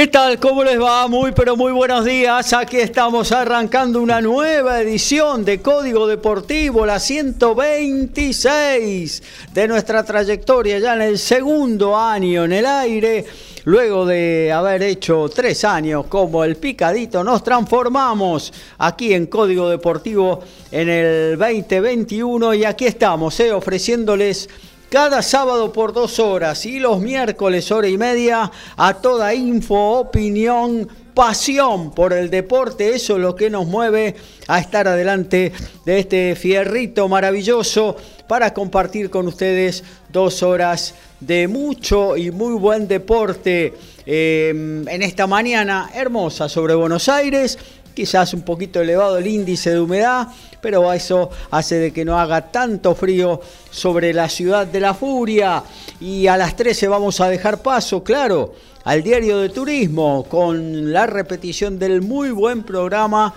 [0.00, 0.40] ¿Qué tal?
[0.40, 1.06] ¿Cómo les va?
[1.08, 2.54] Muy pero muy buenos días.
[2.54, 10.94] Aquí estamos arrancando una nueva edición de Código Deportivo, la 126 de nuestra trayectoria, ya
[10.94, 13.26] en el segundo año en el aire.
[13.64, 20.40] Luego de haber hecho tres años como el picadito, nos transformamos aquí en Código Deportivo
[20.70, 24.48] en el 2021 y aquí estamos eh, ofreciéndoles
[24.90, 30.88] cada sábado por dos horas y los miércoles hora y media a toda info, opinión,
[31.14, 32.94] pasión por el deporte.
[32.94, 34.16] Eso es lo que nos mueve
[34.48, 35.52] a estar adelante
[35.84, 37.96] de este fierrito maravilloso
[38.26, 43.74] para compartir con ustedes dos horas de mucho y muy buen deporte
[44.06, 47.58] eh, en esta mañana hermosa sobre Buenos Aires
[48.00, 50.28] quizás un poquito elevado el índice de humedad,
[50.62, 55.62] pero eso hace de que no haga tanto frío sobre la ciudad de la furia.
[56.00, 61.06] Y a las 13 vamos a dejar paso, claro, al diario de turismo con la
[61.06, 63.34] repetición del muy buen programa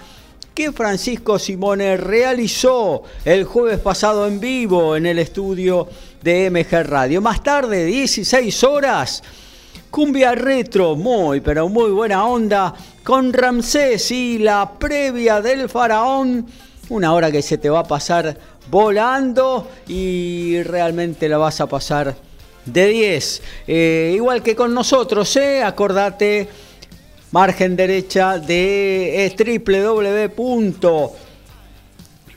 [0.56, 5.90] que Francisco Simone realizó el jueves pasado en vivo en el estudio
[6.22, 7.20] de MG Radio.
[7.20, 9.24] Más tarde, 16 horas,
[9.94, 16.48] cumbia retro, muy, pero muy buena onda con Ramsés y la previa del faraón.
[16.90, 18.36] Una hora que se te va a pasar
[18.72, 22.16] volando y realmente la vas a pasar
[22.66, 23.42] de 10.
[23.68, 25.62] Eh, igual que con nosotros, ¿eh?
[25.62, 26.50] acordate,
[27.30, 29.36] margen derecha de eh,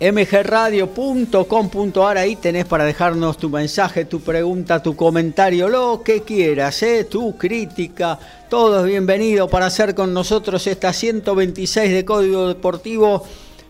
[0.00, 2.18] mgradio.com.ar.
[2.18, 7.04] Ahí tenés para dejarnos tu mensaje, tu pregunta, tu comentario, lo que quieras, ¿eh?
[7.04, 8.18] tu crítica.
[8.50, 13.24] Todo es bienvenido para hacer con nosotros esta 126 de Código Deportivo.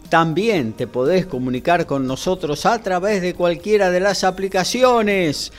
[0.09, 5.53] También te podés comunicar con nosotros a través de cualquiera de las aplicaciones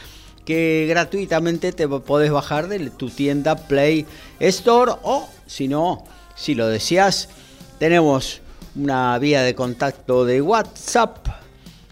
[0.45, 4.05] que gratuitamente te podés bajar de tu tienda Play
[4.39, 6.05] Store o si no,
[6.35, 7.27] si lo deseas,
[7.79, 8.41] tenemos
[8.77, 11.27] una vía de contacto de WhatsApp.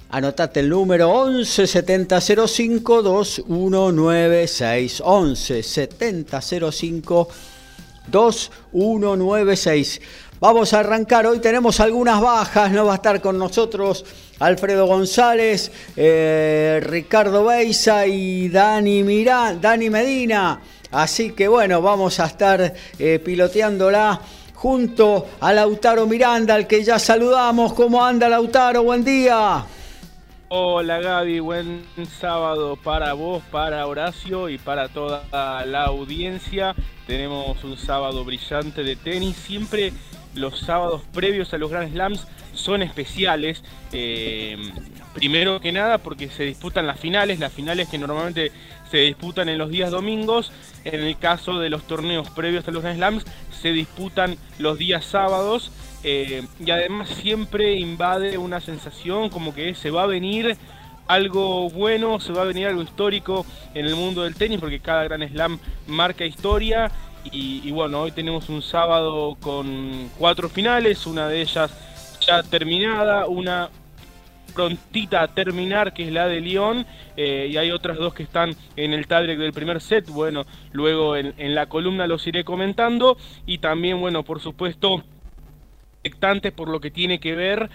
[0.09, 5.01] Anotate el número 11 7005 2196.
[5.03, 7.27] 11 7005
[8.07, 10.01] 2196.
[10.39, 11.25] Vamos a arrancar.
[11.25, 12.71] Hoy tenemos algunas bajas.
[12.71, 14.05] No va a estar con nosotros
[14.39, 20.61] Alfredo González, eh, Ricardo Beiza y Dani, Mirá, Dani Medina.
[20.91, 24.21] Así que bueno, vamos a estar eh, piloteándola
[24.65, 27.73] junto a Lautaro Miranda, al que ya saludamos.
[27.73, 28.81] ¿Cómo anda Lautaro?
[28.81, 29.63] Buen día.
[30.47, 31.85] Hola Gaby, buen
[32.19, 35.23] sábado para vos, para Horacio y para toda
[35.67, 36.73] la audiencia.
[37.05, 39.35] Tenemos un sábado brillante de tenis.
[39.35, 39.93] Siempre
[40.33, 42.25] los sábados previos a los Grand Slams
[42.55, 43.63] son especiales.
[43.91, 44.57] Eh,
[45.13, 48.51] primero que nada porque se disputan las finales, las finales que normalmente
[48.95, 50.53] se disputan en los días domingos.
[50.85, 53.25] En el caso de los torneos previos a los Grand Slams
[53.61, 55.69] se disputan los días sábados
[56.05, 60.55] eh, y además siempre invade una sensación como que se va a venir
[61.07, 65.03] algo bueno, se va a venir algo histórico en el mundo del tenis porque cada
[65.03, 66.89] Gran Slam marca historia
[67.31, 71.71] y, bueno, hoy tenemos un sábado con cuatro finales, una de ellas
[72.21, 73.71] ya terminada, una
[74.55, 76.85] prontita a terminar, que es la de Lyon,
[77.17, 81.15] eh, y hay otras dos que están en el tiebreak del primer set, bueno, luego
[81.15, 85.03] en, la columna los iré comentando, y también, bueno, por supuesto,
[86.55, 87.69] por lo que tiene que ver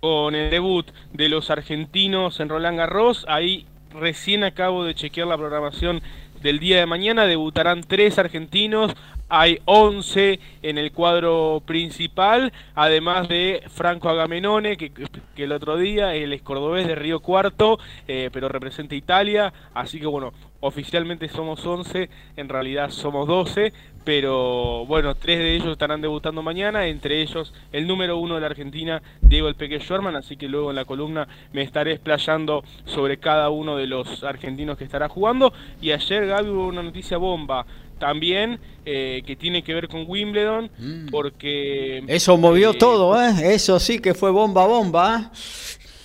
[0.00, 5.38] con el debut de los argentinos en Roland Garros, ahí recién acabo de chequear la
[5.38, 6.02] programación
[6.44, 7.26] del día de mañana.
[7.26, 8.94] Debutarán tres argentinos,
[9.30, 14.92] hay 11 en el cuadro principal, además de Franco Agamenone, que,
[15.36, 20.34] el otro día, el escordobés de Río Cuarto, eh, pero representa Italia, así que bueno,
[20.64, 23.72] oficialmente somos 11, en realidad somos 12,
[24.02, 28.46] pero bueno, tres de ellos estarán debutando mañana, entre ellos el número uno de la
[28.46, 33.18] Argentina, Diego El Peque Schwerman, así que luego en la columna me estaré explayando sobre
[33.18, 35.52] cada uno de los argentinos que estará jugando,
[35.82, 37.66] y ayer Gaby, una noticia bomba
[37.98, 41.06] también eh, que tiene que ver con Wimbledon, mm.
[41.10, 42.04] porque...
[42.08, 43.54] Eso movió eh, todo, ¿eh?
[43.54, 45.30] Eso sí que fue bomba, bomba.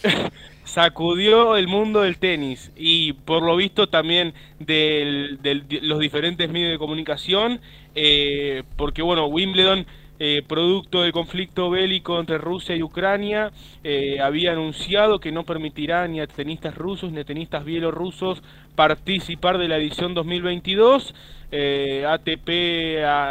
[0.69, 5.37] sacudió el mundo del tenis y por lo visto también de
[5.81, 7.59] los diferentes medios de comunicación,
[7.95, 9.85] eh, porque bueno, Wimbledon
[10.21, 13.53] eh, producto del conflicto bélico entre Rusia y Ucrania,
[13.85, 18.43] eh, había anunciado que no permitirá ni a tenistas rusos ni a tenistas bielorrusos
[18.75, 21.15] participar de la edición 2022.
[21.53, 22.49] Eh, ATP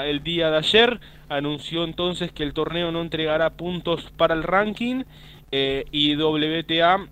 [0.09, 0.99] el día de ayer
[1.29, 5.05] anunció entonces que el torneo no entregará puntos para el ranking
[5.51, 7.07] y WTA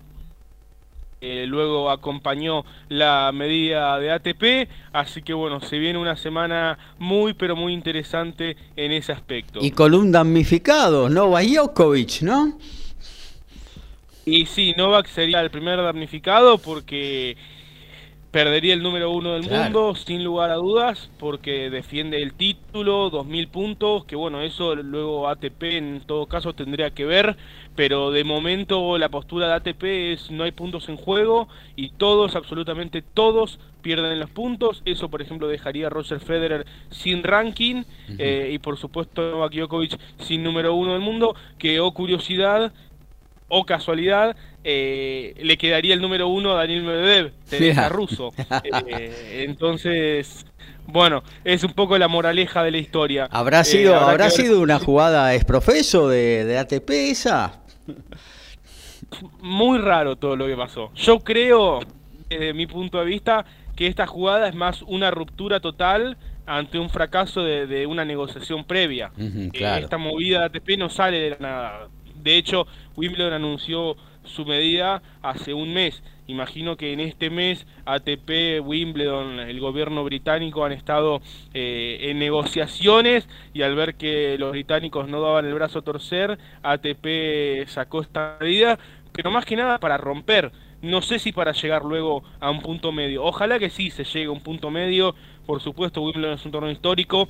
[1.19, 7.33] eh, luego acompañó la medida de ATP, así que bueno, se viene una semana muy
[7.33, 9.59] pero muy interesante en ese aspecto.
[9.61, 12.57] Y con un damnificado, Novak Djokovic, ¿no?
[14.25, 17.37] Y sí, Novak sería el primer damnificado porque
[18.31, 23.47] perdería el número uno del mundo, sin lugar a dudas, porque defiende el título, 2.000
[23.49, 27.37] puntos, que bueno, eso luego ATP en todo caso tendría que ver,
[27.77, 32.35] pero de momento la postura de ATP es no hay puntos en juego y todos,
[32.35, 34.81] absolutamente todos, pierden los puntos.
[34.83, 37.83] Eso, por ejemplo, dejaría a Roger Federer sin ranking
[38.17, 42.73] eh, y por supuesto Novak Djokovic sin número uno del mundo, que, oh curiosidad,
[43.47, 48.33] o casualidad, eh, le quedaría el número uno a Daniel Medvedev, tenista ruso.
[48.87, 50.47] Eh, entonces,
[50.87, 53.27] bueno, es un poco la moraleja de la historia.
[53.29, 57.61] ¿Habrá eh, sido, ¿habrá sido una jugada exprofeso de, de ATP esa?
[59.41, 60.91] Muy raro todo lo que pasó.
[60.95, 61.79] Yo creo,
[62.29, 63.45] desde mi punto de vista,
[63.75, 69.11] que esta jugada es más una ruptura total ante un fracaso de, una negociación previa.
[69.53, 71.87] esta movida de ATP no sale de la nada.
[72.15, 76.01] De hecho, Wimbledon anunció su medida hace un mes.
[76.27, 81.21] Imagino que en este mes ATP, Wimbledon, el gobierno británico han estado
[81.53, 86.37] eh, en negociaciones y al ver que los británicos no daban el brazo a torcer,
[86.63, 88.77] ATP sacó esta medida,
[89.13, 90.51] pero más que nada para romper.
[90.81, 93.23] No sé si para llegar luego a un punto medio.
[93.23, 95.15] Ojalá que sí se llegue a un punto medio.
[95.47, 97.27] Por supuesto, Wimbledon es un torneo histórico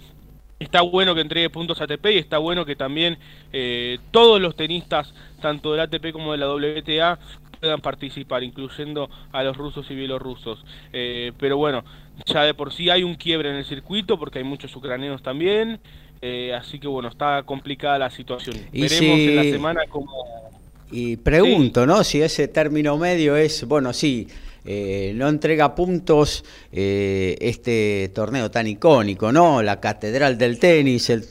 [0.60, 3.20] Está bueno que entregue puntos ATP y está bueno que también
[3.54, 7.20] eh, todos los tenistas, tanto del ATP como de la WTA,
[7.60, 10.64] puedan participar, incluyendo a los rusos y bielorrusos.
[10.94, 11.84] Eh, pero bueno,
[12.26, 15.80] ya de por sí hay un quiebre en el circuito porque hay muchos ucranianos también.
[16.22, 18.58] Eh, así que bueno, está complicada la situación.
[18.72, 20.12] Veremos en la semana cómo...
[20.90, 22.04] Y pregunto, ¿no?
[22.04, 24.28] Si ese término medio es, bueno, sí,
[24.70, 26.44] eh, no entrega puntos
[26.74, 29.64] eh, este torneo tan icónico, ¿no?
[29.64, 31.24] La catedral del tenis, el,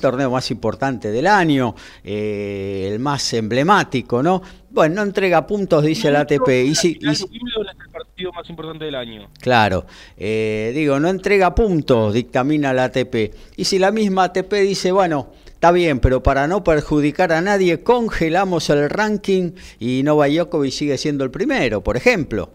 [0.00, 1.74] torneo más importante del año,
[2.04, 4.40] eh, el más emblemático, ¿no?
[4.70, 6.48] Bueno, no entrega puntos, dice el ATP.
[6.66, 9.28] Y si, es el partido más importante del año.
[9.40, 9.86] Claro,
[10.16, 13.34] digo, no entrega puntos, dictamina la ATP.
[13.56, 15.32] Y si la misma ATP dice, bueno,
[15.64, 20.98] Está bien, pero para no perjudicar a nadie, congelamos el ranking y Novak Djokovic sigue
[20.98, 22.52] siendo el primero, por ejemplo.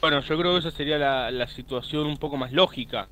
[0.00, 3.08] Bueno, yo creo que esa sería la, situación un poco más lógica,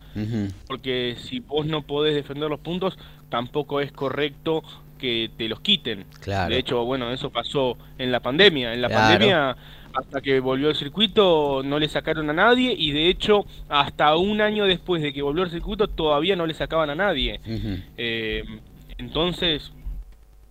[0.67, 2.97] porque si vos no podés defender los puntos,
[3.29, 4.63] tampoco es correcto
[4.99, 6.07] que te los quiten.
[6.21, 6.55] Claro.
[6.55, 8.73] De hecho, bueno, eso pasó en la pandemia.
[8.73, 9.57] En la pandemia,
[9.93, 14.41] hasta que volvió el circuito, no le sacaron a nadie y de hecho, hasta un
[14.41, 17.41] año después de que volvió el circuito, todavía no le sacaban a nadie.
[17.97, 18.45] Eh,
[18.99, 19.73] entonces,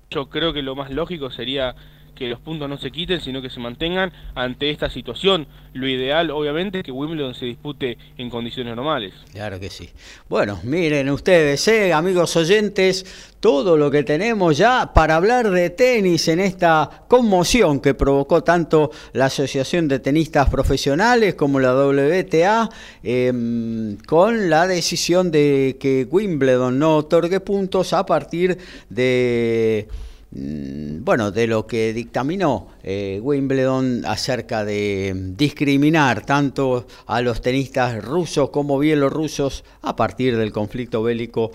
[0.09, 1.75] yo creo que lo más lógico sería
[2.15, 5.47] que los puntos no se quiten, sino que se mantengan ante esta situación.
[5.73, 9.13] Lo ideal, obviamente, es que Wimbledon se dispute en condiciones normales.
[9.33, 9.89] Claro que sí.
[10.29, 16.27] Bueno, miren ustedes, eh, amigos oyentes, todo lo que tenemos ya para hablar de tenis
[16.29, 22.69] en esta conmoción que provocó tanto la Asociación de Tenistas Profesionales como la WTA,
[23.03, 28.57] em, con la decisión de que Wimbledon no otorgue puntos a partir
[28.89, 29.87] de
[30.37, 38.49] bueno, de lo que dictaminó eh, Wimbledon acerca de discriminar tanto a los tenistas rusos
[38.49, 41.51] como bielorrusos a partir del conflicto bélico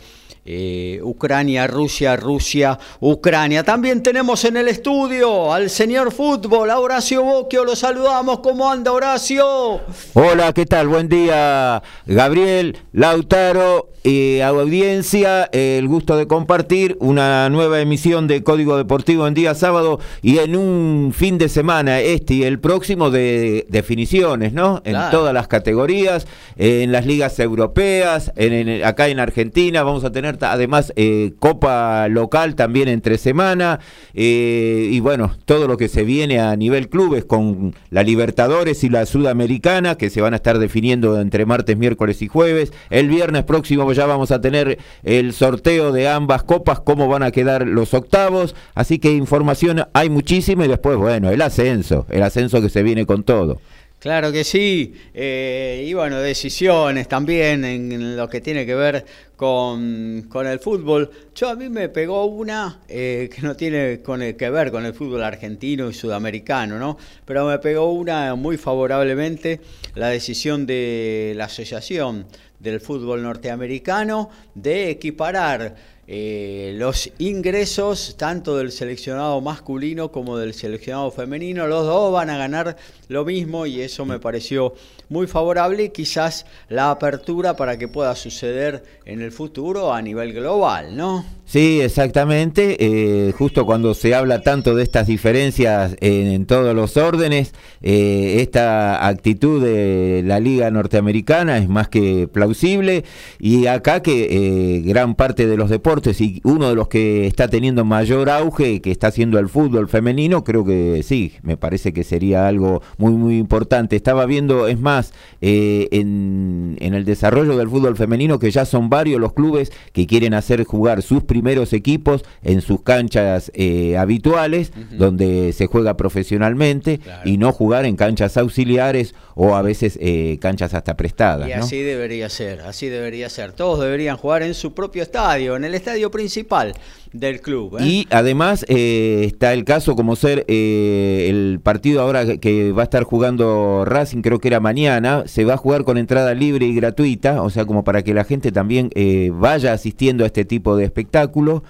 [0.53, 3.63] eh, Ucrania, Rusia, Rusia, Ucrania.
[3.63, 8.41] También tenemos en el estudio al señor fútbol, Horacio Bocchio, lo saludamos.
[8.41, 9.81] ¿Cómo anda Horacio?
[10.15, 10.89] Hola, ¿qué tal?
[10.89, 15.49] Buen día, Gabriel, Lautaro y audiencia.
[15.53, 20.57] El gusto de compartir una nueva emisión de Código Deportivo en día sábado y en
[20.57, 24.83] un fin de semana, este y el próximo, de definiciones, ¿no?
[24.85, 26.27] En todas las categorías,
[26.57, 32.55] en las ligas europeas, en, acá en Argentina, vamos a tener además eh, Copa local
[32.55, 33.81] también entre semana,
[34.15, 38.89] eh, y bueno, todo lo que se viene a nivel clubes con la Libertadores y
[38.89, 42.73] la Sudamericana, que se van a estar definiendo entre martes, miércoles y jueves.
[42.91, 47.31] El viernes próximo ya vamos a tener el sorteo de ambas copas, cómo van a
[47.31, 48.55] quedar los octavos.
[48.75, 53.07] Así que información hay muchísima y después, bueno, el ascenso, el ascenso que se viene
[53.07, 53.61] con todo.
[54.01, 59.05] Claro que sí, eh, y bueno, decisiones también en, lo que tiene que ver
[59.37, 61.11] con, el fútbol.
[61.35, 64.95] Yo a mí me pegó una eh, que no tiene con que ver con el
[64.95, 66.97] fútbol argentino y sudamericano, ¿no?
[67.27, 69.61] Pero me pegó una muy favorablemente
[69.95, 72.25] la decisión de la Asociación
[72.59, 75.77] del Fútbol Norteamericano de equiparar
[76.13, 82.37] eh, los ingresos tanto del seleccionado masculino como del seleccionado femenino, los dos van a
[82.37, 82.77] ganar
[83.07, 84.75] lo mismo y eso me pareció
[85.11, 90.97] muy favorable quizás la apertura para que pueda suceder en el futuro a nivel global,
[90.97, 91.25] ¿no?
[91.45, 92.77] Sí, exactamente.
[92.79, 97.53] Eh, justo cuando se habla tanto de estas diferencias en, todos los órdenes,
[97.83, 103.05] eh, esta actitud de la Liga Norteamericana es más que plausible
[103.41, 107.85] y acá que gran parte de los deportes y uno de los que está teniendo
[107.85, 112.47] mayor auge, que está haciendo el fútbol femenino, creo que sí, me parece que sería
[112.47, 113.97] algo muy, muy importante.
[113.97, 115.00] Estaba viendo, es más,
[115.41, 120.35] eh, en, el desarrollo del fútbol femenino, que ya son varios los clubes que quieren
[120.35, 127.39] hacer jugar sus primeros equipos en sus canchas eh, habituales, donde se juega profesionalmente, y
[127.39, 131.49] no jugar en canchas auxiliares o a veces eh, canchas hasta prestadas.
[131.49, 133.53] Y así debería ser, así debería ser.
[133.53, 136.75] Todos deberían jugar en su propio estadio, en el estadio principal
[137.13, 137.79] del club.
[137.81, 143.85] Y además está el caso como ser el partido ahora que va a estar jugando
[143.85, 144.90] Racing, creo que era mañana,
[145.27, 148.25] se va a jugar con entrada libre y gratuita, o sea, como para que la
[148.25, 148.91] gente también
[149.33, 151.63] vaya asistiendo a este tipo de espectáculo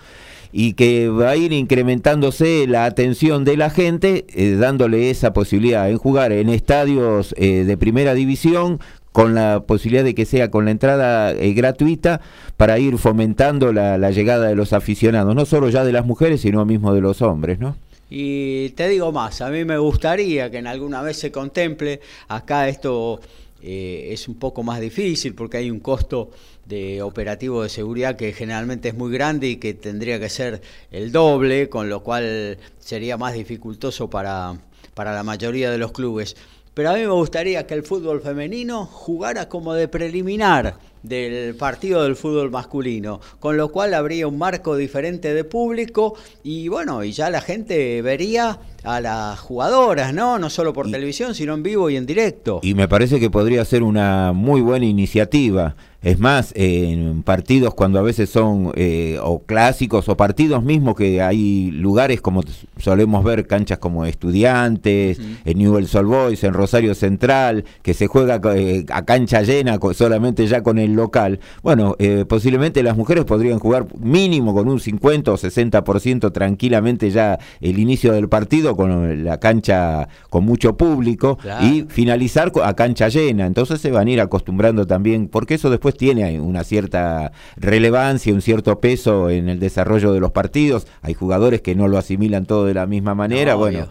[0.53, 4.27] y que va a ir incrementándose la atención de la gente,
[4.59, 8.81] dándole esa posibilidad en jugar en estadios de primera división
[9.12, 12.21] con la posibilidad de que sea con la entrada eh, gratuita
[12.57, 16.65] para ir fomentando la, llegada de los aficionados, no solo ya de las mujeres, sino
[16.65, 17.77] mismo de los hombres, ¿no?
[18.11, 22.69] Y te digo más, a mí me gustaría que en alguna vez se contemple, acá
[22.69, 23.21] esto
[23.62, 26.31] eh, es un poco más difícil porque hay un costo
[26.67, 31.12] de operativo de seguridad que generalmente es muy grande y que tendría que ser el
[31.12, 34.59] doble, con lo cual sería más dificultoso para,
[34.95, 36.37] para la mayoría de los clubes
[36.81, 42.05] pero a mí me gustaría que el fútbol femenino jugara como de preliminar del partido
[42.05, 47.13] del fútbol masculino, con lo cual habría un marco diferente de público y bueno, y
[47.13, 50.39] ya la gente vería a las jugadoras, ¿no?
[50.39, 52.61] No solo por televisión, sino en vivo y en directo.
[52.63, 55.77] Y me parece que podría ser una muy buena iniciativa.
[56.02, 61.21] Es más, en partidos cuando a veces son eh, o clásicos o partidos mismos que
[61.21, 62.42] hay lugares como
[62.78, 68.40] solemos ver, canchas como estudiantes, en Newell's Old Boys, en Rosario Central, que se juega
[68.57, 71.38] eh, a cancha llena solamente ya con el local.
[71.62, 77.38] Bueno, eh, posiblemente las mujeres podrían jugar mínimo con un 50 o 60% tranquilamente ya
[77.61, 83.45] el inicio del partido con la cancha con mucho público y finalizar a cancha llena.
[83.45, 88.42] Entonces se van a ir acostumbrando también, porque eso después tiene una cierta relevancia, un
[88.42, 90.87] cierto peso en el desarrollo de los partidos.
[91.02, 93.54] Hay jugadores que no lo asimilan todo de la misma manera.
[93.54, 93.88] bueno.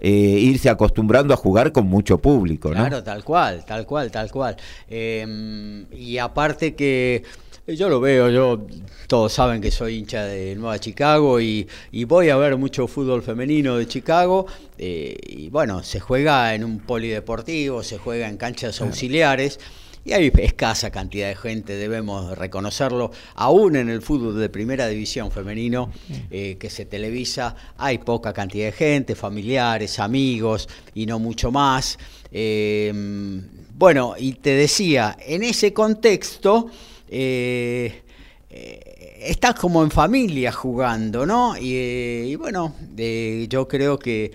[0.00, 2.70] Eh, irse acostumbrando a jugar con mucho público.
[2.70, 4.56] Claro, tal cual, tal cual, tal cual.
[4.88, 7.24] Em, y aparte que
[7.66, 8.66] yo lo veo, yo
[9.08, 11.68] todos saben que soy hincha de Nueva Chicago y,
[12.06, 14.46] voy a ver mucho fútbol femenino de Chicago.
[14.78, 19.58] Eh, y bueno, se juega en un polideportivo, se juega en canchas auxiliares.
[20.08, 25.30] Y hay escasa cantidad de gente, debemos reconocerlo, aún en el fútbol de primera división
[25.30, 25.92] femenino
[26.30, 31.98] eh, que se televisa, hay poca cantidad de gente, familiares, amigos y no mucho más.
[32.32, 32.90] Eh,
[33.74, 36.70] bueno, y te decía, en ese contexto,
[37.10, 38.02] eh,
[39.20, 41.54] estás como en familia jugando, ¿no?
[41.54, 44.32] Y, eh, bueno, yo creo que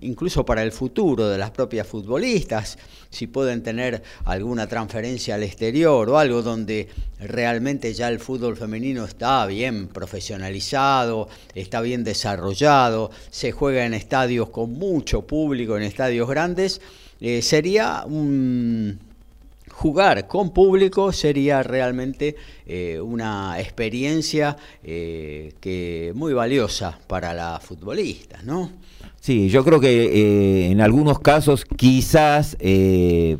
[0.00, 2.78] incluso para el futuro de las propias futbolistas,
[3.10, 6.88] si pueden tener alguna transferencia al exterior o algo donde
[7.20, 14.50] realmente ya el fútbol femenino está bien profesionalizado, está bien desarrollado, se juega en estadios
[14.50, 16.80] con mucho público, en estadios grandes,
[17.40, 18.98] sería un
[19.78, 22.34] jugar con público sería realmente
[22.66, 28.72] eh, una experiencia eh, que muy valiosa para la futbolista, ¿no?
[29.28, 32.56] Sí, yo creo que eh, en algunos casos quizás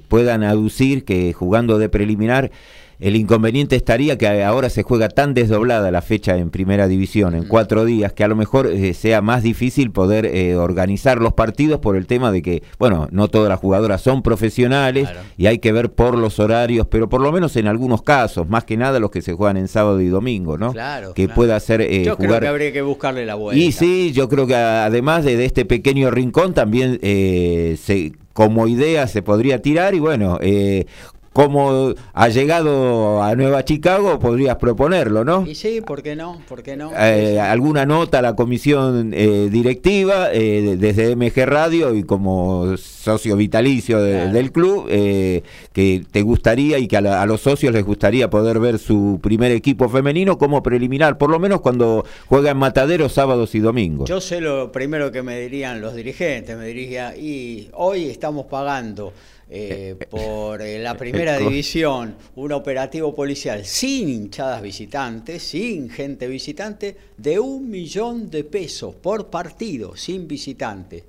[0.09, 2.51] puedan aducir que jugando de preliminar
[3.01, 7.45] el inconveniente estaría que ahora se juega tan desdoblada la fecha en primera división, en
[7.45, 11.79] cuatro días, que a lo mejor eh, sea más difícil poder eh, organizar los partidos
[11.79, 15.71] por el tema de que, bueno, no todas las jugadoras son profesionales y hay que
[15.71, 19.11] ver por los horarios, pero por lo menos en algunos casos, más que nada los
[19.11, 20.73] que se juegan en sábado y domingo, ¿no?
[20.73, 21.15] Claro.
[21.15, 21.81] Que pueda ser.
[21.83, 23.63] Eh, yo creo que habría que buscarle la vuelta.
[23.63, 29.21] Y sí, yo creo que además de, este pequeño rincón también se como idea se
[29.21, 30.87] podría tirar y bueno, eh,
[31.33, 35.47] como ha llegado a Nueva Chicago, podrías proponerlo, ¿no?
[35.47, 36.41] Y sí, ¿por qué no?
[36.49, 36.91] ¿Por qué no?
[36.99, 43.37] Eh, ¿Alguna nota a la comisión eh, directiva eh, desde MG Radio y como socio
[43.37, 48.79] vitalicio del club que te gustaría y que a, los socios les gustaría poder ver
[48.79, 53.61] su primer equipo femenino como preliminar, por lo menos cuando juega en Matadero sábados y
[53.61, 54.09] domingos?
[54.09, 59.13] Yo sé lo primero que me dirían los dirigentes, me diría, y hoy estamos pagando
[59.51, 66.97] eh, por eh, la primera división, un operativo policial sin hinchadas visitantes, sin gente visitante,
[67.17, 71.05] de un millón de pesos por partido, sin visitantes.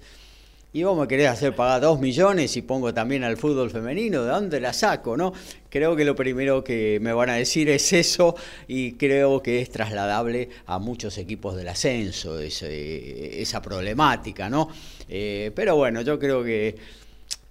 [0.72, 4.30] Y vos me querés hacer pagar dos millones y pongo también al fútbol femenino, ¿de
[4.30, 5.18] dónde la saco?
[5.18, 5.34] no?
[5.68, 8.36] Creo que lo primero que me van a decir es eso
[8.68, 14.70] y creo que es trasladable a muchos equipos del ascenso, esa problemática, ¿no?
[15.10, 16.76] Eh, pero bueno, yo creo que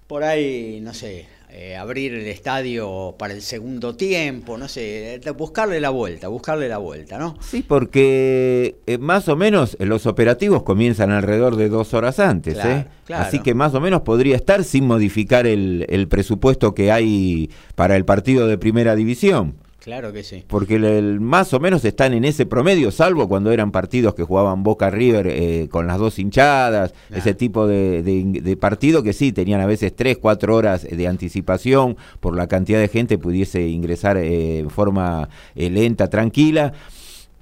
[0.08, 5.80] por ahí, no sé, eh, abrir el estadio para el segundo tiempo, no sé, buscarle
[5.80, 7.36] la vuelta, buscarle la vuelta, ¿no?
[7.40, 12.86] Sí, porque eh, más o menos los operativos comienzan alrededor de dos horas antes, ¿eh?
[13.12, 17.94] Así que más o menos podría estar sin modificar el, el presupuesto que hay para
[17.94, 19.56] el partido de primera división.
[19.88, 20.44] Claro que sí.
[20.46, 24.62] Porque el, más o menos están en ese promedio, salvo cuando eran partidos que jugaban
[24.62, 29.62] Boca River eh, con las dos hinchadas, ese tipo de, de, partido que sí, tenían
[29.62, 34.58] a veces tres, cuatro horas de anticipación por la cantidad de gente pudiese ingresar eh,
[34.58, 36.74] en forma eh, lenta, tranquila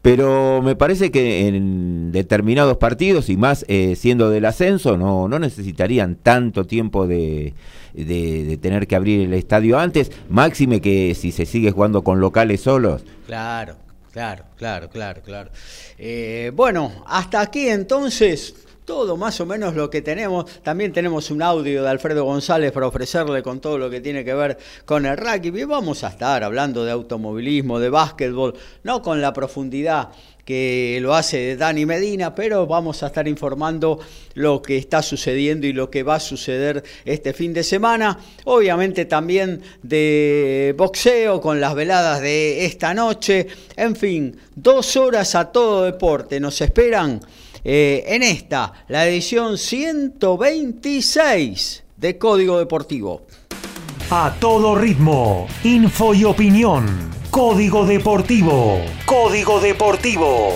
[0.07, 6.15] pero me parece que en determinados partidos y más siendo del ascenso no, no necesitarían
[6.15, 7.55] tanto tiempo de,
[7.93, 12.61] de, tener que abrir el estadio antes, máxime que si se sigue jugando con locales
[12.61, 13.03] solos.
[13.27, 13.75] Claro,
[14.13, 15.51] claro, claro, claro, claro.
[15.99, 20.63] Eh, bueno, hasta aquí entonces todo más o menos lo que tenemos.
[20.63, 24.33] También tenemos un audio de Alfredo González para ofrecerle con todo lo que tiene que
[24.33, 25.65] ver con el rugby.
[25.65, 30.11] Vamos a estar hablando de automovilismo, de básquetbol, no con la profundidad
[30.47, 33.99] que lo hace Dani Medina, pero vamos a estar informando
[34.35, 38.17] lo que está sucediendo y lo que va a suceder este fin de semana.
[38.45, 43.49] Obviamente también de boxeo con las veladas de esta noche.
[43.75, 46.39] En fin, dos horas a todo deporte.
[46.39, 47.21] Nos esperan
[47.69, 53.23] eh, en esta, la edición 126 de Código Deportivo.
[54.09, 57.11] A todo ritmo, info y opinión.
[57.29, 58.81] Código Deportivo.
[59.05, 60.53] Código Deportivo.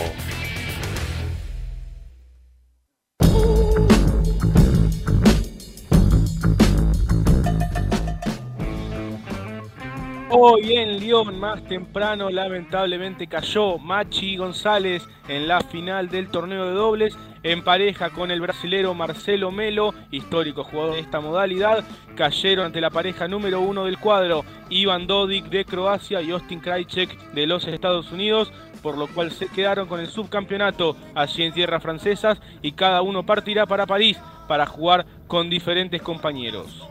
[10.33, 16.73] Hoy en Lyon, más temprano, lamentablemente cayó Machi González en la final del torneo de
[16.73, 22.81] dobles en pareja con el brasilero Marcelo Melo, histórico jugador de esta modalidad, cayeron ante
[22.81, 27.67] la pareja número uno del cuadro, Ivan Dodik de Croacia y Austin Krajcek de los
[27.67, 32.71] Estados Unidos, por lo cual se quedaron con el subcampeonato allí en tierras francesas y
[32.71, 34.17] cada uno partirá para París
[34.47, 36.90] para jugar con diferentes compañeros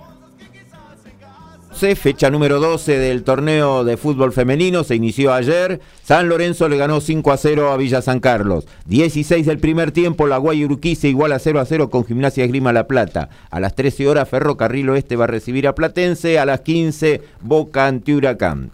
[1.79, 5.79] fecha número 12 del torneo de fútbol femenino, se inició ayer.
[6.03, 8.67] San Lorenzo le ganó 5 a 0 a Villa San Carlos.
[8.85, 12.73] 16 del primer tiempo, la Guay Urquiza igual a 0 a 0 con Gimnasia Esgrima
[12.73, 13.29] La Plata.
[13.49, 16.37] A las 13 horas, Ferrocarril Oeste va a recibir a Platense.
[16.37, 18.71] A las 15, Boca ante Huracán.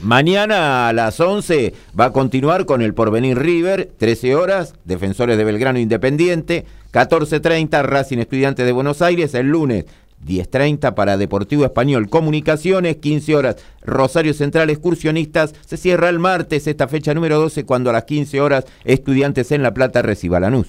[0.00, 5.42] Mañana a las 11 va a continuar con el Porvenir River, 13 horas, Defensores de
[5.42, 9.86] Belgrano Independiente, 14.30 Racing Estudiante de Buenos Aires, el lunes
[10.26, 15.54] 10.30 para Deportivo Español Comunicaciones, 15 horas Rosario Central Excursionistas.
[15.66, 19.62] Se cierra el martes esta fecha número 12 cuando a las 15 horas Estudiantes en
[19.62, 20.68] La Plata reciba Lanús.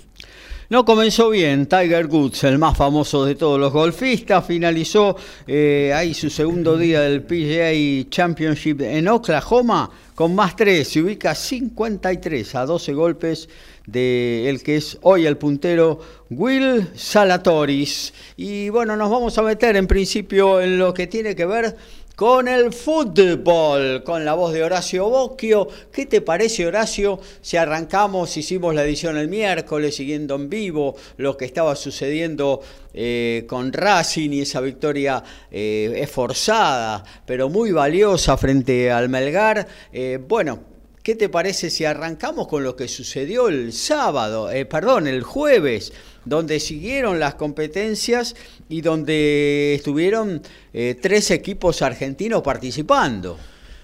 [0.70, 6.14] No comenzó bien, Tiger Woods, el más famoso de todos los golfistas, finalizó eh, ahí
[6.14, 12.66] su segundo día del PGA Championship en Oklahoma con más 3, se ubica 53 a
[12.66, 13.50] 12 golpes
[13.86, 18.14] de el que es hoy el puntero Will Salatoris.
[18.38, 21.76] Y bueno, nos vamos a meter en principio en lo que tiene que ver
[22.16, 25.68] con el fútbol, con la voz de Horacio Bocchio.
[25.92, 31.36] ¿Qué te parece, Horacio, si arrancamos, hicimos la edición el miércoles, siguiendo en vivo lo
[31.36, 32.62] que estaba sucediendo
[32.94, 39.68] eh, con Racing y esa victoria eh, esforzada, pero muy valiosa frente al Melgar?
[39.92, 40.73] Eh, bueno,
[41.04, 45.94] ¿qué te parece si arrancamos con lo que sucedió el sábado, perdón, el jueves?
[46.26, 48.36] donde siguieron las competencias
[48.70, 50.42] y donde estuvieron
[50.74, 53.38] eh, tres equipos argentinos participando.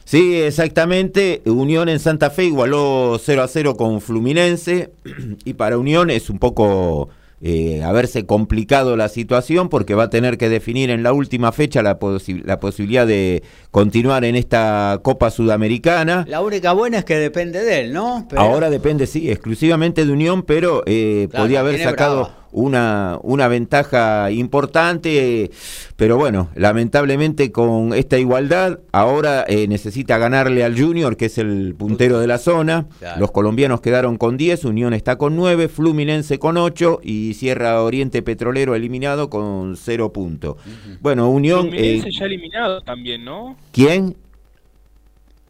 [0.05, 1.41] Sí, exactamente.
[1.45, 4.91] Unión en Santa Fe igualó 0 a 0 con Fluminense
[5.45, 7.09] y para Unión es un poco
[7.41, 11.81] eh, haberse complicado la situación porque va a tener que definir en la última fecha
[11.81, 11.97] la,
[12.43, 16.25] la posibilidad de continuar en esta Copa Sudamericana.
[16.27, 18.27] La única buena es que depende de él, ¿no?
[18.35, 25.51] Ahora depende, sí, exclusivamente de Unión, pero eh, podía haber sacado una, una ventaja importante,
[25.95, 31.75] pero bueno, lamentablemente con esta igualdad, ahora eh, necesita ganarle al Junior, que es el
[31.77, 32.87] puntero de la zona.
[33.17, 38.21] Los colombianos quedaron con 10, Unión está con 9, Fluminense con 8 y Sierra Oriente
[38.21, 40.57] Petrolero eliminado con 0 puntos.
[41.01, 41.69] Bueno, Unión...
[41.69, 43.55] Fluminense eh, ya eliminado también, ¿no?
[43.71, 44.15] ¿Quién?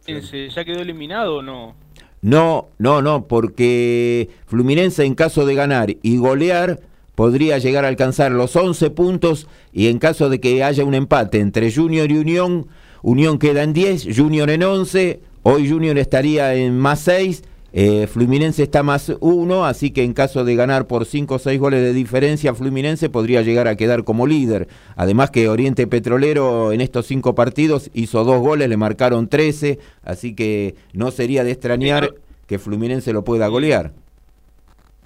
[0.07, 1.75] ¿Ya quedó eliminado o no?
[2.21, 6.81] No, no, no, porque Fluminense en caso de ganar y golear
[7.19, 11.41] podría llegar a alcanzar los 11 puntos y en caso de que haya un empate
[11.41, 12.67] entre Junior y Unión,
[13.01, 18.63] Unión queda en 10, Junior en 11, hoy Junior estaría en más 6, eh, Fluminense
[18.63, 21.91] está más 1, así que en caso de ganar por 5 o 6 goles de
[21.91, 24.69] diferencia, Fluminense podría llegar a quedar como líder.
[24.95, 30.35] Además que Oriente Petrolero en estos 5 partidos hizo 2 goles, le marcaron 13, así
[30.35, 32.15] que no sería de extrañar
[32.47, 33.91] que Fluminense lo pueda golear.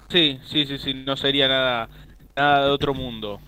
[0.08, 1.88] Sí, sí, sí, sí, no sería nada,
[2.36, 3.40] nada de otro mundo.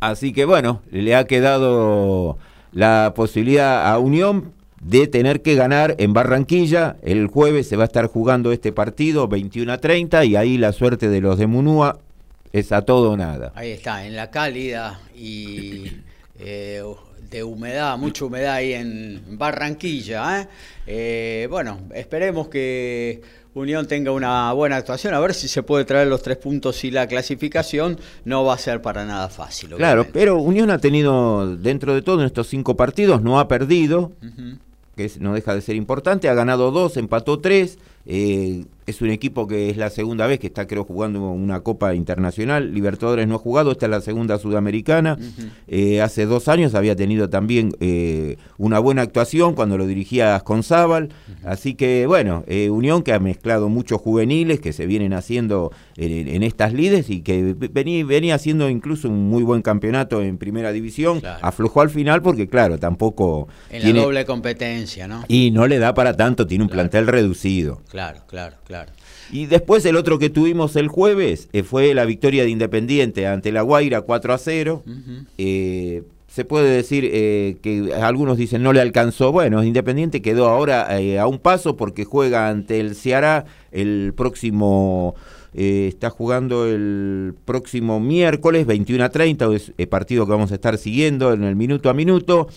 [0.00, 2.38] Así que bueno, le ha quedado
[2.72, 6.96] la posibilidad a Unión de tener que ganar en Barranquilla.
[7.02, 10.72] El jueves se va a estar jugando este partido 21 a 30 y ahí la
[10.72, 11.98] suerte de los de Munúa
[12.52, 13.52] es a todo o nada.
[13.54, 15.84] Ahí está, en la cálida y
[16.38, 16.82] eh,
[17.30, 20.40] de humedad, mucha humedad ahí en Barranquilla.
[20.40, 20.48] ¿eh?
[20.86, 23.20] Eh, bueno, esperemos que
[23.54, 26.90] Unión tenga una buena actuación, a ver si se puede traer los tres puntos y
[26.90, 29.70] la clasificación no va a ser para nada fácil.
[29.70, 34.12] Claro, pero Unión ha tenido, dentro de todo, en estos cinco partidos, no ha perdido,
[34.96, 37.78] que no deja de ser importante, ha ganado dos, empató tres,
[38.12, 41.94] eh, es un equipo que es la segunda vez que está, creo, jugando una Copa
[41.94, 42.74] Internacional.
[42.74, 45.16] Libertadores no ha jugado, esta es la segunda sudamericana.
[45.68, 51.10] Eh, hace dos años había tenido también eh, una buena actuación cuando lo dirigía Asconzábal.
[51.44, 56.72] Así que, bueno, Unión que ha mezclado muchos juveniles que se vienen haciendo en, estas
[56.72, 61.22] lides y que venía, venía haciendo incluso un muy buen campeonato en primera división.
[61.42, 63.46] Aflojó al final porque, claro, tampoco.
[63.70, 64.00] En tiene...
[64.00, 65.22] la doble competencia, ¿no?
[65.28, 67.82] Y no le da para tanto, tiene un plantel reducido.
[67.88, 68.92] Claro, claro, claro.
[69.30, 73.52] Y después el otro que tuvimos el jueves eh, fue la victoria de Independiente ante
[73.52, 74.82] La Guaira 4 a 0.
[75.38, 79.32] Eh, se puede decir eh, que algunos dicen no le alcanzó.
[79.32, 80.88] Bueno, Independiente quedó ahora
[81.20, 85.14] a un paso porque juega ante el Ceará el próximo.
[85.52, 90.78] está jugando el próximo miércoles 21 a 30, es el partido que vamos a estar
[90.78, 92.48] siguiendo en el minuto a minuto.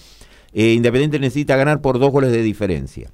[0.53, 3.09] Independiente necesita ganar por dos goles de diferencia.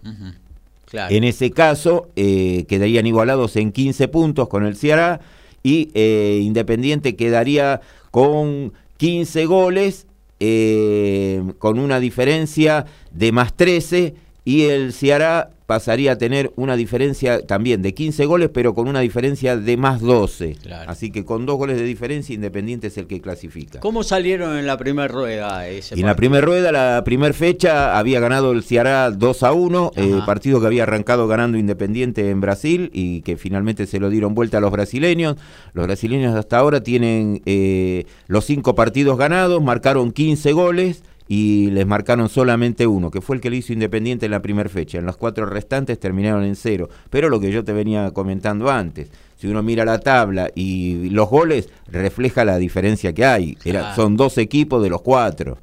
[0.94, 5.20] En ese caso, eh, quedarían igualados en 15 puntos con el Ceará
[5.62, 10.08] y eh, Independiente quedaría con 15 goles,
[10.40, 17.46] eh, con una diferencia de más 13 y el Ceará pasaría a tener una diferencia
[17.46, 20.58] también de 15 goles, pero con una diferencia de más 12.
[20.88, 23.80] Así que con dos goles de diferencia, Independiente es el que clasifica.
[23.80, 28.20] ¿Cómo salieron en la primera rueda ese En la primera rueda, la primera fecha, había
[28.20, 32.90] ganado el Ceará 2 a 1, eh, partido que había arrancado ganando Independiente en Brasil
[32.92, 35.36] y que finalmente se lo dieron vuelta a los brasileños.
[35.74, 41.86] Los brasileños hasta ahora tienen eh, los cinco partidos ganados, marcaron 15 goles y les
[41.86, 44.98] marcaron solamente uno, que fue el que le hizo Independiente en la primera fecha.
[44.98, 46.90] En los cuatro restantes terminaron en cero.
[47.12, 51.30] Pero lo que yo te venía comentando antes, si uno mira la tabla y los
[51.30, 53.56] goles, refleja la diferencia que hay.
[53.96, 55.60] son dos equipos de los cuatro.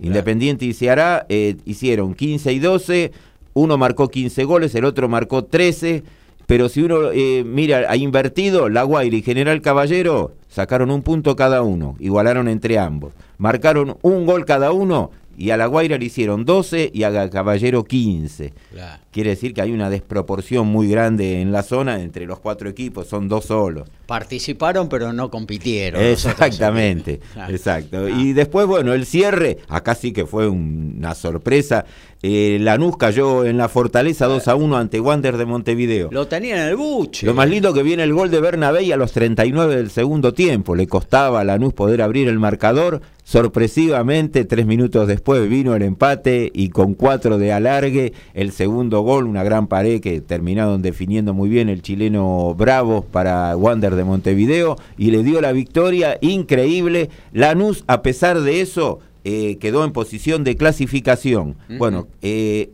[0.00, 3.12] Independiente y Ceará eh, hicieron 15 y 12,
[3.52, 6.02] uno marcó 15 goles, el otro marcó 13
[6.50, 11.36] pero si uno eh, mira, ha invertido, La Guaira y General Caballero sacaron un punto
[11.36, 13.12] cada uno, igualaron entre ambos.
[13.38, 17.84] Marcaron un gol cada uno y a La Guaira le hicieron 12 y a Caballero
[17.84, 18.52] 15.
[18.72, 19.02] Claro.
[19.10, 23.08] Quiere decir que hay una desproporción muy grande en la zona entre los cuatro equipos,
[23.08, 23.88] son dos solos.
[24.06, 26.02] Participaron pero no compitieron.
[26.02, 27.20] Exactamente.
[27.32, 27.52] Claro.
[27.54, 28.06] exacto.
[28.06, 28.10] Ah.
[28.10, 31.84] Y después, bueno, el cierre, acá sí que fue un- una sorpresa.
[32.22, 36.08] Eh, Lanús cayó en la Fortaleza 2 a 1 ante Wander de Montevideo.
[36.12, 37.24] Lo tenían en el buche.
[37.26, 40.74] Lo más lindo que viene el gol de Bernabé a los 39 del segundo tiempo.
[40.74, 43.00] Le costaba a Lanús poder abrir el marcador.
[43.30, 49.28] Sorpresivamente, tres minutos después vino el empate y con cuatro de alargue, el segundo gol,
[49.28, 54.78] una gran pared que terminaron definiendo muy bien el chileno Bravo para Wander de Montevideo
[54.98, 57.08] y le dio la victoria increíble.
[57.32, 61.54] Lanús, a pesar de eso, eh, quedó en posición de clasificación.
[61.78, 62.70] Bueno, eh,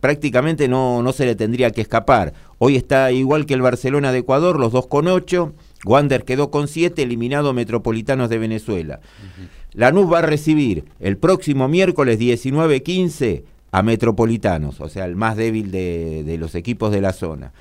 [0.00, 2.34] prácticamente no, no se le tendría que escapar.
[2.58, 5.54] Hoy está igual que el Barcelona de Ecuador, los dos con ocho.
[5.86, 9.00] Wander quedó con siete, eliminado Metropolitanos de Venezuela.
[9.72, 15.70] Lanús va a recibir el próximo miércoles 19-15 a Metropolitanos, o sea, el más débil
[15.70, 17.52] de, los equipos de la zona.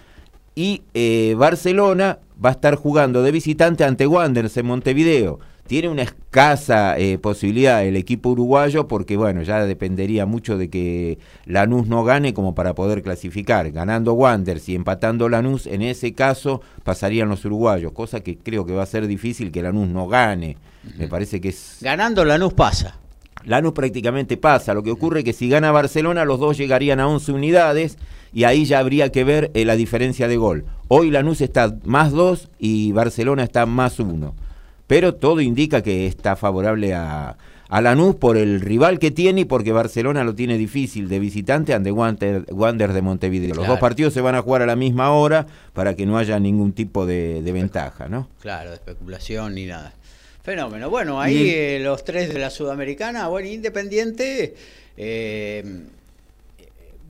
[0.55, 5.39] Y eh, Barcelona va a estar jugando de visitante ante Wanderers en Montevideo.
[5.69, 11.19] Tiene una escasa eh, posibilidad el equipo uruguayo porque, bueno, ya dependería mucho de que
[11.45, 13.69] Lanús no gane como para poder clasificar.
[13.69, 18.73] Ganando Wanderers y empatando Lanús, en ese caso pasarían los uruguayos, cosa que creo que
[18.73, 20.57] va a ser difícil que Lanús no gane.
[20.97, 21.77] Me parece que es...
[21.81, 22.97] Ganando Lanús pasa.
[23.45, 24.73] Lanús prácticamente pasa.
[24.73, 27.99] Lo que ocurre es que si gana Barcelona, los dos llegarían a 11 unidades
[28.33, 30.65] y ahí ya habría que ver eh, la diferencia de gol.
[30.87, 34.48] Hoy Lanús está más 2 y Barcelona está más 1.
[34.89, 37.37] Pero todo indica que está favorable a,
[37.69, 41.75] a Lanús por el rival que tiene y porque Barcelona lo tiene difícil de visitante
[41.75, 43.53] ante Wander, Wander de Montevideo.
[43.53, 46.39] Los dos partidos se van a jugar a la misma hora para que no haya
[46.39, 48.29] ningún tipo de, de ventaja, ¿no?
[48.41, 49.93] Claro, de especulación ni nada.
[50.41, 50.89] Fenómeno.
[50.89, 54.55] Bueno, ahí Y- eh, los tres de la Sudamericana, bueno, Independiente,
[54.97, 55.83] eh,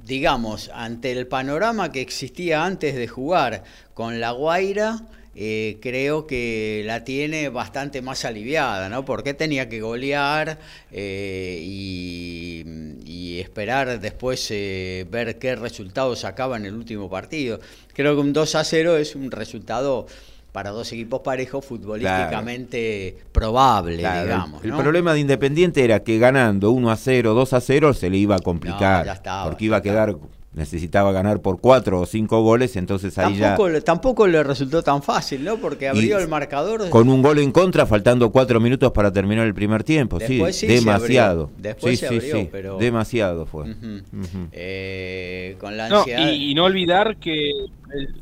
[0.05, 3.63] digamos, ante el panorama que existía antes de jugar
[3.93, 4.99] con La Guaira,
[5.41, 9.05] eh, creo que la tiene bastante más aliviada, ¿no?
[9.05, 10.59] Porque tenía que golear
[10.91, 12.65] eh, y,
[13.05, 17.61] y esperar después eh, ver qué resultado sacaba en el último partido.
[17.93, 20.07] Creo que un 2 a 0 es un resultado
[20.51, 24.65] para dos equipos parejos futbolísticamente probable, Claro, digamos.
[24.65, 28.17] el, problema de Independiente era que ganando 1 a 0, 2 a 0 se le
[28.17, 28.99] iba a complicar.
[28.99, 30.17] No, ya estaba, porque iba a quedar,
[30.53, 35.03] necesitaba ganar por 4 o 5 goles, entonces ahí Tampoco, le- tampoco le resultó tan
[35.03, 35.57] fácil, ¿no?
[35.57, 36.83] Porque abrió Y el marcador.
[36.85, 36.89] ya.
[36.89, 40.17] Con un gol en contra, faltando 4 minutos para terminar el primer tiempo.
[40.17, 41.43] Después sí demasiado.
[41.43, 43.75] abrió, después sí, se abrió, sí, pero- Demasiado fue.
[44.51, 46.31] Eh, con la No, ansiedad.
[46.31, 48.15] y, y no olvidar que el,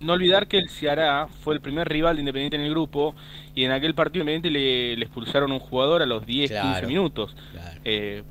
[0.00, 3.14] no olvidar que el Ceará fue el primer rival de Independiente en el grupo
[3.54, 6.68] y en aquel partido Independiente le, le expulsaron a un jugador a los 10, Claro.
[6.80, 7.36] 15 minutos.
[7.52, 8.22] Claro, Eh,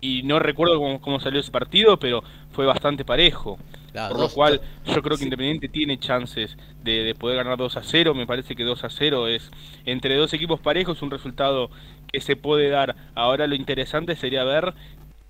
[0.00, 2.22] y no recuerdo cómo, cómo salió ese partido, pero
[2.58, 3.56] fue bastante parejo.
[3.92, 5.24] claro, Por lo dos- cual yo creo que sí.
[5.26, 8.14] Independiente tiene chances de, de poder ganar 2 a 0.
[8.14, 9.48] Me parece que 2 a 0 es
[9.86, 11.70] entre dos equipos parejos un resultado
[12.12, 12.96] que se puede dar.
[13.14, 14.74] Ahora lo interesante sería ver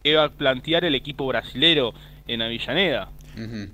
[0.02, 1.92] qué va a plantear el equipo brasilero
[2.28, 3.10] en Avellaneda.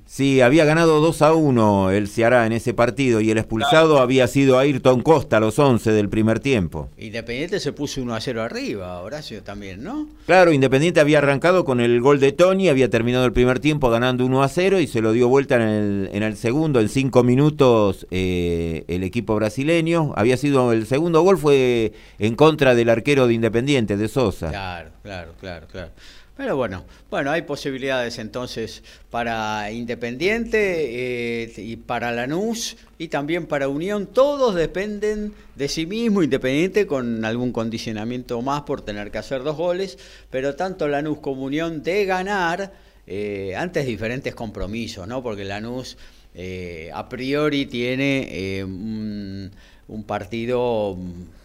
[0.06, 4.26] Sí, había ganado 2 a 1 el Ceará en ese partido y el expulsado había
[4.26, 6.88] sido Ayrton Costa a los 11 del primer tiempo.
[6.98, 10.08] Independiente se puso 1 a 0 arriba, Horacio también, ¿no?
[10.26, 14.24] Claro, Independiente había arrancado con el gol de Tony, había terminado el primer tiempo ganando
[14.24, 17.22] 1 a 0 y se lo dio vuelta en el, en el segundo, en cinco
[17.22, 20.12] minutos eh, el equipo brasileño.
[20.16, 24.50] Había sido el segundo gol fue en contra del arquero de Independiente, de Sosa.
[24.50, 25.90] Claro, claro, claro, claro.
[26.36, 33.68] Pero bueno, bueno, hay posibilidades entonces para Independiente eh, y para Lanús y también para
[33.68, 34.08] Unión.
[34.08, 39.56] Todos dependen de sí mismo, Independiente con algún condicionamiento más por tener que hacer dos
[39.56, 39.96] goles,
[40.30, 42.72] pero tanto Lanús como Unión de ganar
[43.06, 45.22] eh, antes diferentes compromisos, ¿no?
[45.22, 45.96] Porque Lanús
[46.34, 49.52] eh, a priori tiene eh, un,
[49.88, 50.96] un partido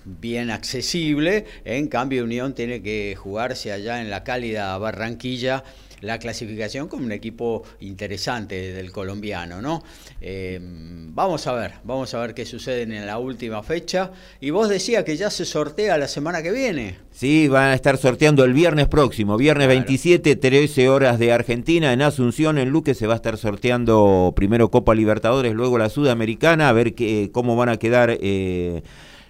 [0.05, 5.63] bien accesible, en cambio Unión tiene que jugarse allá en la cálida Barranquilla
[6.01, 9.83] la clasificación con un equipo interesante del colombiano, ¿no?
[10.21, 14.11] Eh, vamos a ver, vamos a ver qué sucede en la última fecha.
[14.39, 16.97] Y vos decías que ya se sortea la semana que viene.
[17.11, 19.79] Sí, van a estar sorteando el viernes próximo, viernes Claro.
[19.79, 24.71] 27, 13 horas de Argentina, en Asunción, en Luque se va a estar sorteando primero
[24.71, 28.83] Copa Libertadores, luego la Sudamericana, a ver qué, cómo van a quedar eh,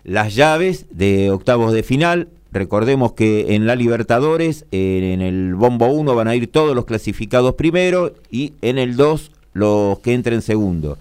[0.04, 2.30] las llaves de octavos de final.
[2.52, 6.86] Recordemos que en la Libertadores, eh, en el Bombo 1 van a ir todos los
[6.86, 10.98] clasificados primero y en el 2 los que entren segundo.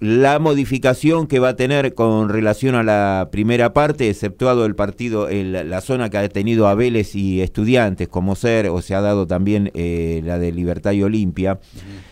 [0.00, 5.28] la modificación que va a tener con relación a la primera parte, exceptuado el partido,
[5.28, 9.00] el, la zona que ha tenido a Vélez y estudiantes como ser, o se ha
[9.00, 11.58] dado también eh, la de Libertad y Olimpia,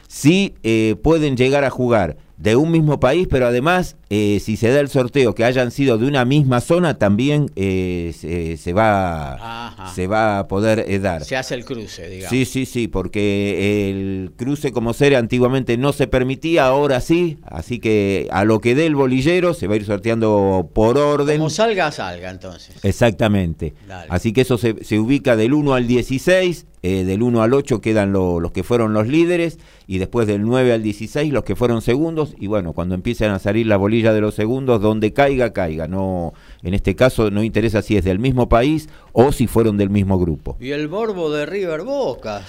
[0.09, 4.71] sí eh, pueden llegar a jugar de un mismo país, pero además, eh, si se
[4.71, 9.75] da el sorteo que hayan sido de una misma zona, también eh, se, se, va,
[9.95, 11.25] se va a poder eh, dar.
[11.25, 12.31] Se hace el cruce, digamos.
[12.31, 17.81] Sí, sí, sí, porque el cruce como ser antiguamente no se permitía, ahora sí, así
[17.81, 21.39] que a lo que dé el bolillero se va a ir sorteando por orden.
[21.39, 22.77] Como salga, salga entonces.
[22.85, 23.75] Exactamente.
[23.89, 24.07] Dale.
[24.09, 27.81] Así que eso se, se ubica del 1 al 16 eh, del 1 al 8
[27.81, 31.57] quedan lo, los que fueron los líderes y después del 9 al 16 los que
[31.57, 35.87] fueron segundos y bueno, cuando empiezan a salir la de los segundos, donde caiga, caiga.
[35.89, 36.33] No,
[36.63, 40.19] en este caso no interesa si es del mismo país o si fueron del mismo
[40.19, 40.57] grupo.
[40.61, 42.43] Y el Borbo de River Boca.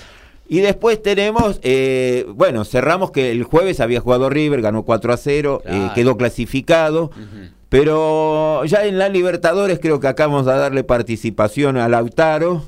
[0.50, 5.18] Y después tenemos, eh, bueno, cerramos que el jueves había jugado River, ganó 4 a
[5.18, 5.86] 0, claro.
[5.86, 7.06] eh, quedó clasificado.
[7.06, 7.50] Uh -huh.
[7.70, 12.64] Pero ya en la Libertadores creo que acá vamos a darle participación a Lautaro,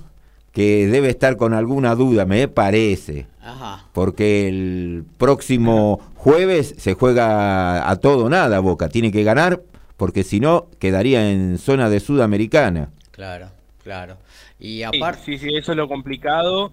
[0.51, 3.27] que debe estar con alguna duda, me parece.
[3.51, 3.85] Ajá.
[3.93, 9.61] Porque el próximo jueves se juega a todo o nada Boca, tiene que ganar
[9.97, 12.89] porque si no quedaría en zona de Sudamericana.
[13.11, 13.49] Claro,
[13.83, 14.17] claro.
[14.57, 15.23] Y aparte...
[15.25, 16.71] Sí, sí, sí, eso es lo complicado.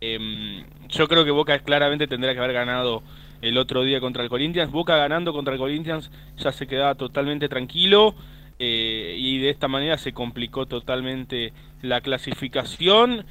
[0.00, 3.02] Eh, yo creo que Boca claramente tendrá que haber ganado
[3.42, 4.70] el otro día contra el Corinthians.
[4.70, 8.14] Boca ganando contra el Corinthians ya se quedaba totalmente tranquilo.
[8.60, 13.26] Eh, y de esta manera se complicó totalmente la clasificación.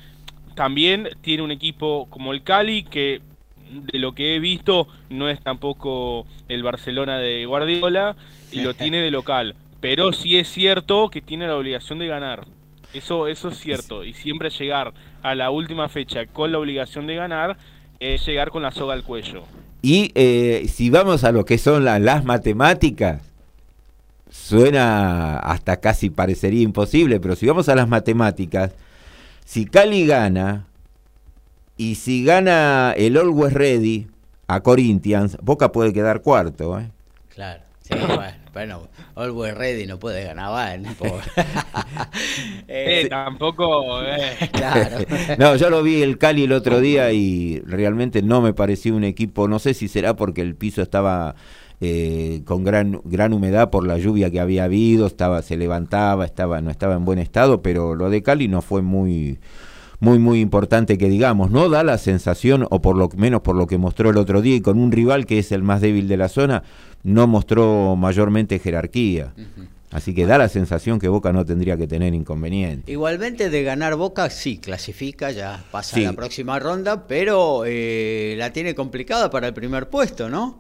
[0.56, 3.22] También tiene un equipo como el Cali que
[3.72, 8.16] de lo que he visto no es tampoco el Barcelona de Guardiola
[8.52, 12.46] y lo tiene de local, pero sí es cierto que tiene la obligación de ganar.
[12.94, 17.16] Eso eso es cierto y siempre llegar a la última fecha con la obligación de
[17.16, 17.58] ganar
[18.00, 19.44] es llegar con la soga al cuello.
[19.82, 23.22] Y eh, si vamos a lo que son la, las matemáticas,
[24.30, 28.72] suena hasta casi parecería imposible, pero si vamos a las matemáticas,
[29.46, 30.68] si Cali gana
[31.78, 34.08] y si gana el Always Ready
[34.48, 36.80] a Corinthians, Boca puede quedar cuarto.
[36.80, 36.92] ¿eh?
[37.30, 40.86] Claro, sí, bueno, bueno, Always Ready no puede ganar, ¿eh?
[42.68, 44.04] eh, tampoco.
[44.04, 44.38] Eh.
[44.52, 44.98] Claro.
[45.38, 49.04] no, yo lo vi el Cali el otro día y realmente no me pareció un
[49.04, 51.36] equipo, no sé si será porque el piso estaba
[51.86, 56.62] eh, con gran gran humedad por la lluvia que había habido, estaba se levantaba, estaba
[56.62, 59.40] no estaba en buen estado, pero lo de Cali no fue muy
[60.00, 63.68] muy muy importante que digamos, no da la sensación o por lo menos por lo
[63.68, 66.16] que mostró el otro día y con un rival que es el más débil de
[66.16, 66.64] la zona,
[67.04, 69.34] no mostró mayormente jerarquía.
[69.38, 69.68] Uh -huh.
[69.92, 72.92] Así que da la sensación que Boca no tendría que tener inconveniente.
[72.92, 76.06] Igualmente de ganar Boca sí clasifica, ya pasa sí.
[76.06, 80.60] a la próxima ronda, pero eh, la tiene complicada para el primer puesto, ¿no?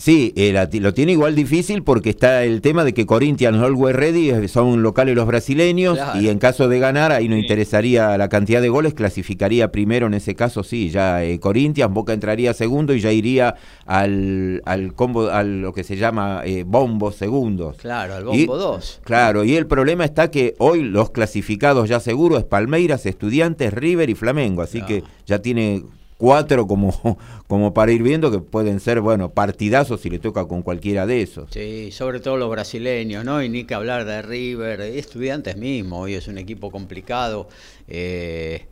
[0.00, 3.94] Sí, eh, la, lo tiene igual difícil porque está el tema de que Corinthians Always
[3.94, 6.18] Ready son locales los brasileños claro.
[6.18, 7.42] y en caso de ganar ahí no sí.
[7.42, 12.14] interesaría la cantidad de goles, clasificaría primero en ese caso, sí, ya eh, Corinthians, Boca
[12.14, 17.12] entraría segundo y ya iría al, al combo, a lo que se llama eh, bombo
[17.12, 17.76] segundos.
[17.76, 19.00] Claro, al bombo 2.
[19.04, 24.08] Claro, y el problema está que hoy los clasificados ya seguros es Palmeiras, Estudiantes, River
[24.08, 25.82] y Flamengo, así que ya tiene
[26.20, 30.62] cuatro como, como para ir viendo que pueden ser, bueno, partidazos si le toca con
[30.62, 31.50] cualquiera de esos.
[31.50, 33.42] Sí, sobre todo los brasileños, ¿no?
[33.42, 37.48] Y ni que hablar de River, estudiantes mismo, hoy es un equipo complicado.
[37.88, 38.66] Eh,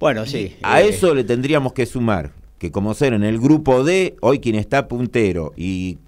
[0.00, 0.56] bueno, sí.
[0.62, 4.40] A eh, eso le tendríamos que sumar que como ser en el grupo D, hoy
[4.40, 5.98] quien está puntero y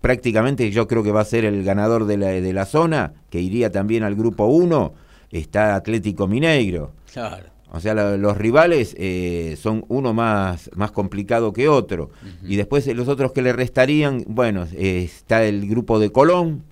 [0.00, 3.40] prácticamente yo creo que va a ser el ganador de la, de la zona, que
[3.40, 4.92] iría también al grupo 1,
[5.30, 6.90] está Atlético Mineiro.
[7.12, 7.51] Claro.
[7.74, 12.10] O sea, la, los rivales eh, son uno más, más complicado que otro.
[12.22, 12.50] Uh -huh.
[12.52, 16.62] Y después los otros que le restarían, bueno, eh, está el grupo de Colón,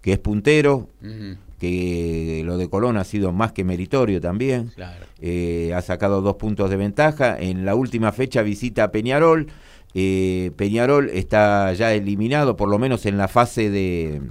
[0.00, 1.36] que es puntero, uh -huh.
[1.60, 4.72] que lo de Colón ha sido más que meritorio también.
[4.74, 5.04] Claro.
[5.20, 7.36] Eh, ha sacado dos puntos de ventaja.
[7.38, 9.48] En la última fecha visita a Peñarol.
[9.94, 14.22] Eh, Peñarol está ya eliminado, por lo menos en la fase de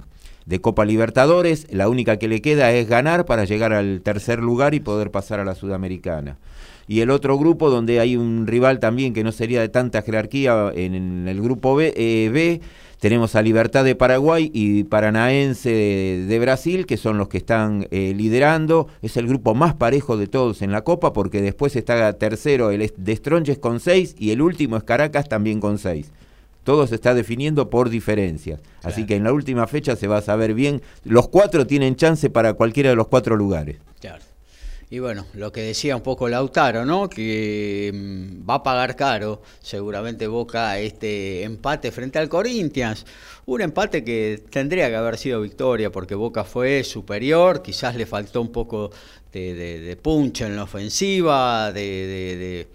[0.48, 4.72] de Copa Libertadores, la única que le queda es ganar para llegar al tercer lugar
[4.72, 6.38] y poder pasar a la Sudamericana.
[6.86, 10.72] Y el otro grupo donde hay un rival también que no sería de tanta jerarquía
[10.74, 12.62] en el grupo B, eh, B
[12.98, 17.86] tenemos a Libertad de Paraguay y Paranaense de, de Brasil, que son los que están
[17.92, 18.88] eh, liderando.
[19.02, 22.92] Es el grupo más parejo de todos en la Copa, porque después está tercero el
[22.96, 26.10] de Stronges con seis y el último es Caracas también con seis
[26.68, 28.60] todo se está definiendo por diferencias.
[28.60, 28.76] Claro.
[28.82, 30.82] Así que en la última fecha se va a saber bien.
[31.02, 33.78] Los cuatro tienen chance para cualquiera de los cuatro lugares.
[34.02, 34.22] Claro.
[34.90, 37.08] Y bueno, lo que decía un poco Lautaro, ¿no?
[37.08, 43.06] Que mm, va a pagar caro seguramente Boca este empate frente al Corinthians.
[43.46, 48.42] Un empate que tendría que haber sido victoria porque Boca fue superior, quizás le faltó
[48.42, 48.90] un poco
[49.32, 52.68] de, de, punch en la ofensiva, de, de,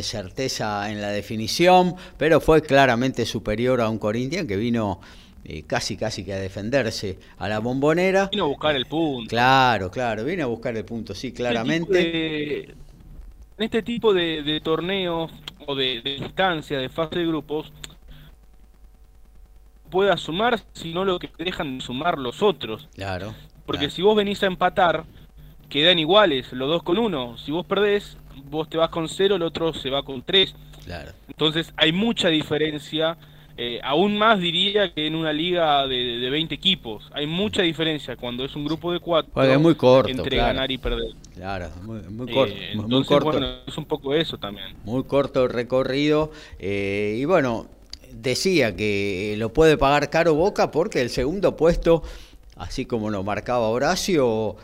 [0.00, 5.00] certeza en la definición, pero fue claramente superior a un Corinthians que vino
[5.44, 8.28] eh, casi casi que a defenderse a la bombonera.
[8.30, 9.28] Vino a buscar el punto.
[9.28, 12.60] Claro, claro, vino a buscar el punto, sí, claramente.
[12.60, 12.74] en
[13.58, 15.32] este tipo de, torneos
[15.66, 17.72] o de, de instancias, de fase de grupos,
[19.90, 22.88] pueda sumar, sino lo que dejan de sumar los otros.
[22.94, 23.34] Claro.
[23.66, 25.04] Porque si vos venís a empatar,
[25.68, 27.36] quedan iguales, los dos con uno.
[27.38, 30.54] Si vos perdés, vos te vas con cero, el otro se va con tres.
[30.84, 31.12] Claro.
[31.28, 33.16] Entonces hay mucha diferencia
[33.56, 37.04] eh, aún más diría que en una liga de, de, 20 equipos.
[37.12, 40.78] Hay mucha diferencia cuando es un grupo de cuatro es muy corto, entre ganar y
[40.78, 41.12] perder.
[41.34, 42.54] Claro, muy, muy corto.
[42.56, 43.30] Eh, muy corto.
[43.30, 44.74] Bueno, es un poco eso también.
[44.84, 46.32] Muy corto el recorrido.
[46.58, 47.66] Eh, y bueno,
[48.12, 52.02] decía que lo puede pagar caro Boca porque el segundo puesto,
[52.56, 54.56] así como lo marcaba Horacio,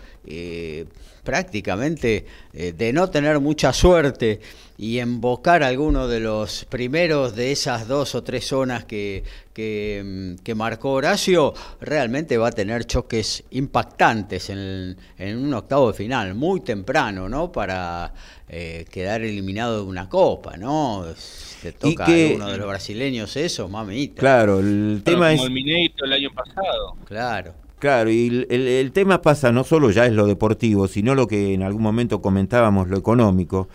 [1.29, 2.25] prácticamente
[2.55, 4.41] de no tener mucha suerte
[4.79, 10.57] y embocar alguno de los primeros de esas dos o tres zonas que, que, mm,
[10.57, 16.61] marcó Horacio, realmente va a tener choques impactantes en, en un octavo de final, muy
[16.61, 17.51] temprano, ¿no?
[17.51, 18.15] Para
[18.49, 21.07] eh, quedar eliminado de una copa, ¿no?
[21.17, 24.21] Se toca a uno de los brasileños eso, mamita.
[24.21, 25.39] Claro, el tema es...
[25.39, 26.97] Como el Mineiro el año pasado.
[27.05, 27.68] Claro.
[27.79, 31.55] Claro, y el, el, tema pasa no solo ya es lo deportivo, sino lo que
[31.55, 33.69] en algún momento comentábamos, lo económico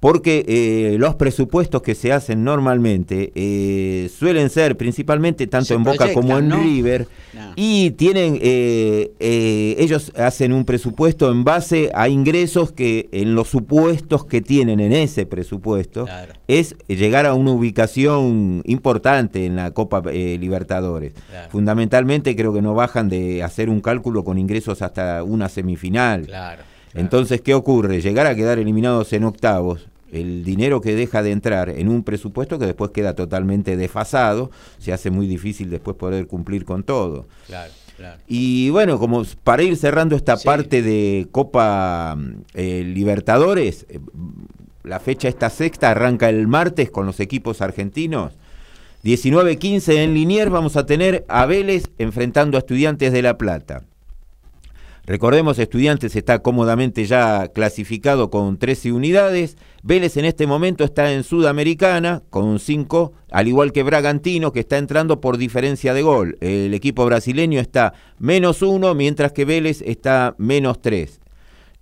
[0.00, 6.12] porque eh, los presupuestos que se hacen normalmente eh, suelen ser principalmente tanto en Boca
[6.12, 7.08] como en River
[7.56, 14.24] y tienen eh, ellos hacen un presupuesto en base a ingresos que en los supuestos
[14.24, 16.06] que tienen en ese presupuesto
[16.46, 21.12] es llegar a una ubicación importante en la Copa Libertadores.
[21.50, 26.26] Fundamentalmente creo que no bajan de hacer un cálculo con ingresos hasta una semifinal.
[26.26, 26.62] Claro.
[26.98, 28.00] Entonces, ¿qué ocurre?
[28.00, 32.58] Llegar a quedar eliminados en octavos, el dinero que deja de entrar en un presupuesto
[32.58, 37.26] que después queda totalmente desfasado, se hace muy difícil después poder cumplir con todo.
[37.46, 38.20] Claro, claro.
[38.26, 42.16] Y bueno, como para ir cerrando esta parte de Copa
[42.54, 44.00] eh, Libertadores, eh,
[44.82, 48.32] la fecha esta sexta arranca el martes con los equipos argentinos.
[49.04, 53.84] 19-15 en Liniers vamos a tener a Vélez enfrentando a Estudiantes de La Plata.
[55.08, 59.56] Recordemos, Estudiantes está cómodamente ya clasificado con 13 unidades.
[59.82, 64.76] Vélez en este momento está en Sudamericana con 5, al igual que Bragantino, que está
[64.76, 66.36] entrando por diferencia de gol.
[66.42, 71.20] El equipo brasileño está menos 1, mientras que Vélez está menos 3.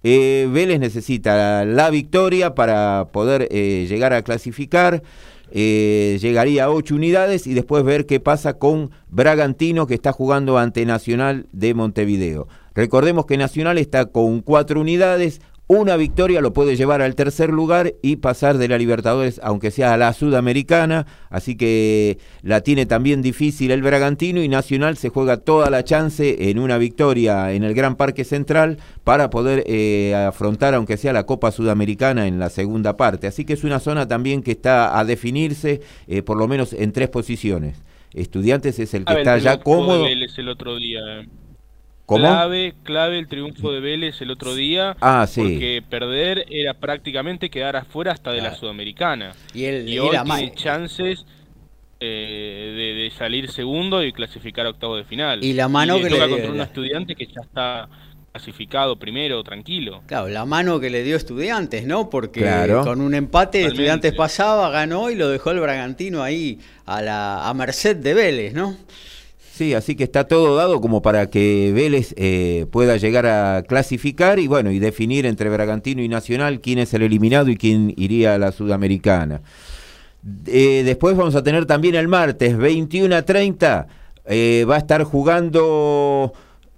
[0.04, 5.02] Eh, Vélez necesita la victoria para poder eh, llegar a clasificar.
[5.50, 10.58] Eh, llegaría a 8 unidades y después ver qué pasa con Bragantino que está jugando
[10.58, 12.46] ante Nacional de Montevideo.
[12.76, 17.94] Recordemos que Nacional está con cuatro unidades, una victoria lo puede llevar al tercer lugar
[18.02, 23.22] y pasar de la Libertadores, aunque sea a la Sudamericana, así que la tiene también
[23.22, 27.72] difícil el Bragantino y Nacional se juega toda la chance en una victoria en el
[27.72, 32.98] Gran Parque Central para poder eh, afrontar, aunque sea la Copa Sudamericana en la segunda
[32.98, 33.26] parte.
[33.26, 36.92] Así que es una zona también que está a definirse, eh, por lo menos en
[36.92, 37.82] tres posiciones.
[38.12, 40.06] Estudiantes es el que está ya cómodo.
[40.06, 41.00] el otro día.
[42.06, 44.96] Clave, clave el triunfo de Vélez el otro día.
[45.00, 45.40] Ah, sí.
[45.40, 49.32] Porque perder era prácticamente quedar afuera hasta de la Sudamericana.
[49.52, 51.26] Y, él, y, hoy tiene chances
[51.98, 55.42] eh, de, salir segundo y clasificar a octavo de final.
[55.42, 57.88] Y la mano que le dio, contra un estudiante que ya está
[58.36, 60.02] clasificado primero, tranquilo.
[60.06, 62.10] Claro, la mano que le dio Estudiantes, ¿no?
[62.10, 62.44] Porque
[62.84, 67.54] con un empate Estudiantes pasaba, ganó y lo dejó el Bragantino ahí a la a
[67.54, 68.76] merced de Vélez, ¿no?
[69.56, 74.38] Sí, así que está todo dado como para que Vélez eh, pueda llegar a clasificar
[74.38, 78.34] y bueno, y definir entre Bragantino y Nacional quién es el eliminado y quién iría
[78.34, 79.40] a la Sudamericana.
[80.44, 83.86] Eh, después vamos a tener también el martes 21 a 30,
[84.26, 86.34] eh, va a estar jugando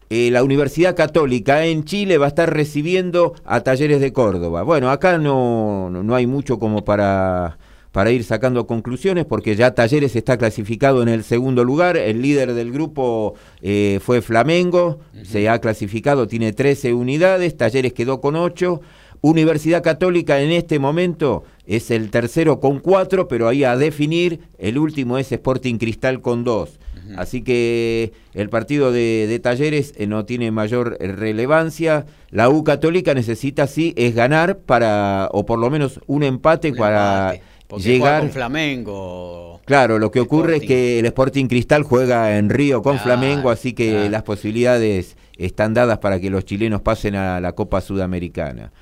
[0.08, 4.62] la Universidad Católica en Chile, va a estar recibiendo a Talleres de Córdoba.
[4.62, 7.58] Bueno, acá no, no hay mucho como para
[7.92, 12.54] para ir sacando conclusiones, porque ya Talleres está clasificado en el segundo lugar, el líder
[12.54, 18.80] del grupo eh, fue Flamengo, se ha clasificado, tiene 13 unidades, Talleres quedó con 8,
[19.20, 24.78] Universidad Católica en este momento es el tercero con 4, pero ahí a definir, el
[24.78, 26.78] último es Sporting Cristal con 2.
[27.16, 32.04] Así que el partido de, Talleres eh, no tiene mayor relevancia.
[32.30, 37.34] La U Católica necesita sí es ganar para, o por lo menos un empate para
[37.76, 38.20] llegar.
[38.22, 39.60] con Flamengo.
[39.64, 43.74] Claro, lo que ocurre es que el Sporting Cristal juega en Río con Flamengo, así
[43.74, 48.72] que las posibilidades están dadas para que los chilenos pasen a la Copa Sudamericana.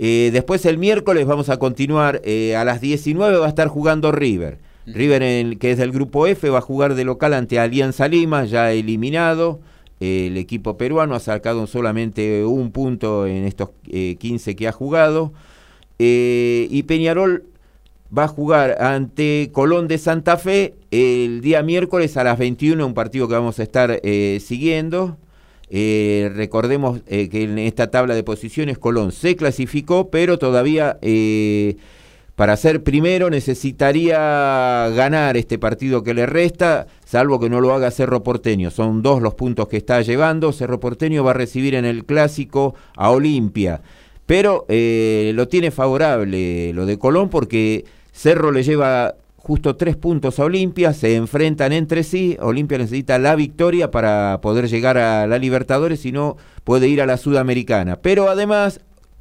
[0.00, 4.12] Eh, después el miércoles vamos a continuar, eh, a las 19 va a estar jugando
[4.12, 4.58] River.
[4.86, 8.72] River, que es del grupo F, va a jugar de local ante Alianza Lima, ya
[8.72, 9.60] eliminado.
[10.00, 15.32] el equipo peruano ha sacado solamente un punto en estos 15 eh, que ha jugado.
[15.98, 17.44] y Peñarol
[18.16, 22.94] va a jugar ante Colón de Santa Fe el día miércoles a las 21, un
[22.94, 24.00] partido que vamos a estar
[24.40, 25.16] siguiendo.
[25.70, 31.76] Eh, recordemos eh, que en esta tabla de posiciones Colón se clasificó, pero todavía eh,
[32.36, 37.90] para ser primero necesitaría ganar este partido que le resta, salvo que no lo haga
[37.90, 38.70] Cerro Porteño.
[38.70, 40.52] Son dos los puntos que está llevando.
[40.52, 43.82] Cerro Porteño va a recibir en el clásico a Olimpia,
[44.24, 47.84] pero lo tiene favorable lo de Colón porque
[48.18, 53.36] Cerro le lleva justo tres puntos a Olimpia, se enfrentan entre sí, Olimpia necesita la
[53.36, 58.00] victoria para poder llegar a la Libertadores, si no puede ir a la Sudamericana.
[58.02, 58.80] Pero además,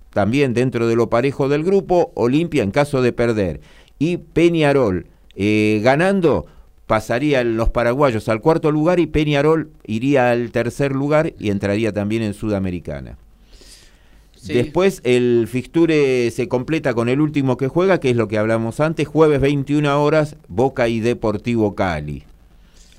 [0.10, 3.62] también dentro de lo parejo del grupo, Olimpia en caso de perder
[4.00, 6.48] y Peñarol eh, ganando,
[6.88, 12.24] pasarían los paraguayos al cuarto lugar y Peñarol iría al tercer lugar y entraría también
[12.24, 13.20] en Sudamericana.
[14.48, 18.80] Después el fixture se completa con el último que juega, que es lo que hablamos
[18.80, 22.24] antes, jueves 21 horas, Boca y Deportivo Cali.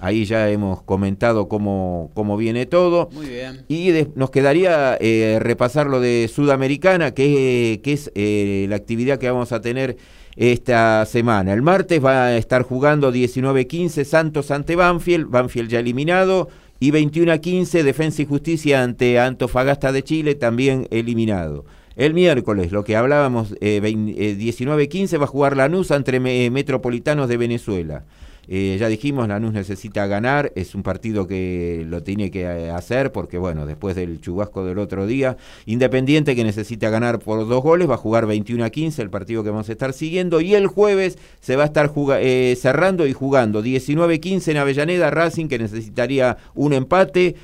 [0.01, 3.09] Ahí ya hemos comentado cómo, cómo viene todo.
[3.13, 3.65] Muy bien.
[3.67, 9.29] Y nos quedaría eh, repasar lo de Sudamericana, que, que es eh, la actividad que
[9.29, 9.97] vamos a tener
[10.37, 11.53] esta semana.
[11.53, 16.49] El martes va a estar jugando 19-15 Santos ante Banfield, Banfield ya eliminado
[16.81, 21.65] y 21 a 15 Defensa y Justicia ante Antofagasta de Chile, también eliminado.
[21.97, 27.29] El miércoles, lo que hablábamos, eh, 19 eh, 15 va a jugar Lanús entre Metropolitanos
[27.29, 28.05] de Venezuela.
[28.51, 33.13] Eh, ya dijimos, Lanús necesita ganar, es un partido que lo tiene que eh, hacer
[33.13, 35.37] porque, bueno, después del chubasco del otro día,
[35.67, 39.45] Independiente que necesita ganar por dos goles, va a jugar 21 a 15, el partido
[39.45, 43.13] que vamos a estar siguiendo, y el jueves se va a estar eh, cerrando y
[43.13, 47.37] jugando 19 15 en Avellaneda, Racing que necesitaría un empate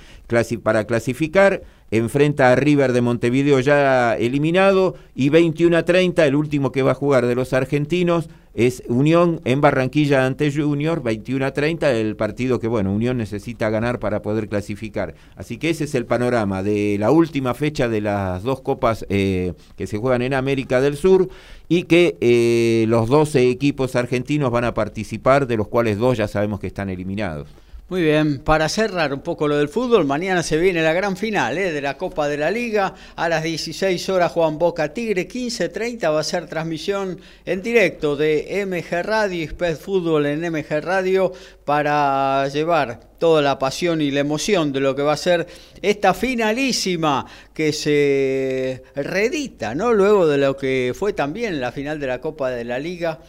[0.62, 1.62] para clasificar
[1.96, 6.92] enfrenta a River de Montevideo ya eliminado y 21 a 30 el último que va
[6.92, 12.16] a jugar de los argentinos es Unión en Barranquilla ante Junior 21 a 30 el
[12.16, 15.14] partido que bueno Unión necesita ganar para poder clasificar.
[15.36, 19.54] Así que ese es el panorama de la última fecha de las dos copas eh,
[19.76, 21.28] que se juegan en América del Sur
[21.68, 26.28] y que eh, los 12 equipos argentinos van a participar de los cuales dos ya
[26.28, 27.48] sabemos que están eliminados
[27.86, 31.58] muy bien, para cerrar un poco lo del fútbol, mañana se viene la gran final
[31.58, 31.70] ¿eh?
[31.70, 32.94] de la Copa de la Liga.
[33.14, 38.64] A las 16 horas Juan Boca Tigre, 15.30 va a ser transmisión en directo de
[38.66, 41.30] MG Radio y Sped Fútbol en MG Radio
[41.66, 45.46] para llevar toda la pasión y la emoción de lo que va a ser
[45.82, 49.92] esta finalísima que se reedita, ¿no?
[49.92, 53.20] Luego de lo que fue también la final de la Copa de la Liga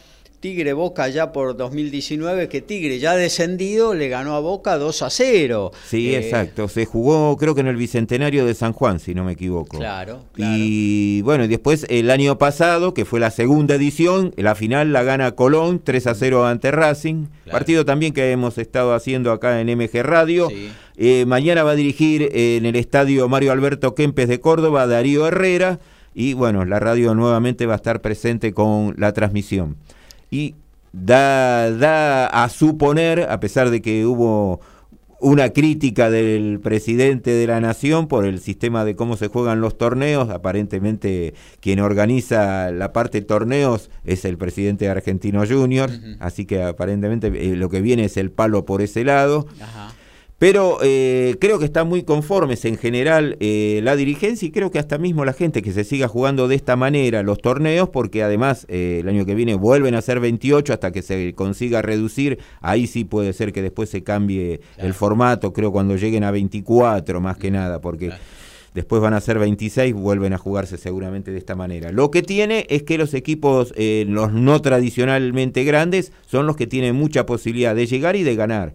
[0.46, 5.10] Tigre Boca ya por 2019, que Tigre ya descendido le ganó a Boca 2 a
[5.10, 5.72] 0.
[5.88, 6.68] Sí, eh, exacto.
[6.68, 9.76] Se jugó creo que en el Bicentenario de San Juan, si no me equivoco.
[9.76, 14.92] Claro, Y bueno, y después el año pasado, que fue la segunda edición, la final
[14.92, 17.26] la gana Colón 3 a 0 ante Racing.
[17.50, 20.48] Partido también que hemos estado haciendo acá en MG Radio.
[20.96, 25.80] Eh, mañana va a dirigir en el estadio Mario Alberto Kempes de Córdoba Darío Herrera.
[26.14, 29.76] Y bueno, la radio nuevamente va a estar presente con la transmisión
[30.36, 30.54] y
[30.92, 34.60] da, da a suponer, a pesar de que hubo
[35.18, 39.78] una crítica del presidente de la nación por el sistema de cómo se juegan los
[39.78, 40.28] torneos.
[40.28, 46.62] Aparentemente quien organiza la parte de torneos es el presidente de Argentino Junior, así que
[46.62, 49.46] aparentemente eh, lo que viene es el palo por ese lado.
[50.38, 54.78] Pero eh, creo que están muy conformes en general eh, la dirigencia y creo que
[54.78, 58.66] hasta mismo la gente que se siga jugando de esta manera los torneos, porque además
[58.68, 62.86] eh, el año que viene vuelven a ser 28 hasta que se consiga reducir, ahí
[62.86, 67.38] sí puede ser que después se cambie el formato, creo cuando lleguen a 24 más
[67.38, 68.12] que nada, porque...
[68.74, 71.92] después van a ser 26, vuelven a jugarse seguramente de esta manera.
[71.92, 76.94] Lo que tiene es que los equipos, los no tradicionalmente grandes, son los que tienen
[76.94, 78.74] mucha posibilidad de llegar y de ganar.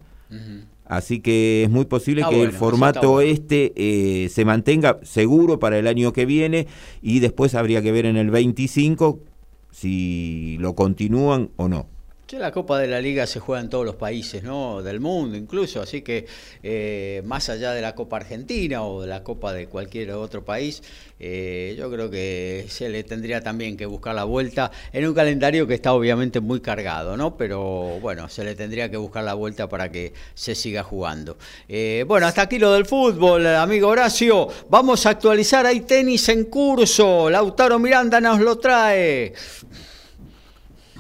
[0.92, 5.88] Así que es muy posible que el formato este eh, se mantenga seguro para el
[5.88, 6.68] año que viene
[7.02, 9.22] y después habría que ver en el 25
[9.72, 11.88] si lo continúan o no.
[12.40, 14.82] La Copa de la Liga se juega en todos los países, ¿no?
[14.82, 16.26] Del mundo incluso, así que
[16.64, 20.82] eh, más allá de la Copa Argentina o de la Copa de cualquier otro país,
[21.20, 25.68] eh, yo creo que se le tendría también que buscar la vuelta en un calendario
[25.68, 27.38] que está obviamente muy cargado, ¿no?
[27.38, 31.38] Pero bueno, se le tendría que buscar la vuelta para que se siga jugando.
[31.68, 34.48] Eh, bueno, hasta aquí lo del fútbol, amigo Horacio.
[34.70, 37.30] Vamos a actualizar, hay tenis en curso.
[37.30, 39.34] Lautaro Miranda nos lo trae.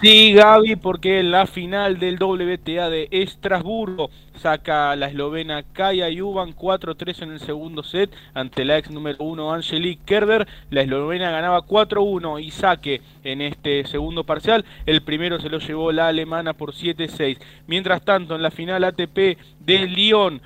[0.02, 7.22] Sí, Gaby, porque la final del WTA de Estrasburgo saca la eslovena Kaya Juvan 4-3
[7.22, 10.48] en el segundo set ante la ex número 1 Angelique Kerber.
[10.72, 14.66] La eslovena ganaba 4-1 y saque en este segundo parcial.
[14.88, 17.38] El primero se lo llevó la alemana por 7-6.
[17.68, 20.42] Mientras tanto, en la final ATP de Lyon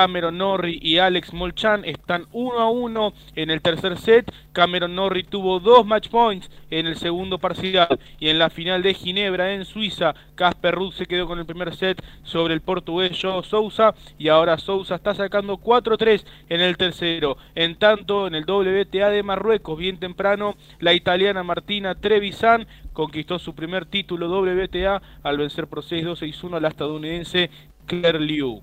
[0.00, 4.32] Cameron Norrie y Alex Molchan están 1 a 1 en el tercer set.
[4.54, 8.94] Cameron Norrie tuvo dos match points en el segundo parcial y en la final de
[8.94, 13.44] Ginebra en Suiza, Casper Ruud se quedó con el primer set sobre el portugués Joe
[13.44, 17.36] Sousa y ahora Sousa está sacando 4-3 en el tercero.
[17.54, 23.54] En tanto, en el WTA de Marruecos, bien temprano, la italiana Martina Trevisan conquistó su
[23.54, 27.50] primer título WTA al vencer por 6-2-6-1 a la estadounidense
[27.84, 28.62] Claire Liu.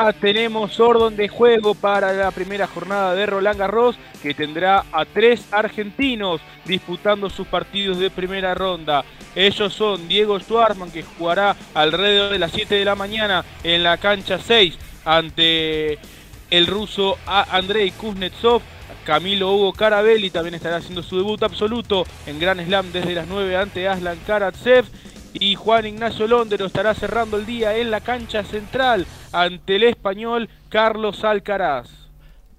[0.00, 5.04] Ah, tenemos orden de juego para la primera jornada de Roland Garros, que tendrá a
[5.04, 9.04] tres argentinos disputando sus partidos de primera ronda.
[9.34, 13.96] Ellos son Diego Schwartzman, que jugará alrededor de las 7 de la mañana en la
[13.96, 15.98] cancha 6 ante
[16.48, 18.62] el ruso Andrei Kuznetsov.
[19.04, 23.56] Camilo Hugo Carabelli también estará haciendo su debut absoluto en Grand Slam desde las 9
[23.56, 24.84] ante Aslan Karatsev.
[25.40, 30.48] Y Juan Ignacio Londero estará cerrando el día en la cancha central ante el español
[30.68, 31.88] Carlos Alcaraz.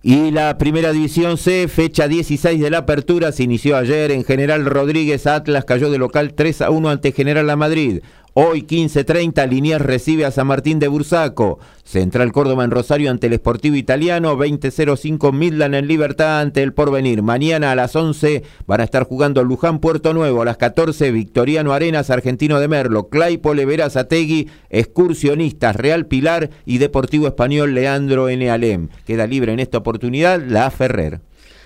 [0.02, 4.64] Y la primera división C, fecha 16 de la apertura, se inició ayer en General
[4.64, 5.28] Rodríguez.
[5.28, 8.02] Atlas cayó de local 3 a 1 ante General La Madrid.
[8.34, 11.60] Hoy 15.30 Liniers recibe a San Martín de Bursaco.
[11.84, 14.38] Central Córdoba en Rosario ante el Esportivo Italiano.
[14.38, 17.24] 20.05 Midland en Libertad ante el Porvenir.
[17.24, 20.44] Mañana a las 11 van a estar jugando Luján Puerto Nuevo.
[20.44, 23.10] A las 14 Victoriano Arenas Argentino de Merlo.
[23.10, 28.50] Claypole Verazategui Excursionistas Real Pilar y Deportivo Español Leandro N.
[28.50, 28.90] Alem.
[29.08, 31.22] Queda libre en esta oportunidad la Ferrer.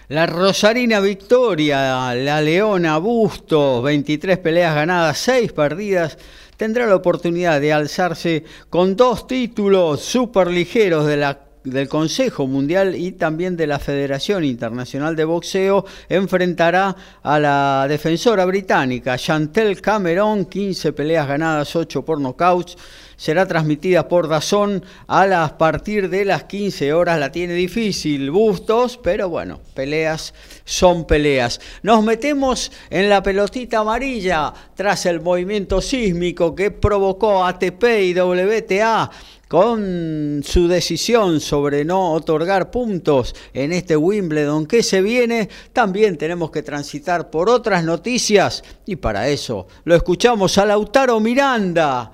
[0.09, 6.17] La Rosarina Victoria, la Leona Busto, 23 peleas ganadas, 6 perdidas
[6.63, 13.11] tendrá la oportunidad de alzarse con dos títulos superligeros de la del Consejo Mundial y
[13.13, 20.93] también de la Federación Internacional de Boxeo enfrentará a la defensora británica Chantel Cameron, 15
[20.93, 22.77] peleas ganadas, 8 por nocauts
[23.23, 27.17] será transmitida por Dazón a partir de las 15 horas.
[27.17, 30.33] La tiene difícil, Bustos, pero bueno, peleas
[30.65, 31.61] son peleas.
[31.83, 39.09] Nos metemos en la pelotita amarilla tras el movimiento sísmico que provocó ATP y WTA
[39.47, 46.51] con su decisión sobre no otorgar puntos en este Wimbledon que se viene, también tenemos
[46.51, 52.11] que transitar por otras noticias y para eso lo escuchamos a Lautaro Miranda.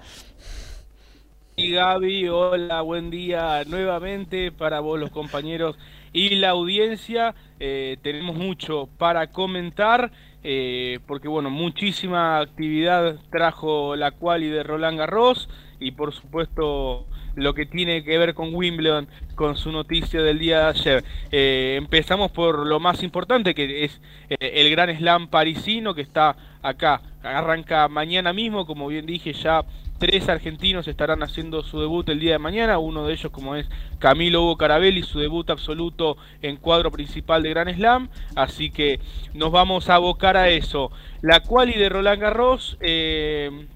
[1.67, 5.77] Gaby, hola, buen día nuevamente para vos los compañeros
[6.13, 7.35] y la audiencia.
[7.59, 10.11] Eh, tenemos mucho para comentar
[10.43, 15.49] eh, porque bueno, muchísima actividad trajo la quali de Roland Garros
[15.81, 17.05] y por supuesto
[17.35, 21.03] lo que tiene que ver con Wimbledon, con su noticia del día de ayer.
[21.31, 27.01] Eh, empezamos por lo más importante, que es el Gran Slam parisino, que está acá.
[27.23, 29.65] Arranca mañana mismo, como bien dije, ya
[29.99, 33.67] Tres argentinos estarán haciendo su debut el día de mañana, uno de ellos como es
[33.99, 39.01] Camilo Hugo Carabelli, su debut absoluto en cuadro principal de Gran Slam, así que
[39.33, 40.89] nos vamos a abocar a eso.
[41.21, 43.67] La quali de Roland Garros eh,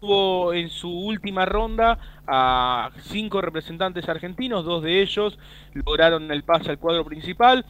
[0.00, 5.38] tuvo en su última ronda a cinco representantes argentinos, dos de ellos
[5.72, 7.64] lograron el pase al cuadro principal,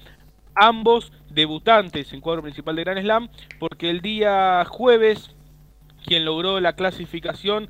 [0.55, 5.35] ambos debutantes en cuadro principal de Gran Slam, porque el día jueves
[6.07, 7.68] quien logró la clasificación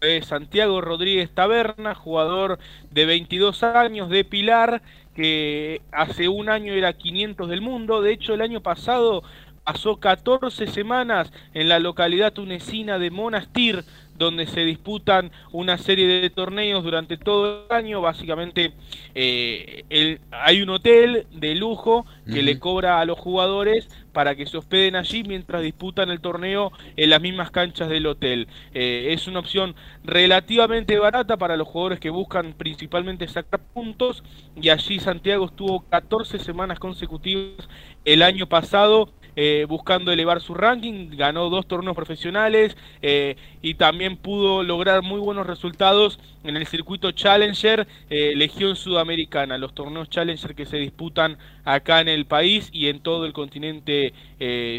[0.00, 2.58] fue Santiago Rodríguez Taberna, jugador
[2.90, 4.82] de 22 años de Pilar,
[5.14, 8.00] que hace un año era 500 del mundo.
[8.00, 9.22] De hecho, el año pasado
[9.64, 13.84] pasó 14 semanas en la localidad tunecina de Monastir,
[14.16, 18.00] donde se disputan una serie de torneos durante todo el año.
[18.00, 18.72] Básicamente
[19.14, 24.56] eh, hay un hotel de lujo que le cobra a los jugadores para que se
[24.56, 28.46] hospeden allí mientras disputan el torneo en las mismas canchas del hotel.
[28.72, 34.22] Eh, es una opción relativamente barata para los jugadores que buscan principalmente sacar puntos
[34.54, 37.68] y allí Santiago estuvo 14 semanas consecutivas
[38.04, 44.16] el año pasado eh, buscando elevar su ranking, ganó dos torneos profesionales eh, y también
[44.16, 50.54] pudo lograr muy buenos resultados en el circuito Challenger, eh, Legión Sudamericana, los torneos Challenger
[50.54, 54.12] que se disputan acá en el país y en todo el continente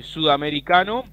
[0.04, 1.06] sudamericano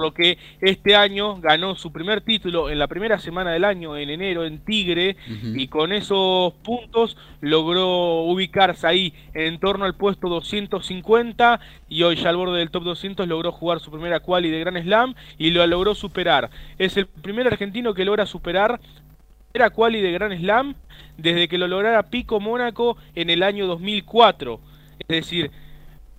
[0.00, 4.10] lo que este año ganó su primer título en la primera semana del año, en
[4.10, 5.16] enero, en Tigre,
[5.54, 12.30] y con esos puntos logró ubicarse ahí en torno al puesto 250 y hoy ya
[12.30, 15.66] al borde del top 200 logró jugar su primera quali de Grand Slam y lo
[15.66, 16.50] logró superar.
[16.78, 18.80] Es el primer argentino que logra superar
[19.52, 20.74] era quali de Grand Slam
[21.16, 24.60] desde que lo lograra Pico Mónaco en el año 2004.
[25.00, 25.50] Es decir,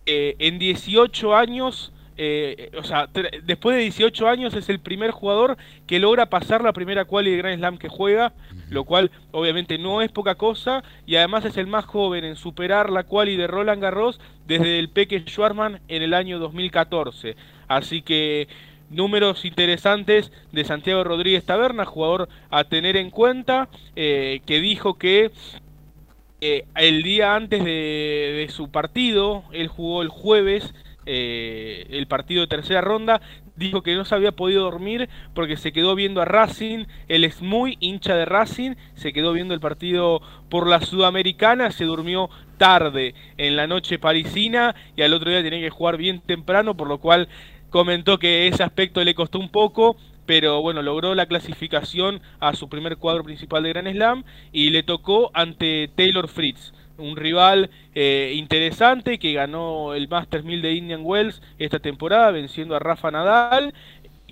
[0.05, 1.93] eh, en 18 años
[2.23, 3.09] eh, o sea,
[3.43, 5.57] después de 18 años es el primer jugador
[5.87, 8.33] que logra pasar la primera quali de Grand Slam que juega,
[8.69, 12.91] lo cual obviamente no es poca cosa, y además es el más joven en superar
[12.91, 17.35] la quali de Roland Garros desde el Peque Schwarman en el año 2014.
[17.67, 18.47] Así que
[18.91, 25.31] números interesantes de Santiago Rodríguez Taberna, jugador a tener en cuenta, eh, que dijo que
[26.39, 30.75] eh, el día antes de su partido, él jugó el jueves,
[31.05, 33.21] eh, el partido de tercera ronda,
[33.55, 37.41] dijo que no se había podido dormir porque se quedó viendo a Racing, él es
[37.41, 43.15] muy hincha de Racing, se quedó viendo el partido por la Sudamericana, se durmió tarde
[43.37, 46.99] en la noche parisina y al otro día tenía que jugar bien temprano, por lo
[46.99, 47.27] cual
[47.69, 52.69] comentó que ese aspecto le costó un poco, pero bueno, logró la clasificación a su
[52.69, 58.33] primer cuadro principal de Gran Slam y le tocó ante Taylor Fritz un rival eh,
[58.35, 63.73] interesante que ganó el Masters 1000 de Indian Wells esta temporada, venciendo a Rafa Nadal,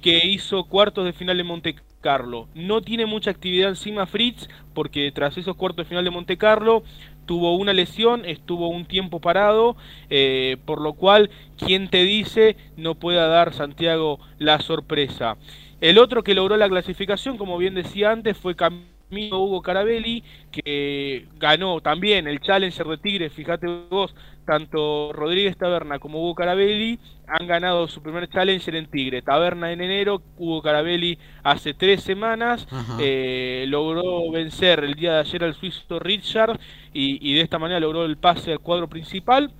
[0.01, 2.47] que hizo cuartos de final de Monte Carlo.
[2.55, 6.83] No tiene mucha actividad encima Fritz, porque tras esos cuartos de final de Monte Carlo
[7.25, 9.75] tuvo una lesión, estuvo un tiempo parado,
[10.09, 15.37] eh, por lo cual, quien te dice no pueda dar Santiago la sorpresa.
[15.81, 20.23] El otro que logró la clasificación, como bien decía antes, fue Camilo amigo Hugo Carabelli,
[20.51, 24.13] que ganó también el Challenger de Tigre, fíjate vos,
[24.45, 29.21] tanto Rodríguez Taberna como Hugo Carabelli han ganado su primer Challenger en Tigre.
[29.21, 32.67] Taberna en enero, Hugo Carabelli hace tres semanas,
[32.99, 36.59] eh, logró vencer el día de ayer al suizo Richard
[36.93, 39.51] y, de esta manera logró el pase al cuadro principal.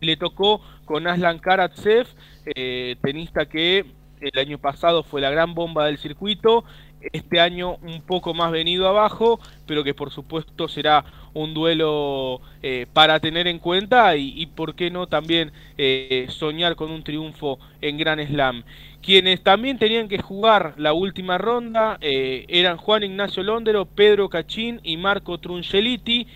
[0.00, 2.08] Le tocó con Aslan Karatsev,
[2.44, 3.86] eh, tenista que
[4.20, 6.64] el año pasado fue la gran bomba del circuito
[7.12, 12.86] este año un poco más venido abajo, pero que por supuesto será un duelo eh,
[12.92, 17.96] para tener en cuenta y, por qué no también eh, soñar con un triunfo en
[17.96, 18.64] Gran Slam.
[19.02, 24.80] Quienes también tenían que jugar la última ronda eh, eran Juan Ignacio Londero, Pedro Cachín
[24.82, 26.26] y Marco Trungeliti.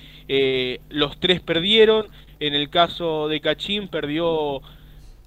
[0.88, 2.06] los tres perdieron.
[2.38, 4.60] En el caso de Cachín perdió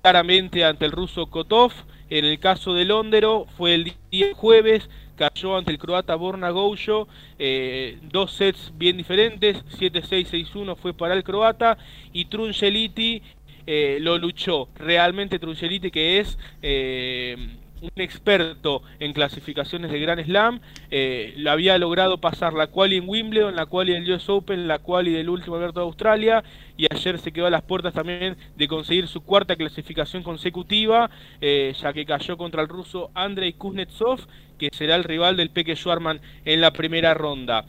[0.01, 1.71] claramente ante el ruso Kotov.
[2.09, 4.89] En el caso de Londero fue el día jueves
[5.19, 11.25] cayó ante el croata Borna Goujo, eh, dos sets bien diferentes, 7-6-6-1 fue para el
[11.25, 11.77] croata
[12.13, 13.21] y Trungeliti
[13.67, 14.69] eh, lo luchó.
[14.75, 17.35] Realmente Trungeliti que es eh,
[17.81, 20.59] un experto en clasificaciones de Grand Slam,
[20.91, 24.79] eh, lo había logrado pasar la quali en Wimbledon, la quali del US Open, la
[24.79, 26.43] quali del último abierto de Australia
[26.77, 31.09] y ayer se quedó a las puertas también de conseguir su cuarta clasificación consecutiva,
[31.41, 34.21] eh, ya que cayó contra el ruso Andrei Kuznetsov,
[34.57, 37.65] que será el rival del Peque Schwarman en la primera ronda.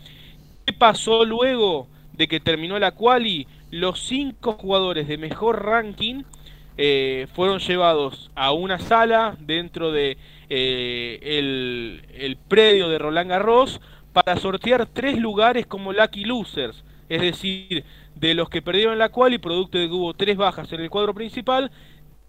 [0.65, 3.49] ¿Qué pasó luego de que terminó la quali?
[3.73, 6.23] Los cinco jugadores de mejor ranking
[6.77, 10.17] eh, fueron llevados a una sala dentro de
[10.49, 11.19] eh,
[12.19, 13.81] el, predio de Roland Garros
[14.13, 19.39] para sortear tres lugares como Lucky Losers, es decir, de los que perdieron la quali,
[19.39, 21.71] producto de que hubo tres bajas en el cuadro principal,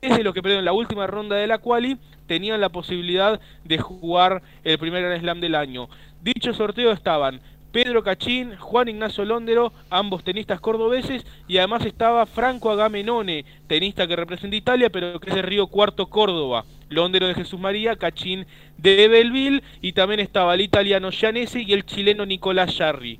[0.01, 4.41] desde los que perdieron la última ronda de la quali, tenían la posibilidad de jugar
[4.63, 5.89] el primer Grand Slam del año.
[6.21, 7.41] Dicho sorteo estaban
[7.71, 14.15] Pedro Cachín, Juan Ignacio Londero, ambos tenistas cordobeses, y además estaba Franco Agamenone, tenista que
[14.15, 16.65] representa Italia, pero que es de Río Cuarto, Córdoba.
[16.89, 18.45] Londero de Jesús María, Cachín
[18.77, 23.19] de Belleville, y también estaba el italiano Gianese y el chileno Nicolás Jarry.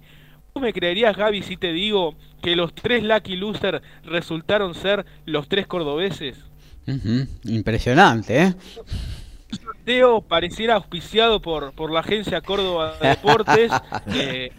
[0.53, 5.47] ¿Tú me creerías, Gaby, si te digo que los tres Lucky Loser resultaron ser los
[5.47, 6.37] tres cordobeses?
[7.45, 8.53] Impresionante, ¿eh?
[9.81, 13.71] Sorteo pareciera auspiciado por, por la agencia Córdoba de Deportes.
[14.13, 14.51] eh,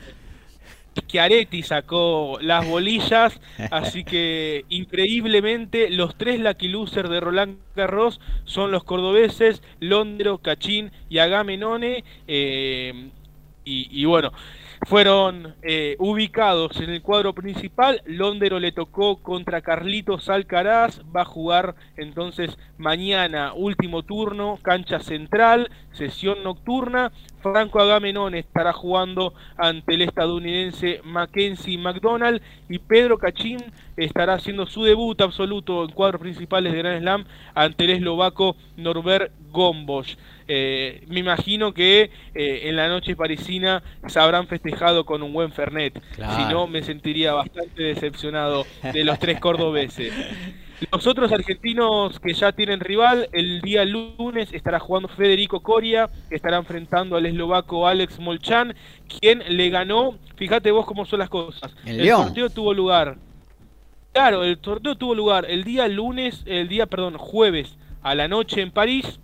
[1.07, 8.73] Chiaretti sacó las bolillas, así que increíblemente los tres Lucky Losers de Roland Garros son
[8.73, 12.05] los cordobeses, Londero, Cachín y Agamenone.
[12.27, 13.11] Eh,
[13.65, 14.33] y, y bueno,
[14.85, 18.03] fueron eh, ubicados en el cuadro principal.
[18.05, 21.01] Londero le tocó contra Carlitos Alcaraz.
[21.15, 27.13] Va a jugar entonces mañana, último turno, cancha central, sesión nocturna.
[27.43, 33.59] Franco Agamenón estará jugando ante el estadounidense Mackenzie McDonald y Pedro Cachín
[33.97, 37.25] estará haciendo su debut absoluto en cuadros principales de Grand Slam
[37.55, 40.17] ante el eslovaco Norbert Gombos.
[40.49, 45.53] Eh, me imagino que eh, en la noche parisina se habrán festejado con un buen
[45.53, 46.01] Fernet.
[46.15, 46.37] Claro.
[46.37, 50.13] Si no, me sentiría bastante decepcionado de los tres cordobeses.
[50.91, 56.35] Los otros argentinos que ya tienen rival, el día lunes estará jugando Federico Coria, que
[56.35, 58.75] estará enfrentando al eslovaco Alex Molchan,
[59.21, 61.75] quien le ganó, fíjate vos cómo son las cosas.
[61.85, 63.17] El el sorteo tuvo lugar.
[64.13, 68.61] Claro, el sorteo tuvo lugar el día lunes, el día, perdón, jueves a la noche
[68.61, 69.21] en París.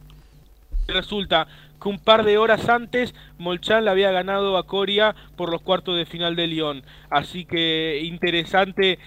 [0.87, 1.49] Resulta
[1.81, 5.97] que un par de horas antes Molchan le había ganado a Coria por los cuartos
[5.97, 6.83] de final de Lyon.
[7.11, 8.99] Así que interesante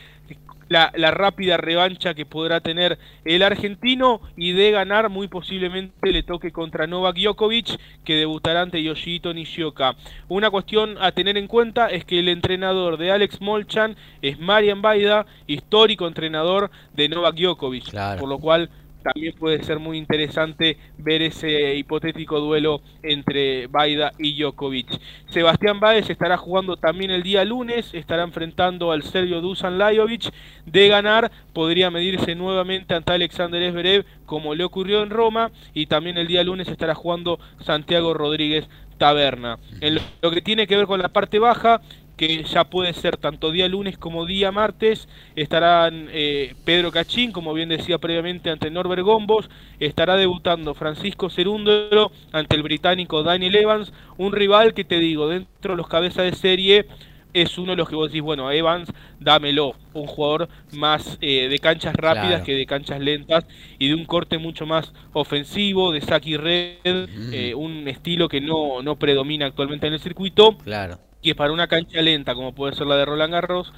[0.72, 6.24] la, la, rápida revancha que podrá tener el argentino y de ganar muy posiblemente le
[6.24, 9.98] toque contra Novak Djokovic que debutará ante Yoshito Nishioka.
[10.30, 14.82] Una cuestión a tener en cuenta es que el entrenador de Alex Molchan es Marian
[14.82, 18.22] Baida, histórico entrenador de Novak Djokovic, claro.
[18.22, 18.70] por lo cual
[19.02, 25.00] también puede ser muy interesante ver ese hipotético duelo entre Baida y Djokovic.
[25.30, 30.32] Sebastián Báez estará jugando también el día lunes, estará enfrentando al serbio Dusan Lajovic.
[30.66, 36.18] De ganar, podría medirse nuevamente ante Alexander Zverev, como le ocurrió en Roma, y también
[36.18, 39.58] el día lunes estará jugando Santiago Rodríguez Taberna.
[39.80, 41.82] En lo que tiene que ver con la parte baja,
[42.22, 45.08] que ya puede ser tanto día lunes como día martes.
[45.36, 49.50] Estarán eh, Pedro Cachín, como bien decía previamente, ante Norbert Gombos.
[49.80, 53.92] Estará debutando Francisco Cerúndolo ante el británico Daniel Evans.
[54.20, 56.86] Un rival que te digo, dentro de los cabezas de serie
[57.34, 61.58] es uno de los que vos decís, bueno, Evans, dámelo, un jugador más eh, de
[61.58, 62.44] canchas rápidas Claro.
[62.46, 63.48] que de canchas lentas
[63.80, 67.34] y de un corte mucho más ofensivo, de saque y red, Mm.
[67.34, 71.00] eh, un estilo que no, no predomina actualmente en el circuito Claro.
[71.22, 73.74] Que para una cancha lenta como puede ser la de Roland Garros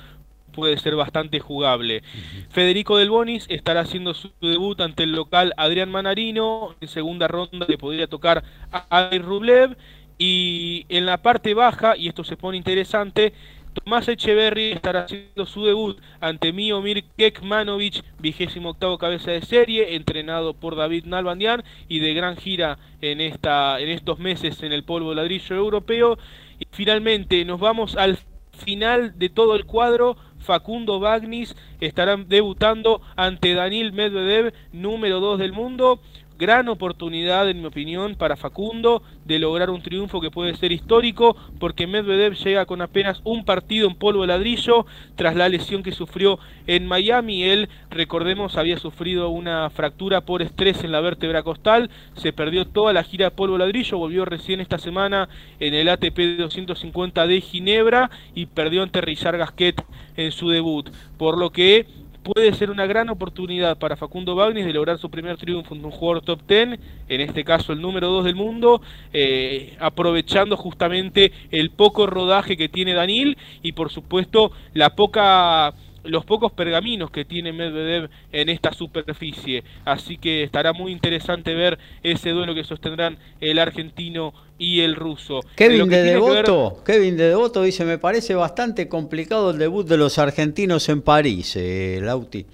[0.54, 2.04] puede ser bastante jugable.
[2.50, 7.66] Federico Del Bonis estará haciendo su debut ante el local Adrián Manarino, en segunda ronda
[7.68, 9.76] le podría tocar a Ari Rublev
[10.18, 13.34] y en la parte baja, y esto se pone interesante,
[13.74, 20.54] Tomás Echeverry estará haciendo su debut ante Miomir Kekmanovic, vigésimo octavo cabeza de serie, entrenado
[20.54, 25.16] por David Nalbandian y de gran gira en, esta, en estos meses en el polvo
[25.16, 26.20] ladrillo europeo.
[26.60, 28.18] Y finalmente nos vamos al
[28.64, 30.18] final de todo el cuadro.
[30.39, 36.01] Facundo Bagnis estará debutando ante Daniel Medvedev, número 2 del mundo.
[36.40, 41.38] Gran oportunidad, en mi opinión, para Facundo de lograr un triunfo que puede ser histórico,
[41.60, 45.92] porque Medvedev llega con apenas un partido en polvo de ladrillo tras la lesión que
[45.92, 47.44] sufrió en Miami.
[47.44, 52.94] Él, recordemos, había sufrido una fractura por estrés en la vértebra costal, se perdió toda
[52.94, 55.30] la gira de polvo de ladrillo, volvió recién esta semana
[55.60, 59.84] en el ATP 250 de Ginebra y perdió ante Richard Gasquet
[60.18, 61.86] en su debut, por lo que
[62.24, 65.92] puede ser una gran oportunidad para Facundo Bagnis de lograr su primer triunfo en un
[65.92, 71.70] jugador top 10, en este caso el número 2 del mundo, eh, aprovechando justamente el
[71.70, 77.54] poco rodaje que tiene Danil y por supuesto la poca los pocos pergaminos que tiene
[77.54, 79.64] Medvedev en esta superficie.
[79.86, 85.41] Así que estará muy interesante ver ese duelo que sostendrán el argentino y el ruso.
[85.56, 89.88] Kevin de que ver- Devoto, Kevin de Devoto dice, me parece bastante complicado el debut
[89.88, 92.45] de los argentinos en París, eh, Lauti.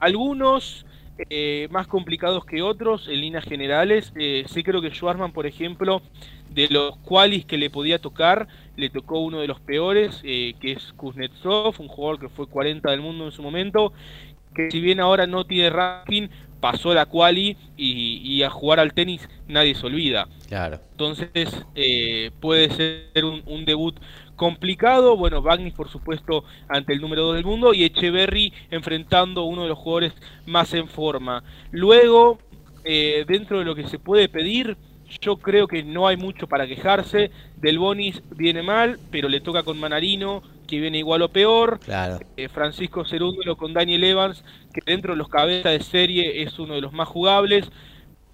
[0.00, 0.84] Algunos
[1.30, 4.12] eh, más complicados que otros en líneas generales.
[4.16, 6.02] Eh, sí creo que Schwarzman, por ejemplo,
[6.50, 10.72] de los qualis que le podía tocar, le tocó uno de los peores, eh, que
[10.72, 13.92] es Kuznetsov, un jugador que fue 40 del mundo en su momento,
[14.54, 16.28] que si bien ahora no tiene ranking,
[16.60, 20.28] pasó la quali y, y a jugar al tenis nadie se olvida.
[20.48, 20.80] Claro.
[20.92, 23.98] Entonces eh, puede ser un, un debut
[24.36, 25.16] complicado.
[25.16, 29.62] Bueno, Bagnis por supuesto ante el número 2 del mundo y Echeverry enfrentando a uno
[29.62, 30.14] de los jugadores
[30.46, 31.44] más en forma.
[31.70, 32.38] Luego,
[32.84, 34.76] eh, dentro de lo que se puede pedir,
[35.20, 37.30] yo creo que no hay mucho para quejarse.
[37.56, 41.80] Del Bonis viene mal, pero le toca con Manarino, que viene igual o peor.
[41.80, 42.20] Claro.
[42.36, 46.74] Eh, Francisco Cerúndolo con Daniel Evans, que dentro de los cabezas de serie es uno
[46.74, 47.70] de los más jugables.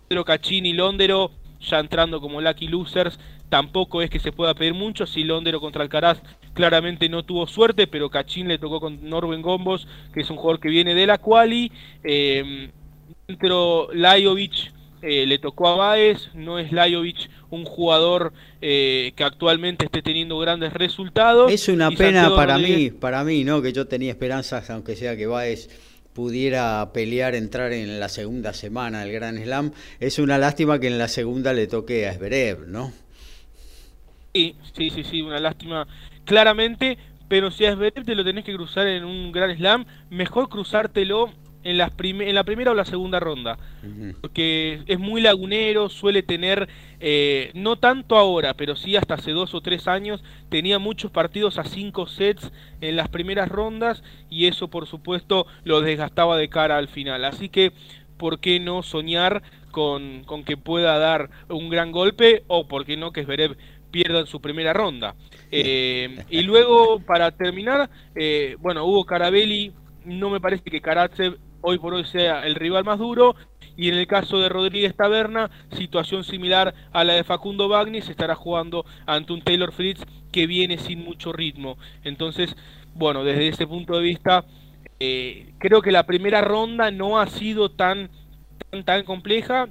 [0.08, 3.18] Pedro Cachini y Londero, ya entrando como lucky losers,
[3.48, 5.06] tampoco es que se pueda pedir mucho.
[5.06, 6.22] Si Londero contra Alcaraz
[6.54, 10.60] claramente no tuvo suerte, pero Cachín le tocó con Norben Gombos, que es un jugador
[10.60, 11.70] que viene de la quali.
[12.02, 12.70] Eh,
[13.26, 14.72] dentro Lajovic
[15.02, 20.38] eh, le tocó a Baez, no es Lajovic un jugador eh, que actualmente esté teniendo
[20.38, 21.50] grandes resultados.
[21.50, 23.62] Es una pena para mí, para mí, ¿no?
[23.62, 25.68] Que yo tenía esperanzas, aunque sea que Baez
[26.12, 29.72] pudiera pelear, entrar en la segunda semana del Gran Slam.
[30.00, 32.92] Es una lástima que en la segunda le toque a Esberev, ¿no?
[34.34, 35.86] Sí, sí, sí, sí, una lástima
[36.24, 36.98] claramente,
[37.28, 41.30] pero si a Esberev te lo tenés que cruzar en un Gran Slam, mejor cruzártelo
[41.64, 43.58] en, las en la primera o la segunda ronda.
[44.20, 46.68] Porque es muy lagunero, suele tener,
[47.00, 51.58] eh, no tanto ahora, pero sí hasta hace dos o tres años, tenía muchos partidos
[51.58, 52.50] a cinco sets
[52.80, 57.24] en las primeras rondas y eso por supuesto lo desgastaba de cara al final.
[57.24, 57.72] Así que,
[58.16, 62.96] ¿por qué no soñar con, con que pueda dar un gran golpe o por qué
[62.96, 63.56] no que Zverev
[63.90, 65.14] pierda en su primera ronda?
[65.50, 69.72] Eh, y luego, para terminar, eh, bueno, Hugo Carabelli
[70.04, 73.36] no me parece que Karatsev hoy por hoy sea el rival más duro.
[73.76, 78.10] Y en el caso de Rodríguez Taberna, situación similar a la de Facundo Bagni, se
[78.10, 80.02] estará jugando ante un Taylor Fritz
[80.32, 81.78] que viene sin mucho ritmo.
[82.04, 82.54] Entonces,
[82.94, 84.44] bueno, desde ese punto de vista,
[84.98, 88.10] eh, creo que la primera ronda no ha sido tan
[88.70, 89.68] tan, tan compleja.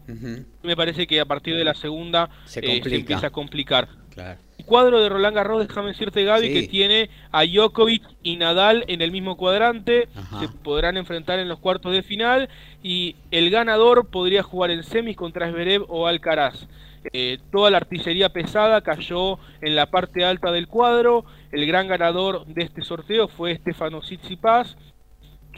[0.64, 3.88] Me parece que a partir de la segunda se, eh, se empieza a complicar.
[4.10, 9.02] Claro cuadro de Roland Garros, déjame decirte Gaby, que tiene a Djokovic y Nadal en
[9.02, 10.08] el mismo cuadrante,
[10.40, 12.50] se podrán enfrentar en los cuartos de final
[12.84, 16.68] y el ganador podría jugar en semis contra Zverev o Alcaraz.
[17.14, 22.46] Eh, toda la artillería pesada cayó en la parte alta del cuadro, el gran ganador
[22.46, 24.78] de este sorteo fue Stefano Tsitsipas,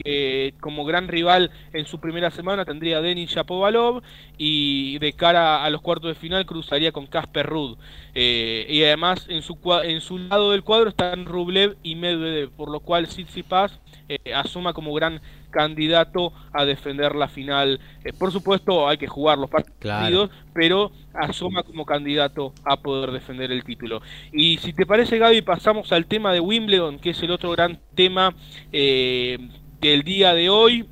[0.03, 4.01] que como gran rival en su primera semana tendría a Denis Shapovalov
[4.37, 7.77] y de cara a los cuartos de final cruzaría con Casper Ruud.
[8.13, 12.69] Eh, y además en su, en su lado del cuadro están Rublev y Medvedev, por
[12.69, 13.79] lo cual Tsitsipas
[14.09, 15.21] eh, asuma como gran
[15.51, 17.79] candidato a defender la final.
[18.03, 23.51] Eh, por supuesto hay que jugar los partidos, pero asoma como candidato a poder defender
[23.51, 24.01] el título.
[24.31, 27.79] Y si te parece Gaby, pasamos al tema de Wimbledon, que es el otro gran
[27.95, 28.33] tema
[28.71, 29.37] eh,
[29.81, 30.85] del día de hoy.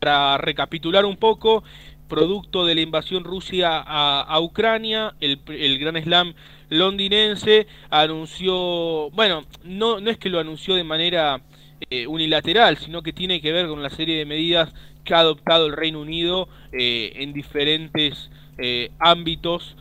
[0.00, 1.64] Para recapitular un poco,
[2.08, 6.34] producto de la invasión Rusia a, Ucrania, el, el, Gran Slam
[6.68, 11.40] londinense anunció, bueno, no, no es que lo anunció de manera
[11.90, 14.72] eh, unilateral, sino que tiene que ver con la serie de medidas
[15.04, 19.76] que ha adoptado el Reino Unido eh, en diferentes eh, ámbitos,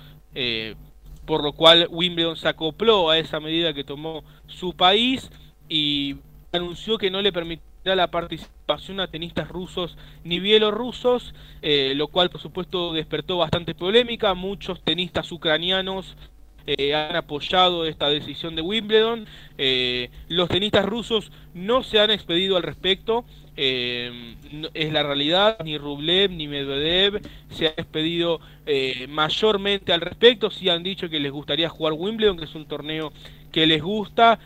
[1.26, 5.32] por lo cual Wimbledon se acopló a esa medida que tomó su país
[5.70, 6.18] y
[6.52, 7.32] anunció que no le
[7.94, 14.34] la participación a tenistas rusos ni bielorrusos, eh, lo cual por supuesto despertó bastante polémica.
[14.34, 16.16] Muchos tenistas ucranianos
[16.66, 19.28] eh, han apoyado esta decisión de Wimbledon.
[19.60, 23.26] Eh, los tenistas rusos no se han expedido al respecto.
[23.56, 27.22] es la realidad, ni Rublev ni Medvedev
[27.52, 28.42] se han expedido
[29.08, 30.50] mayormente al respecto.
[30.50, 33.14] Sí han dicho que les gustaría jugar Wimbledon, que es un torneo
[33.54, 34.38] que les gusta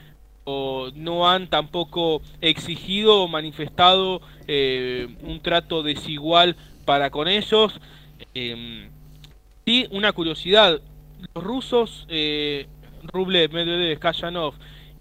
[0.45, 7.79] no han tampoco exigido o manifestado eh, un trato desigual para con ellos.
[8.33, 8.89] Eh,
[9.65, 10.81] sí, una curiosidad,
[11.35, 12.67] los rusos, eh,
[13.03, 14.55] Rublev, Medvedev, Kayanov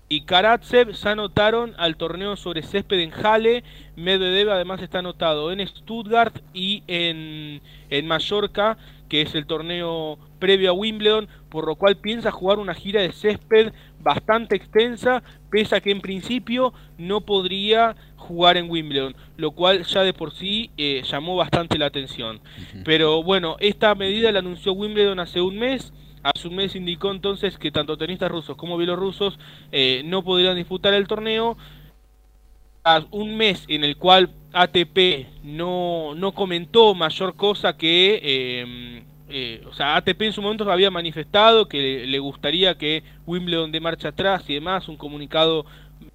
[0.09, 3.63] y Karatsev se anotaron al torneo sobre césped en Halle.
[3.97, 7.61] Medvedev además está anotado en Stuttgart y en,
[7.91, 8.79] en Mallorca,
[9.09, 13.13] que es el torneo previo a Wimbledon, por lo cual piensa jugar una gira de
[13.13, 19.85] césped bastante extensa, pese a que en principio no podría jugar en Wimbledon, lo cual
[19.85, 22.41] ya de por sí eh, llamó bastante la atención.
[22.85, 25.93] Pero bueno, esta medida la anunció Wimbledon hace un mes.
[26.23, 29.39] Hace un mes indicó entonces que tanto tenistas rusos como bielorrusos
[29.73, 31.57] eh, no podrían disputar el torneo.
[32.85, 39.63] A un mes en el cual ATP no, no comentó mayor cosa que eh, eh,
[39.69, 44.09] o sea, ATP en su momento había manifestado que le, gustaría que Wimbledon de marcha
[44.09, 45.67] atrás y demás, un comunicado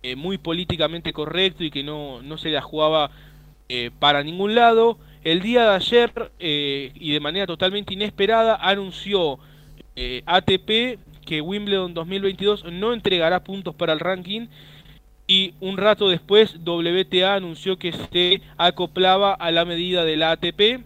[0.01, 3.11] eh, muy políticamente correcto y que no, no se la jugaba
[3.69, 4.97] eh, para ningún lado.
[5.23, 9.39] El día de ayer, y de manera totalmente inesperada, anunció
[10.25, 14.47] ATP que Wimbledon 2022 no entregará puntos para el ranking
[15.27, 20.83] y un rato después WTA anunció que se acoplaba a la medida de la ATP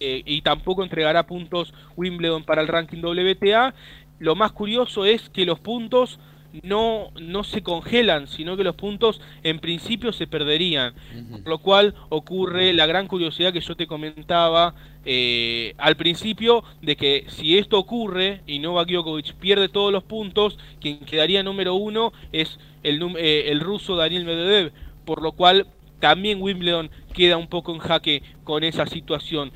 [0.00, 3.74] eh, y tampoco entregará puntos Wimbledon para el ranking WTA.
[4.18, 6.18] Lo más curioso es que los puntos
[6.62, 10.94] no, no se congelan, sino que los puntos en principio se perderían.
[11.30, 14.74] Por lo cual ocurre la gran curiosidad que yo te comentaba
[15.04, 20.58] eh, al principio de que si esto ocurre y Novak Djokovic pierde todos los puntos,
[20.80, 24.72] quien quedaría número uno es el, eh, el ruso Daniel Medvedev,
[25.04, 25.66] por lo cual
[26.00, 29.52] también Wimbledon queda un poco en jaque con esa situación.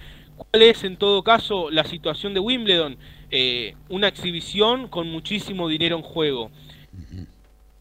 [0.51, 2.97] ¿Cuál es en todo caso la situación de Wimbledon?
[3.31, 6.51] Eh, una exhibición con muchísimo dinero en juego.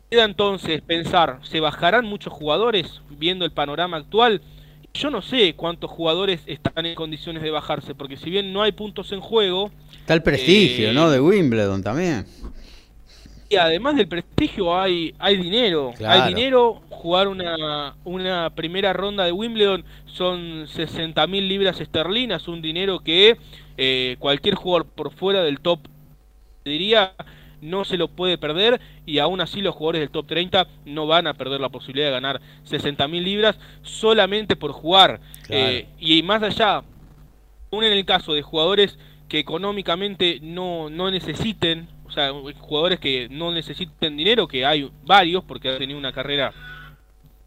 [0.09, 4.41] Queda entonces pensar, ¿se bajarán muchos jugadores viendo el panorama actual?
[4.93, 8.73] Yo no sé cuántos jugadores están en condiciones de bajarse, porque si bien no hay
[8.73, 9.71] puntos en juego...
[9.99, 11.09] Está el prestigio, eh, ¿no?
[11.09, 12.25] De Wimbledon también.
[13.51, 15.91] Y además del prestigio hay, hay dinero.
[16.05, 22.61] Hay dinero, jugar una, una primera ronda de Wimbledon son 60 mil libras esterlinas, un
[22.61, 23.37] dinero que
[23.75, 25.81] eh, cualquier jugador por fuera del top,
[26.63, 27.13] diría,
[27.59, 31.27] no se lo puede perder y aún así los jugadores del top 30 no van
[31.27, 35.19] a perder la posibilidad de ganar 60 mil libras solamente por jugar.
[35.49, 36.83] Eh, y más allá,
[37.69, 38.97] aún en el caso de jugadores
[39.27, 45.45] que económicamente no, no necesiten, o sea, jugadores que no necesiten dinero, que hay varios
[45.45, 46.53] porque han tenido una carrera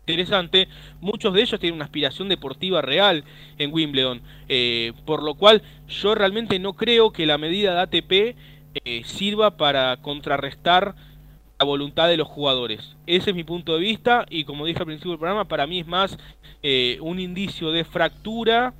[0.06, 0.68] interesante,
[1.00, 3.24] muchos de ellos tienen una aspiración deportiva real
[3.58, 8.36] en Wimbledon, eh, por lo cual yo realmente no creo que la medida de ATP
[8.84, 10.94] eh, sirva para contrarrestar
[11.58, 12.96] la voluntad de los jugadores.
[13.06, 15.80] Ese es mi punto de vista y como dije al principio del programa, para mí
[15.80, 16.16] es más
[16.62, 18.72] eh, un indicio de fractura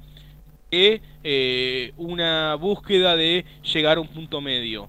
[0.71, 4.89] que una búsqueda de llegar a un punto medio.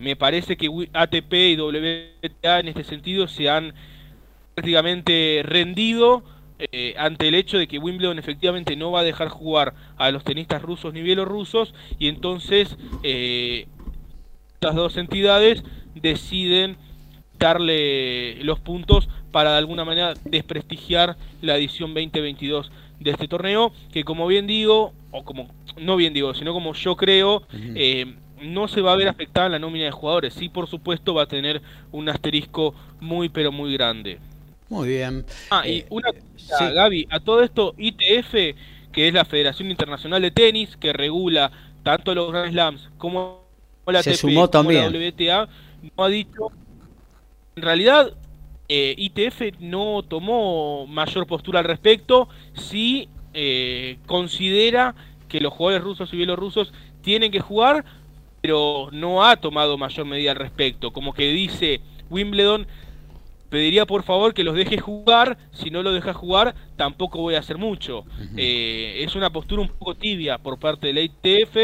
[0.00, 3.74] Me parece que ATP y WTA en este sentido se han
[4.54, 6.22] prácticamente rendido
[6.58, 10.22] eh, ante el hecho de que Wimbledon efectivamente no va a dejar jugar a los
[10.22, 13.66] tenistas rusos ni bielorrusos y entonces eh,
[14.54, 15.64] estas dos entidades
[15.96, 16.76] deciden
[17.40, 22.70] darle los puntos para de alguna manera desprestigiar la edición 2022
[23.00, 26.96] de este torneo que como bien digo o como no bien digo sino como yo
[26.96, 28.14] creo eh,
[28.44, 31.26] no se va a ver afectada la nómina de jugadores sí por supuesto va a
[31.26, 34.18] tener un asterisco muy pero muy grande
[34.68, 35.24] muy bien.
[35.50, 38.32] Ah, y eh, una cosa, Gaby, a todo esto, ITF,
[38.92, 43.44] que es la Federación Internacional de Tenis, que regula tanto los Grand Slams como
[43.86, 44.92] la Se sumó también.
[44.92, 45.48] la WTA,
[45.96, 46.50] no ha dicho.
[47.56, 48.14] En realidad,
[48.68, 54.94] eh, ITF no tomó mayor postura al respecto, sí eh, considera
[55.28, 56.72] que los jugadores rusos y bielorrusos
[57.02, 57.84] tienen que jugar,
[58.44, 60.92] pero no ha tomado mayor medida al respecto.
[60.92, 61.80] Como que dice
[62.10, 62.66] Wimbledon
[63.48, 67.38] pediría por favor que los deje jugar, si no lo deja jugar tampoco voy a
[67.38, 68.04] hacer mucho.
[68.36, 71.56] Eh, es una postura un poco tibia por parte de la ITF,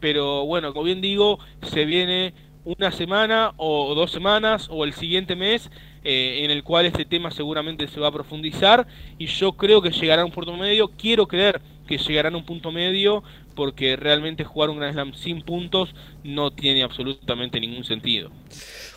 [0.00, 2.32] pero bueno, como bien digo, se viene
[2.64, 5.70] una semana o dos semanas o el siguiente mes
[6.02, 8.86] eh, en el cual este tema seguramente se va a profundizar
[9.18, 12.44] y yo creo que llegará a un punto medio, quiero creer que llegará a un
[12.44, 13.22] punto medio
[13.54, 18.30] porque realmente jugar un Grand Slam sin puntos no tiene absolutamente ningún sentido.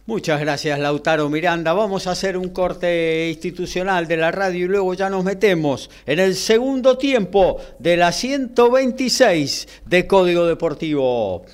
[0.06, 1.74] Muchas gracias, Lautaro Miranda.
[1.74, 6.20] Vamos a hacer un corte institucional de la radio y luego ya nos metemos en
[6.20, 11.46] el segundo tiempo de la 126 de Código Deportivo.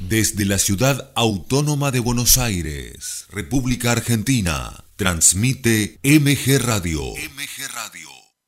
[0.00, 7.02] Desde la ciudad autónoma de Buenos Aires, República Argentina, transmite MG Radio.
[7.02, 8.07] MG Radio.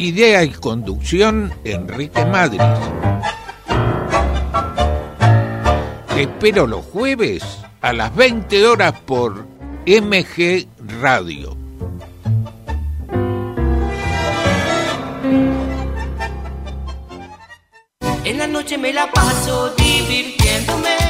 [0.00, 2.62] Idea y conducción, Enrique Madrid.
[6.14, 7.44] Te espero los jueves
[7.82, 9.44] a las 20 horas por
[9.86, 10.66] MG
[11.02, 11.54] Radio.
[18.24, 21.09] En la noche me la paso divirtiéndome.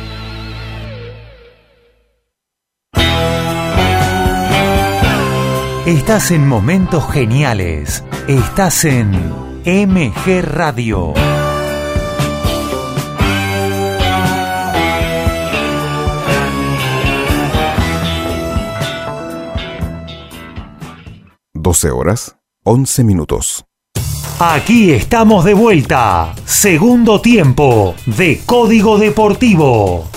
[5.85, 8.03] Estás en momentos geniales.
[8.27, 9.13] Estás en
[9.65, 11.15] MG Radio.
[21.51, 23.65] Doce horas, once minutos.
[24.37, 26.35] Aquí estamos de vuelta.
[26.45, 30.07] Segundo tiempo de Código Deportivo.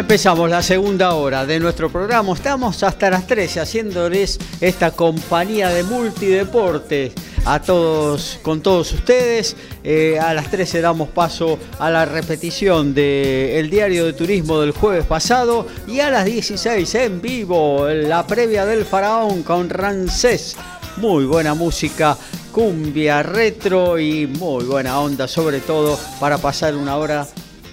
[0.00, 2.32] Empezamos la segunda hora de nuestro programa.
[2.32, 7.12] Estamos hasta las 13 haciéndoles esta compañía de multideportes
[7.44, 9.56] a todos, con todos ustedes.
[9.84, 15.04] Eh, a las 13 damos paso a la repetición del diario de turismo del jueves
[15.04, 20.56] pasado y a las 16 en vivo la previa del faraón con Rancés.
[20.96, 22.16] Muy buena música,
[22.52, 27.28] cumbia retro y muy buena onda, sobre todo para pasar una hora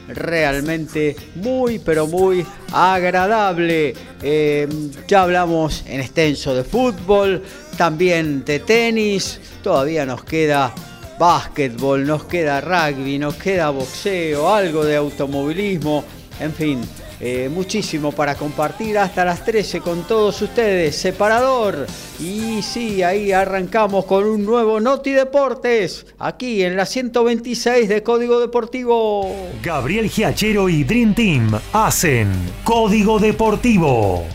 [0.08, 3.94] realmente muy, pero muy agradable.
[4.22, 4.68] Eh,
[5.08, 7.44] ya hablamos en extenso de fútbol,
[7.78, 10.74] también de tenis, todavía nos queda
[11.20, 16.04] básquetbol, nos queda rugby, nos queda boxeo, algo de automovilismo,
[16.40, 16.82] en fin.
[17.20, 20.96] Eh, muchísimo para compartir hasta las 13 con todos ustedes.
[20.96, 21.88] Separador.
[22.20, 26.06] Y sí, ahí arrancamos con un nuevo Noti Deportes.
[26.20, 29.32] Aquí en la 126 de Código Deportivo.
[29.64, 32.30] Gabriel Giachero y Dream Team hacen
[32.64, 34.26] Código Deportivo.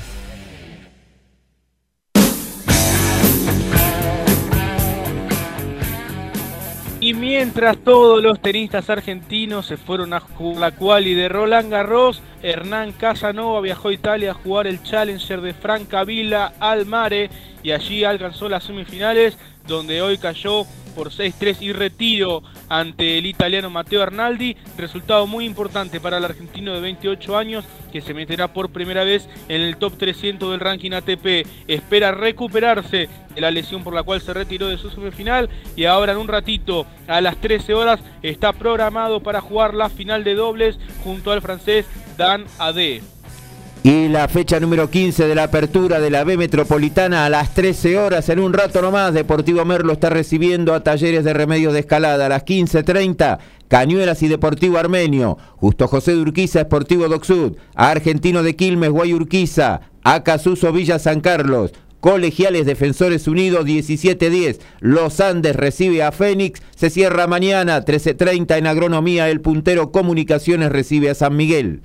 [7.13, 12.23] Y mientras todos los tenistas argentinos se fueron a jugar la quali de Roland Garros,
[12.43, 17.29] Hernán Casanova viajó a Italia a jugar el Challenger de Francavilla al Mare
[17.63, 19.37] y allí alcanzó las semifinales
[19.67, 24.57] donde hoy cayó por 6-3 y retiro ante el italiano Matteo Arnaldi.
[24.77, 29.29] Resultado muy importante para el argentino de 28 años que se meterá por primera vez
[29.49, 31.47] en el top 300 del ranking ATP.
[31.67, 36.13] Espera recuperarse de la lesión por la cual se retiró de su semifinal y ahora
[36.13, 40.79] en un ratito a las 13 horas está programado para jugar la final de dobles
[41.03, 41.87] junto al francés
[42.17, 43.12] Dan Ade.
[43.85, 47.99] Y la fecha número 15 de la apertura de la B Metropolitana a las 13
[47.99, 52.27] horas, en un rato nomás, Deportivo Merlo está recibiendo a Talleres de Remedios de Escalada
[52.27, 53.39] a las 15.30.
[53.67, 59.81] Cañuelas y Deportivo Armenio, Justo José de Urquiza, Esportivo Docsud, Argentino de Quilmes, Guay Urquiza,
[60.05, 64.61] a Casuso Villa San Carlos, Colegiales Defensores Unidos 17-10.
[64.79, 66.63] Los Andes recibe a Fénix.
[66.77, 69.29] Se cierra mañana 13.30 en Agronomía.
[69.29, 71.83] El puntero Comunicaciones recibe a San Miguel.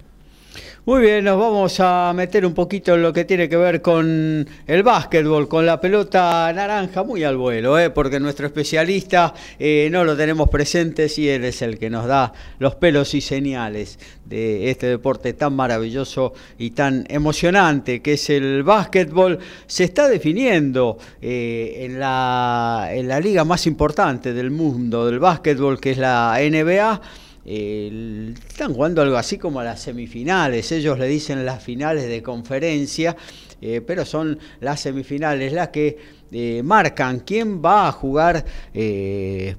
[0.88, 4.47] Muy bien, nos vamos a meter un poquito en lo que tiene que ver con
[4.65, 7.89] el básquetbol, con la pelota naranja, muy al vuelo, ¿eh?
[7.89, 12.31] porque nuestro especialista eh, no lo tenemos presentes y él es el que nos da
[12.59, 18.64] los pelos y señales de este deporte tan maravilloso y tan emocionante que es el
[18.64, 19.39] básquetbol.
[19.65, 25.81] Se está definiendo eh, en, la, en la liga más importante del mundo del básquetbol,
[25.81, 27.01] que es la NBA
[27.49, 32.22] eh, están jugando algo así como a las semifinales, ellos le dicen las finales de
[32.22, 33.15] conferencia,
[33.61, 35.98] eh, pero son las semifinales las que
[36.30, 38.44] eh, marcan quién va a jugar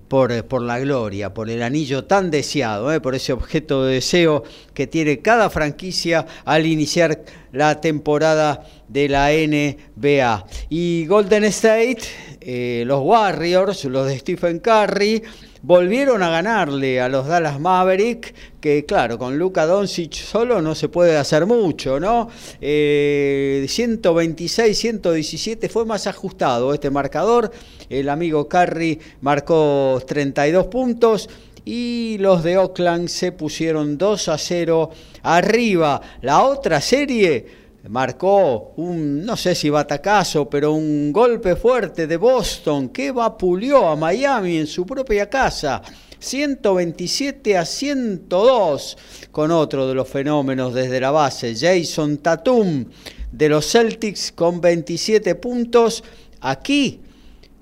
[0.06, 4.44] por, por, la gloria, por el anillo tan deseado, por ese objeto de deseo
[4.74, 10.46] que tiene cada franquicia al iniciar la temporada de la NBA.
[10.68, 15.22] Y Golden State, los Warriors, los de Stephen Curry,
[15.68, 20.88] volvieron a ganarle a los Dallas Maverick, que claro, con Luka Doncic solo no se
[20.88, 22.30] puede hacer mucho, ¿no?
[22.58, 27.52] 126-117 eh, fue más ajustado este marcador,
[27.90, 31.28] el amigo Curry marcó 32 puntos
[31.66, 34.88] y los de Oakland se pusieron 2 a 0
[35.22, 36.00] arriba.
[36.22, 42.90] La otra serie marcó un, no sé si batacazo, pero un golpe fuerte de Boston
[42.90, 45.82] que vapuleó a Miami en su propia casa.
[46.20, 48.98] 127 a 102
[49.30, 52.86] con otro de los fenómenos desde la base, Jason Tatum
[53.30, 56.02] de los Celtics con 27 puntos.
[56.40, 57.00] Aquí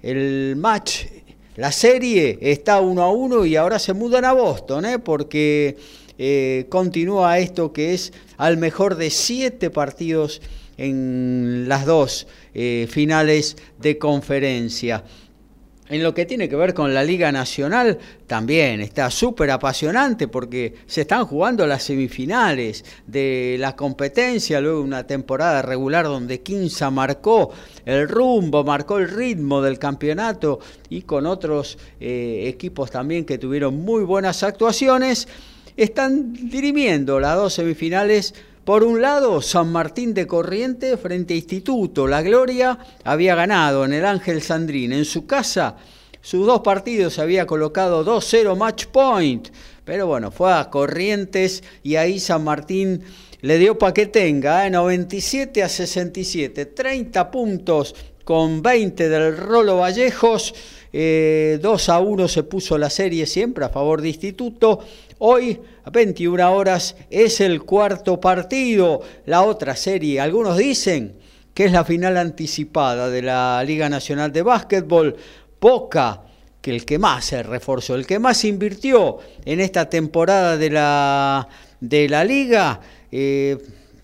[0.03, 1.05] el match,
[1.57, 4.99] la serie está uno a uno y ahora se mudan a Boston, ¿eh?
[4.99, 5.77] porque
[6.19, 10.41] eh, continúa esto que es al mejor de siete partidos
[10.79, 15.05] en las dos eh, finales de conferencia.
[15.89, 20.75] En lo que tiene que ver con la Liga Nacional, también está súper apasionante porque
[20.87, 27.53] se están jugando las semifinales de la competencia, luego una temporada regular donde Quinza marcó
[27.85, 33.77] el rumbo, marcó el ritmo del campeonato y con otros eh, equipos también que tuvieron
[33.77, 35.29] muy buenas actuaciones
[35.77, 38.35] están dirimiendo las dos semifinales.
[38.65, 42.07] Por un lado, San Martín de Corriente frente a Instituto.
[42.07, 44.93] La Gloria había ganado en el Ángel Sandrín.
[44.93, 45.77] En su casa,
[46.21, 49.49] sus dos partidos había colocado 2-0 match point.
[49.85, 53.03] Pero bueno, fue a Corrientes y ahí San Martín
[53.43, 55.63] le dio para que tenga, 97 ¿eh?
[55.63, 57.95] a 67, 30 puntos
[58.25, 60.53] con 20 del Rolo Vallejos.
[60.53, 60.59] 2
[60.93, 64.81] eh, a 1 se puso la serie siempre a favor de Instituto.
[65.19, 69.01] Hoy, a 21 horas, es el cuarto partido.
[69.25, 71.17] La otra serie, algunos dicen
[71.55, 75.17] que es la final anticipada de la Liga Nacional de Básquetbol.
[75.59, 76.23] Poca
[76.61, 81.49] que el que más se reforzó, el que más invirtió en esta temporada de la,
[81.81, 82.81] de la liga.
[83.11, 83.57] Eh,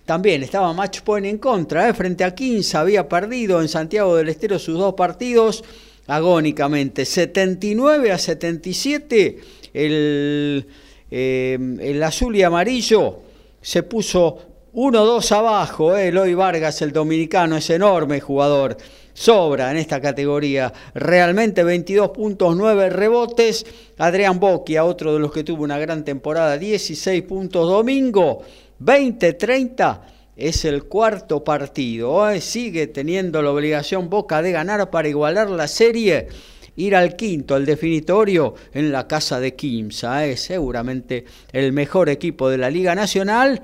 [0.07, 4.31] también estaba match point en contra, eh, frente a 15 había perdido en Santiago del
[4.31, 5.63] Estero sus dos partidos
[6.07, 7.05] agónicamente.
[7.05, 9.41] 79 a 77,
[9.75, 10.67] el
[11.15, 13.21] eh, el azul y amarillo
[13.61, 14.39] se puso
[14.73, 15.95] 1-2 abajo.
[15.95, 16.09] Eh.
[16.09, 18.79] Eloy Vargas, el dominicano, es enorme jugador.
[19.13, 20.73] Sobra en esta categoría.
[20.95, 23.67] Realmente 22 puntos, 9 rebotes.
[23.99, 27.69] Adrián Boquia, otro de los que tuvo una gran temporada, 16 puntos.
[27.69, 28.43] Domingo,
[28.81, 30.01] 20-30
[30.35, 32.31] es el cuarto partido.
[32.31, 32.41] Eh.
[32.41, 36.29] Sigue teniendo la obligación Boca de ganar para igualar la serie
[36.77, 40.27] ir al quinto, al definitorio, en la casa de Kimsa.
[40.27, 43.63] Es seguramente el mejor equipo de la Liga Nacional.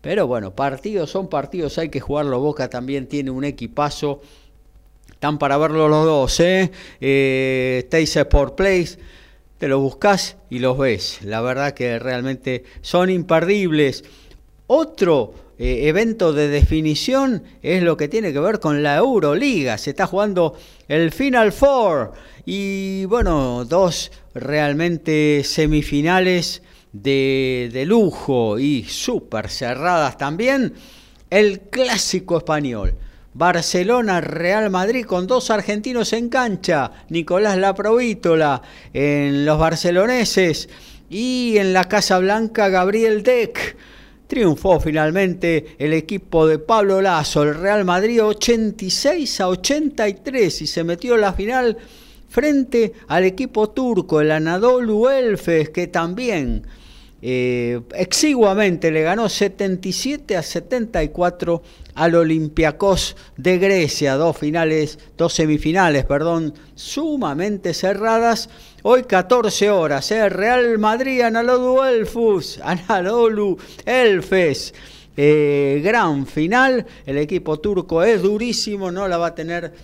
[0.00, 2.40] Pero bueno, partidos son partidos, hay que jugarlo.
[2.40, 4.22] Boca también tiene un equipazo.
[5.10, 6.70] Están para verlo los dos, ¿eh?
[7.00, 8.98] eh Sport Place,
[9.58, 11.18] te los buscas y los ves.
[11.22, 14.04] La verdad que realmente son imperdibles.
[14.66, 19.76] Otro eh, evento de definición es lo que tiene que ver con la Euroliga.
[19.76, 20.54] Se está jugando
[20.88, 22.12] el Final Four
[22.52, 26.62] y bueno, dos realmente semifinales
[26.92, 30.74] de, lujo y súper cerradas también.
[31.30, 32.96] El clásico español.
[33.34, 38.60] Barcelona, Real Madrid con dos argentinos en cancha, Nicolás Laprovítola
[38.92, 40.68] en los barceloneses
[41.08, 43.76] y en la Casa Blanca Gabriel Deck
[44.26, 50.82] Triunfó finalmente el equipo de Pablo Lazo, el Real Madrid 86 a 83 y se
[50.82, 51.76] metió en la final
[52.30, 56.64] frente al equipo turco, el Anadolu Elfes, que también
[57.22, 61.62] eh, exiguamente le ganó 77 a 74
[61.94, 68.48] al Olympiacos de Grecia, dos finales, dos semifinales, perdón, sumamente cerradas.
[68.82, 70.28] Hoy 14 horas, ¿eh?
[70.30, 74.72] Real Madrid, Anadolu Elfus, Anadolu Elfes.
[75.16, 76.86] eh, gran final.
[77.04, 79.74] El equipo turco es durísimo, no la va a tener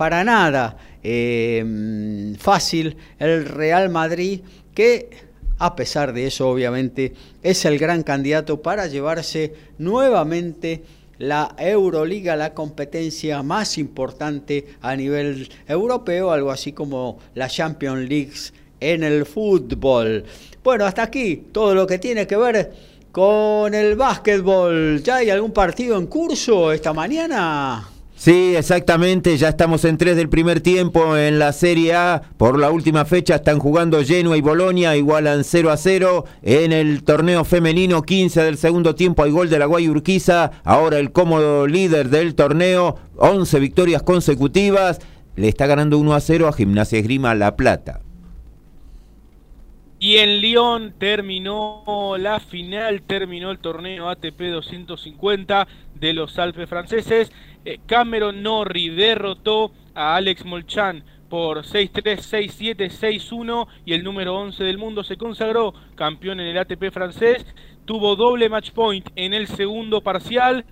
[0.00, 4.40] para nada eh, fácil el Real Madrid,
[4.72, 5.10] que
[5.58, 7.12] a pesar de eso obviamente
[7.42, 10.82] es el gran candidato para llevarse nuevamente
[11.18, 18.32] la Euroliga, la competencia más importante a nivel europeo, algo así como la Champions League
[18.80, 20.24] en el fútbol.
[20.64, 22.72] Bueno, hasta aquí todo lo que tiene que ver
[23.12, 25.02] con el básquetbol.
[25.02, 27.89] ¿Ya hay algún partido en curso esta mañana?
[28.20, 32.20] Sí, exactamente, ya estamos en tres del primer tiempo en la Serie A.
[32.36, 36.26] Por la última fecha están jugando Genoa y Bolonia, igualan 0 a 0.
[36.42, 40.50] En el torneo femenino, 15 del segundo tiempo, hay gol de la Guay Urquiza.
[40.64, 45.00] Ahora el cómodo líder del torneo, 11 victorias consecutivas.
[45.36, 48.02] Le está ganando 1 a 0 a Gimnasia Esgrima La Plata.
[49.98, 57.30] Y en Lyon terminó la final, terminó el torneo ATP 250 de los Alpes franceses.
[57.64, 62.18] Eh, Cameron Norrie derrotó a Alex Molchan por 6-3,
[62.76, 67.46] 6-7, 6-1 y el número 11 del mundo se consagró campeón en el ATP francés.
[67.84, 70.64] Tuvo doble match point en el segundo parcial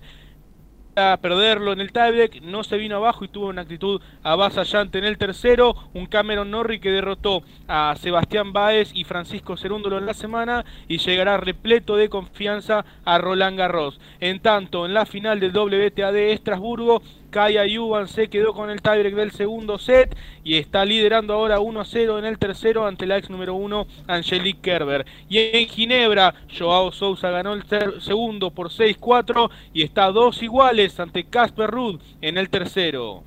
[0.99, 5.05] a perderlo en el tiebreak, no se vino abajo y tuvo una actitud avasallante en
[5.05, 10.13] el tercero, un Cameron Norrie que derrotó a Sebastián Báez y Francisco Cerúndolo en la
[10.13, 13.99] semana y llegará repleto de confianza a Roland Garros.
[14.19, 18.81] En tanto, en la final del WTA de Estrasburgo, Kaya Yuban se quedó con el
[18.81, 23.05] tiebreak del segundo set y está liderando ahora 1 a 0 en el tercero ante
[23.05, 25.05] la ex número 1 Angelique Kerber.
[25.27, 27.63] Y en Ginebra, Joao Sousa ganó el
[28.01, 33.23] segundo por 6-4 y está dos iguales ante Casper Ruud en el tercero.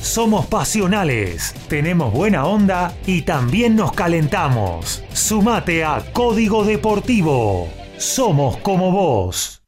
[0.00, 5.02] Somos pasionales, tenemos buena onda y también nos calentamos.
[5.12, 7.68] Sumate a Código Deportivo.
[7.96, 9.62] Somos como vos.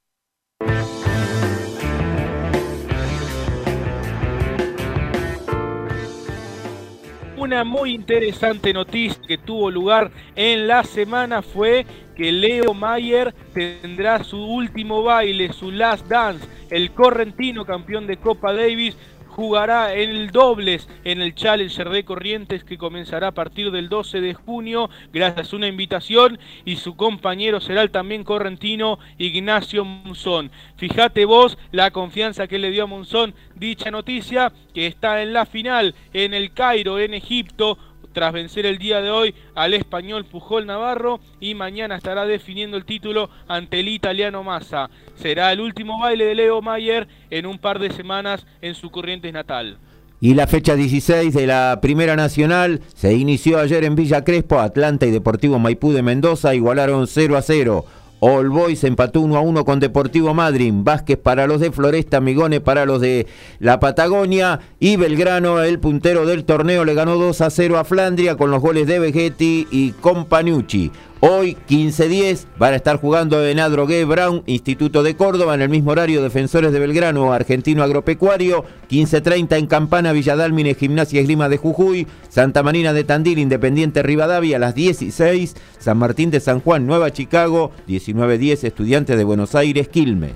[7.47, 11.87] Una muy interesante noticia que tuvo lugar en la semana fue
[12.17, 16.45] que Leo Mayer tendrá su último baile, su last dance.
[16.71, 18.97] El correntino campeón de Copa Davis
[19.37, 24.23] jugará en el dobles en el Challenger de Corrientes que comenzará a partir del 12
[24.23, 30.51] de junio gracias a una invitación y su compañero será el también correntino Ignacio Monzón.
[30.79, 35.45] Fíjate vos la confianza que le dio a Monzón dicha noticia que está en la
[35.45, 37.77] final en el Cairo en Egipto
[38.17, 42.87] tras vencer el día de hoy al español Pujol Navarro y mañana estará definiendo el
[42.87, 44.89] título ante el italiano Massa.
[45.17, 49.35] Será el último baile de Leo Mayer en un par de semanas en su Corrientes
[49.35, 49.77] natal.
[50.19, 55.05] Y la fecha 16 de la Primera Nacional se inició ayer en Villa Crespo, Atlanta
[55.05, 57.85] y Deportivo Maipú de Mendoza igualaron 0 a 0.
[58.21, 62.61] All Boys empató 1 a 1 con Deportivo Madrid, Vázquez para los de Floresta, Migone
[62.61, 63.27] para los de
[63.59, 68.37] la Patagonia y Belgrano, el puntero del torneo, le ganó 2 a 0 a Flandria
[68.37, 70.91] con los goles de Vegetti y Companucci.
[71.21, 75.93] Hoy, 15-10, van a estar jugando en Adrogué Brown, Instituto de Córdoba, en el mismo
[75.93, 82.63] horario Defensores de Belgrano, Argentino Agropecuario, 15-30 en Campana, Villadalmine, Gimnasia Esgrima de Jujuy, Santa
[82.63, 87.71] Marina de Tandil, Independiente Rivadavia, a las 16, San Martín de San Juan, Nueva Chicago,
[87.89, 90.35] 19-10, Estudiantes de Buenos Aires, Quilmes.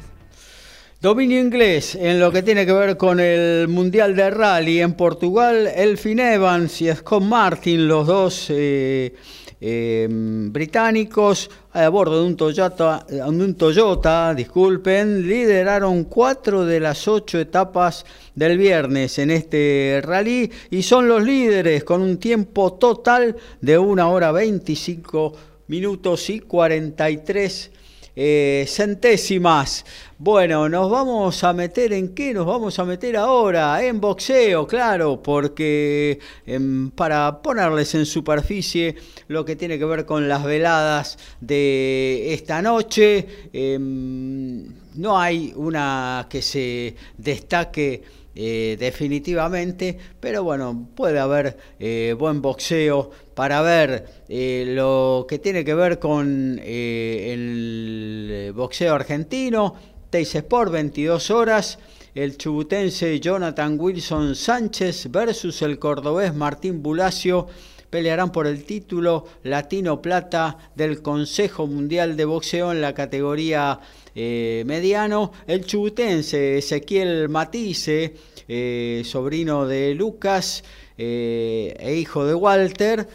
[1.03, 5.67] Dominio inglés en lo que tiene que ver con el Mundial de Rally en Portugal,
[5.75, 8.47] Elfin Evans y Scott Martin, los dos...
[8.49, 9.15] Eh,
[9.61, 17.07] eh, británicos a bordo de un Toyota, de un Toyota, disculpen, lideraron cuatro de las
[17.07, 23.37] ocho etapas del viernes en este rally y son los líderes con un tiempo total
[23.61, 25.35] de una hora 25
[25.69, 27.71] minutos y 43
[28.17, 29.85] eh, centésimas.
[30.19, 35.23] Bueno, nos vamos a meter en qué nos vamos a meter ahora, en boxeo, claro,
[35.23, 38.97] porque em, para ponerles en superficie
[39.29, 46.27] lo que tiene que ver con las veladas de esta noche, em, no hay una
[46.29, 48.03] que se destaque
[48.35, 55.65] eh, definitivamente, pero bueno, puede haber eh, buen boxeo para ver eh, lo que tiene
[55.65, 59.75] que ver con el boxeo argentino,
[60.11, 61.79] Teis Sport, 22 horas,
[62.15, 67.47] el chubutense Jonathan Wilson Sánchez versus el cordobés Martín Bulacio
[67.91, 73.81] pelearán por el título latino plata del Consejo Mundial de Boxeo en la categoría
[74.15, 75.33] eh, mediano.
[75.47, 78.15] El chubutense Ezequiel Matisse,
[78.49, 80.65] eh, sobrino de Lucas
[80.97, 83.09] eh, e hijo de Walter,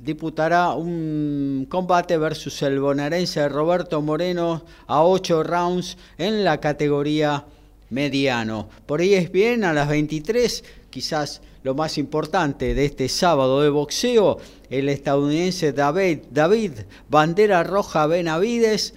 [0.00, 7.44] disputará un combate versus el bonaerense Roberto Moreno a 8 rounds en la categoría
[7.90, 8.68] mediano.
[8.86, 13.70] Por ahí es bien, a las 23, quizás lo más importante de este sábado de
[13.70, 14.38] boxeo,
[14.70, 16.70] el estadounidense David, David
[17.08, 18.94] Bandera Roja Benavides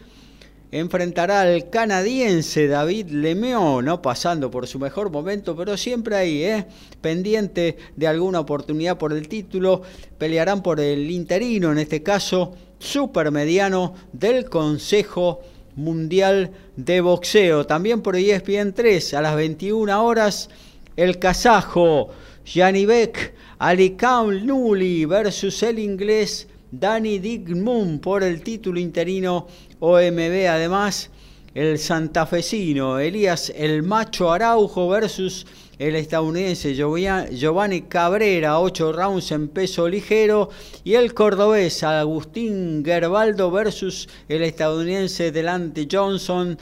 [0.72, 6.68] enfrentará al canadiense David Lemieux, no pasando por su mejor momento, pero siempre ahí, ¿eh?
[7.02, 9.82] pendiente de alguna oportunidad por el título,
[10.20, 15.41] pelearán por el interino, en este caso supermediano del Consejo
[15.76, 17.66] Mundial de Boxeo.
[17.66, 20.52] También por ESPN 3 a las 21 horas,
[20.96, 22.12] el kazajo
[22.52, 29.46] Janibek Alikam Nuli versus el inglés Danny Digmund por el título interino
[29.80, 30.48] OMB.
[30.50, 31.12] Además,
[31.54, 35.46] el santafesino Elías El Macho Araujo versus
[35.78, 40.50] el estadounidense Giovanni Cabrera, 8 rounds en peso ligero,
[40.84, 46.58] y el cordobés Agustín Gerbaldo versus el estadounidense Delante Johnson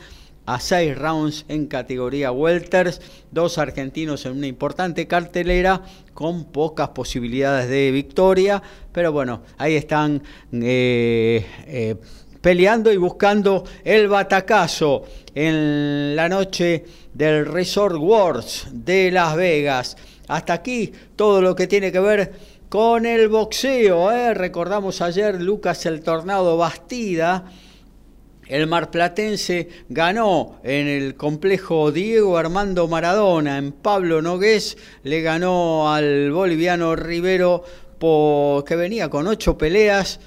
[0.47, 3.01] a 6 rounds en categoría welters,
[3.31, 5.81] dos argentinos en una importante cartelera
[6.13, 8.63] con pocas posibilidades de victoria,
[8.93, 11.95] pero bueno, ahí están eh, eh,
[12.39, 15.03] peleando y buscando el batacazo
[15.35, 19.97] en la noche del Resort Wars de Las Vegas.
[20.29, 22.31] Hasta aquí todo lo que tiene que ver
[22.69, 24.13] con el boxeo.
[24.13, 24.33] ¿eh?
[24.33, 27.43] Recordamos ayer Lucas el Tornado Bastida
[28.47, 36.31] el marplatense ganó en el complejo Diego Armando Maradona, en Pablo Nogués le ganó al
[36.31, 37.63] boliviano Rivero
[38.65, 40.19] que venía con ocho peleas,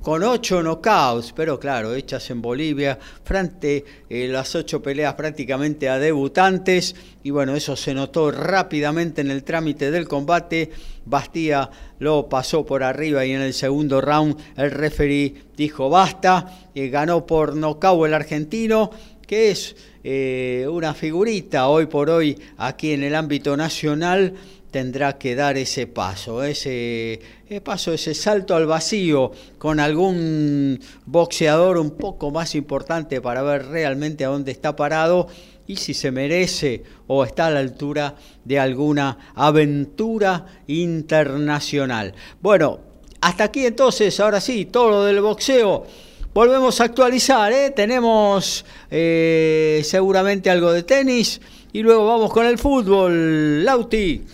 [0.00, 6.00] con ocho knockouts, pero claro, hechas en Bolivia, frente eh, las ocho peleas prácticamente a
[6.00, 10.70] debutantes, y bueno, eso se notó rápidamente en el trámite del combate.
[11.04, 11.70] Bastía
[12.00, 17.26] lo pasó por arriba y en el segundo round el referee dijo basta, y ganó
[17.26, 18.90] por nocaut el argentino,
[19.26, 24.34] que es eh, una figurita hoy por hoy aquí en el ámbito nacional
[24.72, 31.76] tendrá que dar ese paso, ese, ese, paso, ese salto al vacío con algún boxeador
[31.76, 35.28] un poco más importante para ver realmente a dónde está parado
[35.66, 42.14] y si se merece o está a la altura de alguna aventura internacional.
[42.40, 42.80] Bueno,
[43.20, 45.86] hasta aquí entonces, ahora sí, todo lo del boxeo.
[46.34, 47.70] Volvemos a actualizar, ¿eh?
[47.76, 51.42] tenemos eh, seguramente algo de tenis
[51.74, 53.62] y luego vamos con el fútbol.
[53.66, 54.24] Lauti.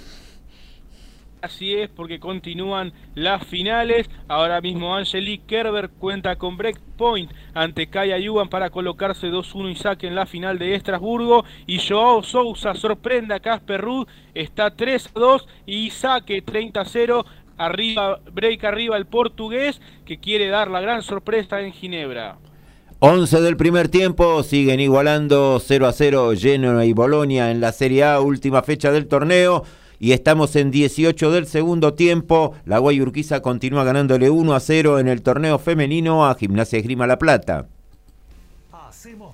[1.41, 4.09] Así es, porque continúan las finales.
[4.27, 10.07] Ahora mismo Angelique Kerber cuenta con breakpoint ante Kaya Yuban para colocarse 2-1 y saque
[10.09, 11.45] en la final de Estrasburgo.
[11.67, 17.25] Y Joao Sousa sorprende a Casper Ruud, está 3-2 y saque 30-0.
[17.59, 22.39] Arriba, break arriba el portugués que quiere dar la gran sorpresa en Ginebra.
[23.01, 28.05] 11 del primer tiempo, siguen igualando 0 a 0 Genoa y Bolonia en la Serie
[28.05, 29.65] A, última fecha del torneo
[30.01, 32.55] y estamos en 18 del segundo tiempo.
[32.65, 37.19] La Guayurquiza continúa ganándole 1 a 0 en el torneo femenino a Gimnasia Esgrima La
[37.19, 37.69] Plata.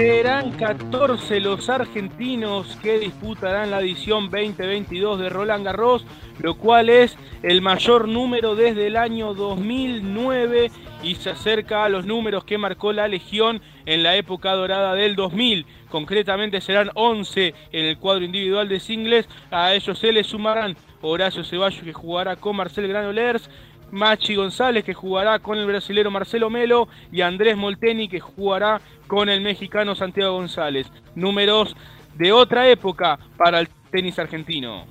[0.00, 6.06] Serán 14 los argentinos que disputarán la edición 2022 de Roland Garros,
[6.38, 10.70] lo cual es el mayor número desde el año 2009
[11.02, 15.16] y se acerca a los números que marcó la Legión en la época dorada del
[15.16, 15.66] 2000.
[15.90, 19.28] Concretamente serán 11 en el cuadro individual de singles.
[19.50, 23.50] A ellos se les sumarán Horacio Ceballos que jugará con Marcel Granolers,
[23.90, 29.28] Machi González que jugará con el brasilero Marcelo Melo y Andrés Molteni que jugará con
[29.28, 30.86] el mexicano Santiago González.
[31.14, 31.76] Números
[32.16, 34.84] de otra época para el tenis argentino.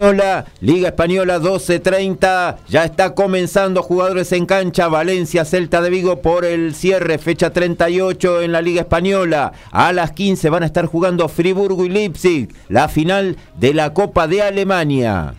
[0.00, 6.44] Hola, Liga Española 12.30, ya está comenzando jugadores en cancha, Valencia, Celta de Vigo por
[6.44, 9.52] el cierre, fecha 38 en la Liga Española.
[9.72, 14.28] A las 15 van a estar jugando Friburgo y Leipzig, la final de la Copa
[14.28, 15.34] de Alemania.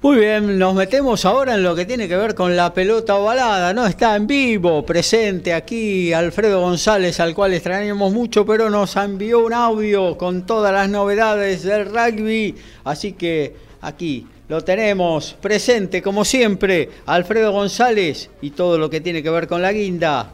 [0.00, 3.74] Muy bien, nos metemos ahora en lo que tiene que ver con la pelota ovalada,
[3.74, 3.84] ¿no?
[3.84, 9.52] Está en vivo, presente aquí Alfredo González, al cual extrañamos mucho, pero nos envió un
[9.52, 12.54] audio con todas las novedades del rugby,
[12.84, 19.20] así que aquí lo tenemos presente, como siempre, Alfredo González y todo lo que tiene
[19.20, 20.30] que ver con la guinda.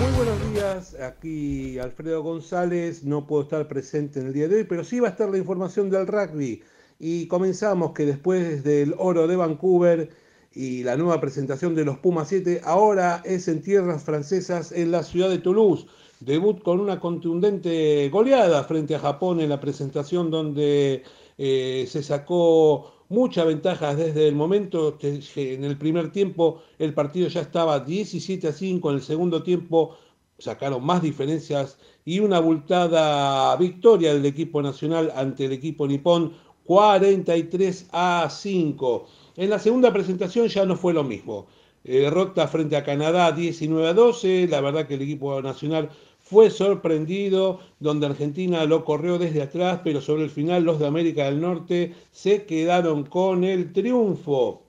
[0.00, 4.64] Muy buenos días, aquí Alfredo González, no puedo estar presente en el día de hoy,
[4.64, 6.62] pero sí va a estar la información del rugby.
[7.04, 10.10] Y comenzamos que después del oro de Vancouver
[10.52, 15.02] y la nueva presentación de los Pumas 7, ahora es en tierras francesas en la
[15.02, 15.86] ciudad de Toulouse.
[16.20, 21.02] Debut con una contundente goleada frente a Japón en la presentación donde
[21.38, 27.40] eh, se sacó muchas ventajas desde el momento en el primer tiempo el partido ya
[27.40, 29.96] estaba 17 a 5, en el segundo tiempo
[30.38, 36.32] sacaron más diferencias y una abultada victoria del equipo nacional ante el equipo nipón
[36.72, 39.06] 43 a 5.
[39.36, 41.46] En la segunda presentación ya no fue lo mismo.
[41.84, 44.48] Eh, derrota frente a Canadá 19 a 12.
[44.48, 50.00] La verdad que el equipo nacional fue sorprendido, donde Argentina lo corrió desde atrás, pero
[50.00, 54.62] sobre el final los de América del Norte se quedaron con el triunfo.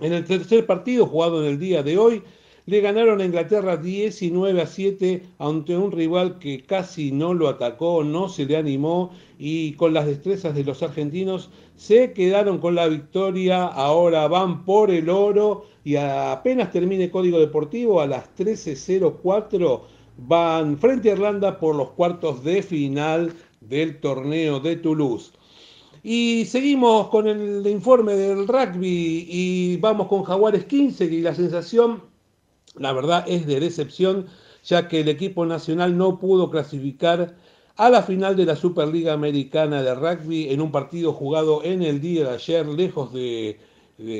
[0.00, 2.22] En el tercer partido jugado en el día de hoy,
[2.66, 8.02] le ganaron a Inglaterra 19 a 7 ante un rival que casi no lo atacó,
[8.02, 12.88] no se le animó y con las destrezas de los argentinos se quedaron con la
[12.88, 13.66] victoria.
[13.66, 19.80] Ahora van por el oro y apenas termine Código Deportivo a las 13.04
[20.16, 25.32] van frente a Irlanda por los cuartos de final del torneo de Toulouse.
[26.02, 32.13] Y seguimos con el informe del rugby y vamos con Jaguares 15 y la sensación
[32.76, 34.26] la verdad es de decepción,
[34.64, 37.34] ya que el equipo nacional no pudo clasificar
[37.76, 42.00] a la final de la Superliga Americana de Rugby en un partido jugado en el
[42.00, 43.58] día de ayer, lejos de,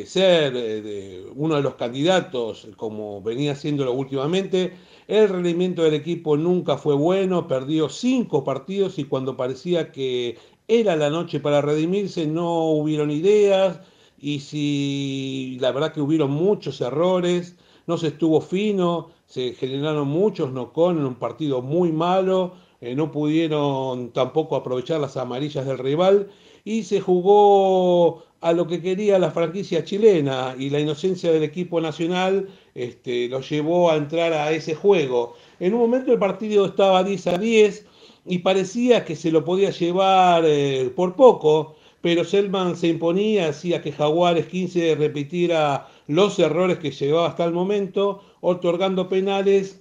[0.07, 4.73] ser eh, uno de los candidatos, como venía haciéndolo últimamente.
[5.07, 10.97] El rendimiento del equipo nunca fue bueno, perdió cinco partidos y cuando parecía que era
[10.97, 13.81] la noche para redimirse no hubieron ideas
[14.19, 20.52] y si la verdad que hubieron muchos errores no se estuvo fino, se generaron muchos
[20.52, 25.78] no con en un partido muy malo, eh, no pudieron tampoco aprovechar las amarillas del
[25.78, 26.28] rival
[26.65, 31.81] y se jugó a lo que quería la franquicia chilena y la inocencia del equipo
[31.81, 35.35] nacional este, lo llevó a entrar a ese juego.
[35.61, 37.86] En un momento el partido estaba 10 a 10
[38.27, 43.81] y parecía que se lo podía llevar eh, por poco, pero Selman se imponía, hacía
[43.81, 49.81] que Jaguares 15 repitiera los errores que llevaba hasta el momento, otorgando penales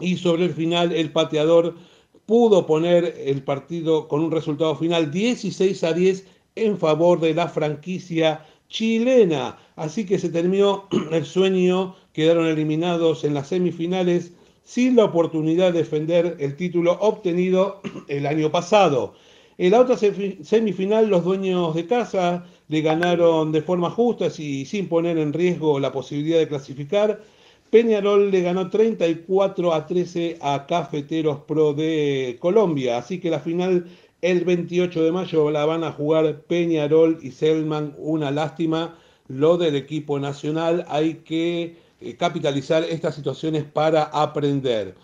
[0.00, 1.76] y sobre el final el pateador
[2.26, 6.26] pudo poner el partido con un resultado final 16 a 10
[6.56, 9.58] en favor de la franquicia chilena.
[9.76, 14.32] Así que se terminó el sueño, quedaron eliminados en las semifinales
[14.64, 19.14] sin la oportunidad de defender el título obtenido el año pasado.
[19.56, 24.88] En la otra semifinal, los dueños de casa le ganaron de forma justa y sin
[24.88, 27.20] poner en riesgo la posibilidad de clasificar.
[27.70, 32.98] Peñarol le ganó 34 a 13 a Cafeteros Pro de Colombia.
[32.98, 33.86] Así que la final
[34.22, 37.94] el 28 de mayo la van a jugar Peñarol y Selman.
[37.98, 38.96] Una lástima
[39.28, 40.84] lo del equipo nacional.
[40.88, 44.94] Hay que eh, capitalizar estas situaciones para aprender.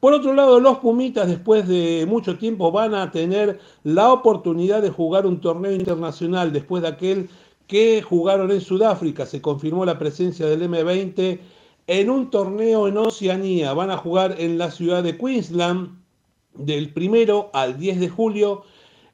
[0.00, 4.90] Por otro lado, los Pumitas después de mucho tiempo van a tener la oportunidad de
[4.90, 7.28] jugar un torneo internacional después de aquel
[7.66, 9.26] que jugaron en Sudáfrica.
[9.26, 11.40] Se confirmó la presencia del M20
[11.88, 13.72] en un torneo en Oceanía.
[13.72, 15.98] Van a jugar en la ciudad de Queensland
[16.54, 18.62] del primero al 10 de julio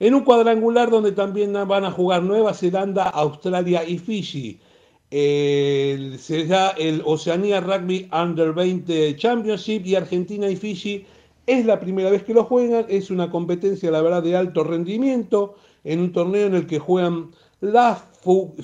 [0.01, 4.61] en un cuadrangular donde también van a jugar Nueva Zelanda, Australia y Fiji
[5.17, 11.07] eh, será el Oceanía Rugby Under 20 Championship y Argentina y Fiji
[11.47, 15.55] es la primera vez que lo juegan, es una competencia la verdad de alto rendimiento
[15.85, 17.31] en un torneo en el que juegan
[17.61, 18.03] las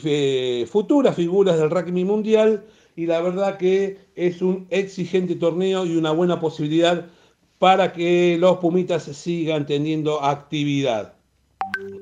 [0.02, 2.64] eh, futuras figuras del rugby mundial
[2.96, 7.06] y la verdad que es un exigente torneo y una buena posibilidad
[7.60, 11.14] para que los Pumitas sigan teniendo actividad.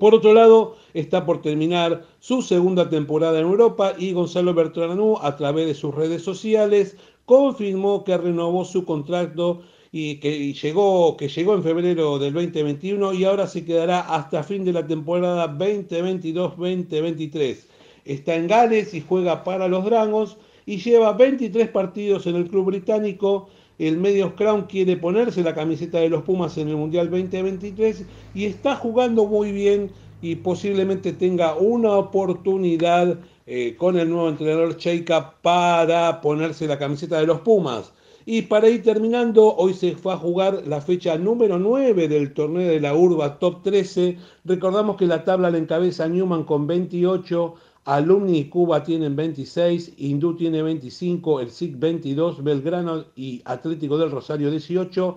[0.01, 5.37] Por otro lado, está por terminar su segunda temporada en Europa y Gonzalo Bertranú, a
[5.37, 9.63] través de sus redes sociales, confirmó que renovó su contrato
[9.93, 14.65] y que llegó, que llegó en febrero del 2021 y ahora se quedará hasta fin
[14.65, 17.59] de la temporada 2022-2023.
[18.05, 22.67] Está en Gales y juega para los Dragons y lleva 23 partidos en el club
[22.67, 23.49] británico
[23.79, 28.05] el Medios Crown quiere ponerse la camiseta de los Pumas en el Mundial 2023
[28.35, 34.77] y está jugando muy bien y posiblemente tenga una oportunidad eh, con el nuevo entrenador
[34.77, 37.93] Cheika para ponerse la camiseta de los Pumas.
[38.27, 42.69] Y para ir terminando, hoy se fue a jugar la fecha número 9 del torneo
[42.69, 44.19] de la Urba Top 13.
[44.45, 47.55] Recordamos que la tabla la encabeza Newman con 28,
[47.87, 54.11] Alumni y Cuba tienen 26, Hindú tiene 25, el SIC 22, Belgrano y Atlético del
[54.11, 55.17] Rosario 18,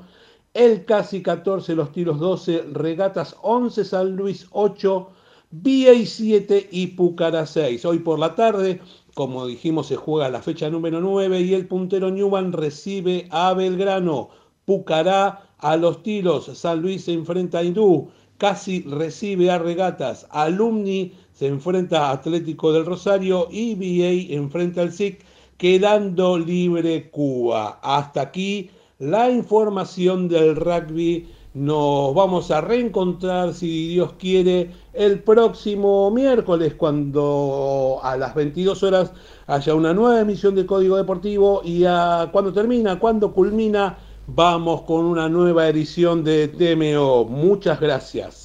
[0.53, 5.09] el Casi 14, Los Tiros 12, Regatas 11, San Luis 8,
[5.51, 7.85] VA 7 y Pucara 6.
[7.85, 8.81] Hoy por la tarde,
[9.13, 14.29] como dijimos, se juega la fecha número 9 y el puntero Newman recibe a Belgrano.
[14.65, 21.13] Pucará a Los Tiros, San Luis se enfrenta a Hindú, Casi recibe a Regatas, Alumni
[21.31, 25.23] se enfrenta a Atlético del Rosario y VA enfrenta al SIC,
[25.57, 27.79] quedando libre Cuba.
[27.83, 28.71] Hasta aquí
[29.01, 31.27] la información del rugby.
[31.53, 39.11] Nos vamos a reencontrar, si Dios quiere, el próximo miércoles, cuando a las 22 horas
[39.47, 43.97] haya una nueva emisión de Código Deportivo y a, cuando termina, cuando culmina,
[44.27, 47.25] vamos con una nueva edición de TMO.
[47.25, 48.40] Muchas gracias.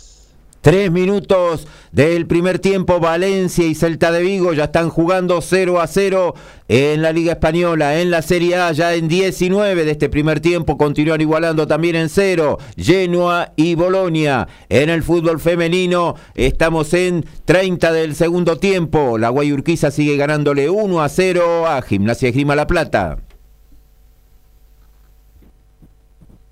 [0.67, 5.87] Tres minutos del primer tiempo, Valencia y Celta de Vigo ya están jugando 0 a
[5.87, 6.35] 0
[6.67, 10.77] en la Liga Española, en la Serie A, ya en 19 de este primer tiempo,
[10.77, 14.49] continúan igualando también en 0, Genoa y Bolonia.
[14.69, 21.01] En el fútbol femenino estamos en 30 del segundo tiempo, la Guayurquiza sigue ganándole 1
[21.01, 23.19] a 0 a Gimnasia Grima La Plata.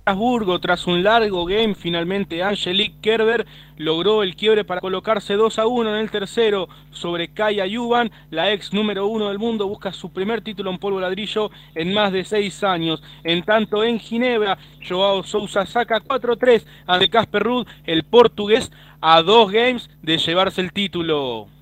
[0.06, 3.46] Estrasburgo, tras un largo game, finalmente Angelique Kerber
[3.78, 8.10] logró el quiebre para colocarse 2 a 1 en el tercero sobre Kaya Yuban.
[8.30, 12.12] La ex número uno del mundo busca su primer título en polvo ladrillo en más
[12.12, 13.02] de seis años.
[13.22, 18.70] En tanto, en Ginebra, Joao Sousa saca 4-3 ante Casper Ruud, el portugués,
[19.00, 21.53] a dos games de llevarse el título.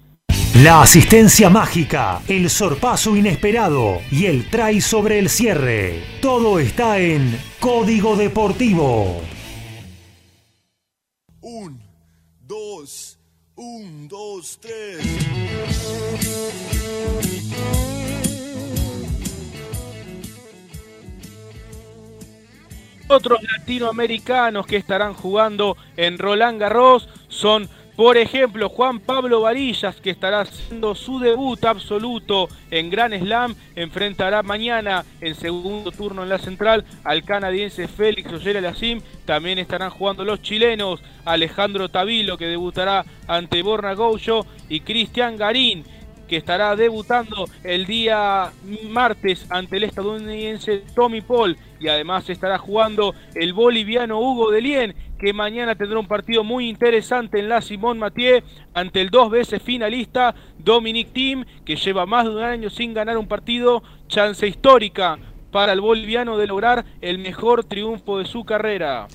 [0.60, 6.04] La asistencia mágica, el sorpaso inesperado y el try sobre el cierre.
[6.20, 9.22] Todo está en Código Deportivo.
[11.40, 11.80] Un,
[12.42, 13.18] dos,
[13.54, 14.98] un, dos, tres.
[23.08, 30.10] Otros latinoamericanos que estarán jugando en Roland Garros son por ejemplo, Juan Pablo Varillas, que
[30.10, 36.38] estará haciendo su debut absoluto en Gran Slam, enfrentará mañana en segundo turno en la
[36.38, 39.02] central al canadiense Félix Ollera Lacim.
[39.26, 45.84] También estarán jugando los chilenos Alejandro Tavilo, que debutará ante Borna Goucho, y Cristian Garín,
[46.32, 48.52] que estará debutando el día
[48.88, 55.32] martes ante el estadounidense Tommy Paul y además estará jugando el boliviano Hugo Delien que
[55.32, 58.42] mañana tendrá un partido muy interesante en la Simón Mathieu
[58.74, 63.16] ante el dos veces finalista Dominic Thiem que lleva más de un año sin ganar
[63.16, 65.20] un partido, chance histórica
[65.52, 69.06] para el boliviano de lograr el mejor triunfo de su carrera.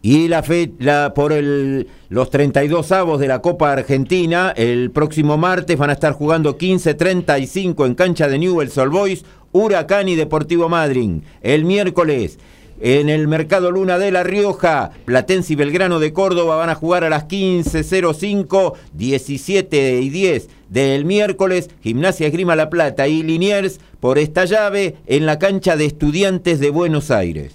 [0.00, 5.36] Y la, fe, la por el, los 32 avos de la Copa Argentina, el próximo
[5.36, 10.70] martes van a estar jugando 15-35 en cancha de Newell's Old Boys, Huracán y Deportivo
[10.70, 11.22] Madryn.
[11.42, 12.38] El miércoles
[12.80, 17.04] en el Mercado Luna de La Rioja, Platense y Belgrano de Córdoba van a jugar
[17.04, 24.18] a las 15.05, 17 y 10 del miércoles, Gimnasia Esgrima La Plata y Liniers por
[24.18, 27.54] esta llave en la cancha de Estudiantes de Buenos Aires.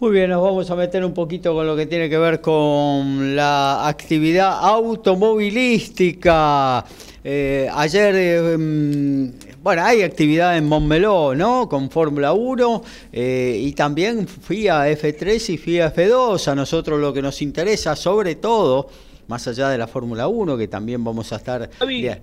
[0.00, 3.36] Muy bien, nos vamos a meter un poquito con lo que tiene que ver con
[3.36, 6.84] la actividad automovilística.
[7.22, 9.30] Eh, ayer, eh,
[9.62, 11.68] bueno, hay actividad en Montmeló, ¿no?
[11.68, 12.82] Con Fórmula 1
[13.12, 16.48] eh, y también FIA F3 y FIA F2.
[16.48, 18.88] A nosotros lo que nos interesa, sobre todo,
[19.28, 21.70] más allá de la Fórmula 1, que también vamos a estar.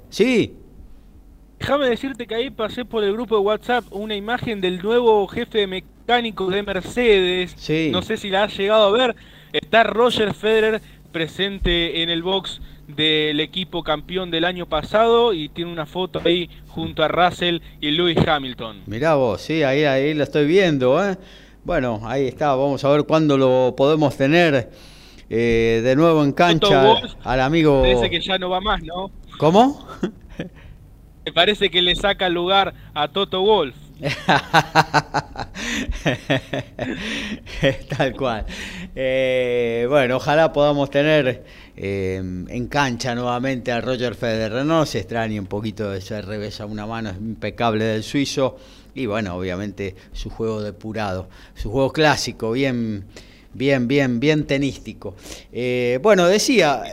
[0.09, 0.53] Sí.
[1.59, 5.59] Déjame decirte que ahí pasé por el grupo de WhatsApp una imagen del nuevo jefe
[5.59, 7.53] de mecánicos de Mercedes.
[7.57, 7.89] Sí.
[7.91, 9.15] No sé si la has llegado a ver.
[9.53, 10.81] Está Roger Federer
[11.13, 12.61] presente en el box
[12.95, 17.91] del equipo campeón del año pasado y tiene una foto ahí junto a Russell y
[17.91, 18.81] Lewis Hamilton.
[18.87, 21.03] Mirá vos, sí, ahí, ahí lo estoy viendo.
[21.03, 21.17] ¿eh?
[21.63, 24.71] Bueno, ahí está, vamos a ver cuándo lo podemos tener
[25.29, 27.81] eh, de nuevo en cancha al amigo...
[27.81, 29.11] Parece que ya no va más, ¿no?
[29.37, 29.87] ¿Cómo?
[31.25, 33.75] Me parece que le saca lugar a Toto Wolf.
[37.97, 38.45] Tal cual.
[38.95, 41.43] Eh, bueno, ojalá podamos tener
[41.81, 44.65] eh, en cancha nuevamente a Roger Federer.
[44.65, 48.57] No se extrañe un poquito ese revés a una mano impecable del suizo.
[48.93, 53.05] Y bueno, obviamente su juego depurado, su juego clásico, bien,
[53.53, 55.15] bien, bien, bien tenístico.
[55.53, 56.83] Eh, bueno, decía,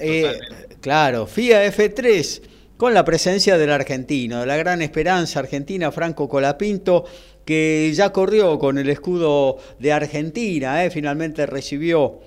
[0.81, 2.43] claro, FIA F3
[2.77, 7.05] con la presencia del argentino, de la gran esperanza argentina, Franco Colapinto,
[7.45, 10.91] que ya corrió con el escudo de Argentina, ¿eh?
[10.91, 12.21] finalmente recibió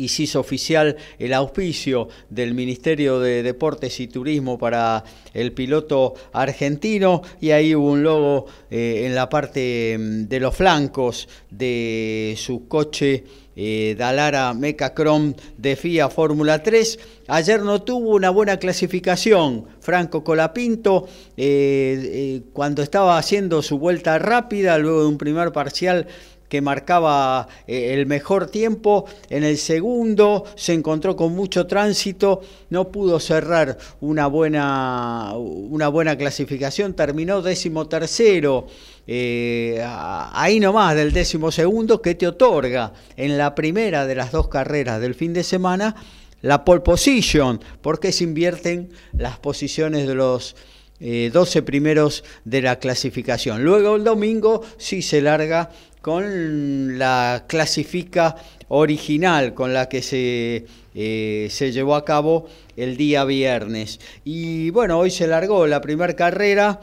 [0.00, 5.04] y se hizo oficial el auspicio del Ministerio de Deportes y Turismo para
[5.34, 10.56] el piloto argentino y ahí hubo un logo eh, en la parte mm, de los
[10.56, 13.24] flancos de su coche
[13.56, 16.98] eh, Dalara Mecacrom de FIA Fórmula 3.
[17.28, 21.06] Ayer no tuvo una buena clasificación Franco Colapinto
[21.36, 26.06] eh, cuando estaba haciendo su vuelta rápida luego de un primer parcial
[26.50, 29.06] que marcaba eh, el mejor tiempo.
[29.30, 36.18] En el segundo se encontró con mucho tránsito, no pudo cerrar una buena, una buena
[36.18, 38.66] clasificación, terminó décimo tercero.
[39.06, 44.48] Eh, ahí nomás del décimo segundo que te otorga en la primera de las dos
[44.48, 45.96] carreras del fin de semana
[46.42, 50.56] la pole position, porque se invierten las posiciones de los
[51.00, 53.64] 12 eh, primeros de la clasificación.
[53.64, 55.70] Luego el domingo sí se larga
[56.00, 58.36] con la clasifica
[58.68, 62.46] original con la que se, eh, se llevó a cabo
[62.76, 64.00] el día viernes.
[64.24, 66.80] Y bueno, hoy se largó la primera carrera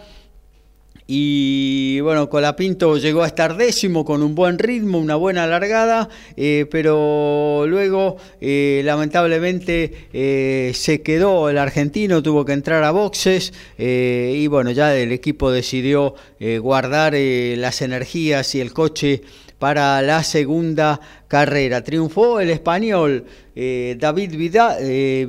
[1.09, 6.65] y bueno, Colapinto llegó a estar décimo con un buen ritmo, una buena largada, eh,
[6.69, 14.47] pero luego eh, lamentablemente eh, se quedó el argentino, tuvo que entrar a boxes y
[14.47, 16.15] bueno, ya el equipo decidió
[16.59, 19.21] guardar las energías y el coche
[19.59, 21.83] para la segunda carrera.
[21.83, 23.25] Triunfó el español
[23.55, 24.35] David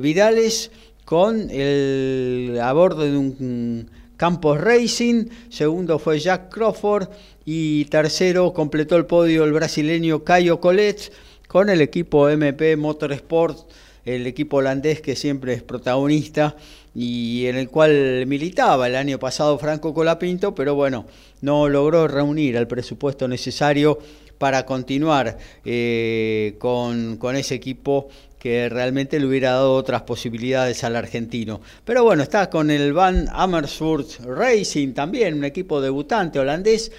[0.01, 0.71] Vidales
[1.05, 7.07] con el a bordo de un Campos Racing, segundo fue Jack Crawford
[7.45, 11.13] y tercero completó el podio el brasileño Caio Collet
[11.47, 13.59] con el equipo MP Motorsport,
[14.03, 16.57] el equipo holandés que siempre es protagonista
[16.93, 21.05] y en el cual militaba el año pasado Franco Colapinto, pero bueno,
[21.39, 23.99] no logró reunir el presupuesto necesario
[24.37, 28.09] para continuar eh, con, con ese equipo
[28.39, 31.61] que realmente le hubiera dado otras posibilidades al argentino.
[31.83, 36.91] Pero bueno, está con el Van Amersfoort Racing también, un equipo debutante holandés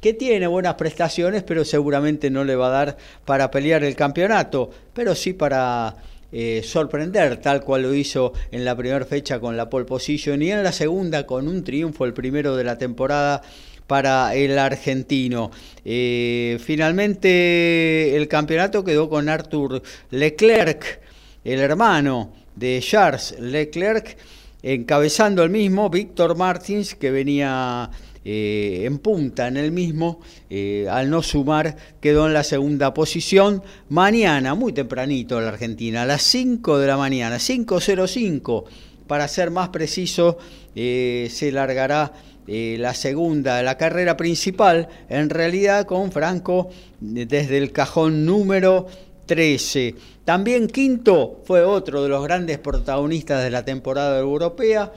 [0.00, 4.70] que tiene buenas prestaciones, pero seguramente no le va a dar para pelear el campeonato,
[4.92, 5.96] pero sí para
[6.30, 10.50] eh, sorprender, tal cual lo hizo en la primera fecha con la pole position y
[10.50, 13.40] en la segunda con un triunfo, el primero de la temporada
[13.86, 15.50] para el argentino.
[15.84, 21.00] Eh, finalmente el campeonato quedó con Arthur Leclerc,
[21.44, 24.16] el hermano de Charles Leclerc,
[24.62, 27.90] encabezando el mismo, Víctor Martins, que venía
[28.24, 33.62] eh, en punta en el mismo, eh, al no sumar, quedó en la segunda posición.
[33.90, 38.64] Mañana, muy tempranito la Argentina, a las 5 de la mañana, 5.05,
[39.06, 40.38] para ser más preciso,
[40.74, 42.10] se largará
[42.46, 46.68] eh, la segunda, la carrera principal, en realidad con Franco
[47.00, 48.86] desde el cajón número
[49.24, 49.94] 13.
[50.26, 54.92] También quinto fue otro de los grandes protagonistas de la temporada europea.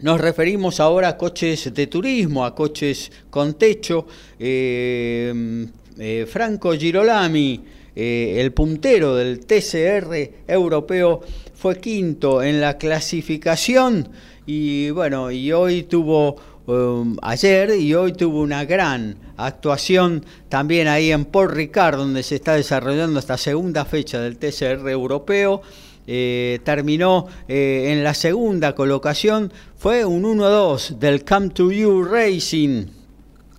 [0.00, 4.06] Nos referimos ahora a coches de turismo, a coches con techo.
[4.38, 5.66] Eh,
[5.98, 7.64] eh, Franco Girolami,
[7.94, 11.22] el puntero del TCR europeo,
[11.54, 14.10] fue quinto en la clasificación
[14.46, 16.36] y bueno, y hoy tuvo,
[16.66, 22.36] um, ayer y hoy tuvo una gran actuación también ahí en Port Ricard, donde se
[22.36, 25.62] está desarrollando esta segunda fecha del TCR europeo.
[26.08, 32.86] Eh, terminó eh, en la segunda colocación, fue un 1-2 del Come to You Racing,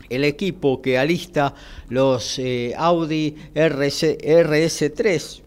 [0.09, 1.53] el equipo que alista
[1.89, 5.41] los eh, Audi RS, RS3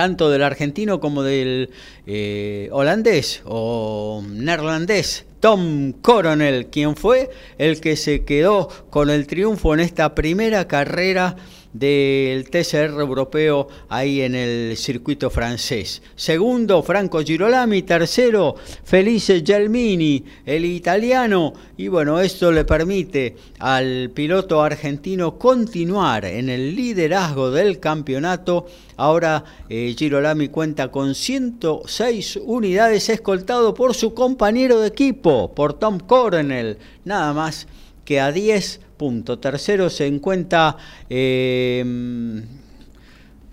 [0.00, 1.68] tanto del argentino como del
[2.06, 7.28] eh, holandés o neerlandés, Tom Coronel, quien fue
[7.58, 11.36] el que se quedó con el triunfo en esta primera carrera
[11.72, 16.02] del TCR europeo ahí en el circuito francés.
[16.16, 17.82] Segundo, Franco Girolami.
[17.82, 21.52] Tercero, Felice Gelmini, el italiano.
[21.76, 28.66] Y bueno, esto le permite al piloto argentino continuar en el liderazgo del campeonato.
[28.96, 35.98] Ahora eh, Girolami cuenta con 106 unidades escoltado por su compañero de equipo, por Tom
[35.98, 36.78] Coronel.
[37.04, 37.66] Nada más
[38.04, 39.38] que a 10 punto.
[39.38, 40.76] Tercero se encuentra,
[41.08, 41.82] eh,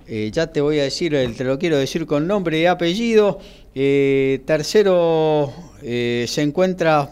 [0.06, 3.40] eh, ya te voy a decir, te lo quiero decir con nombre y apellido.
[3.74, 7.10] Eh, tercero se encuentra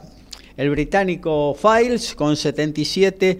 [0.57, 3.39] el británico Files con 77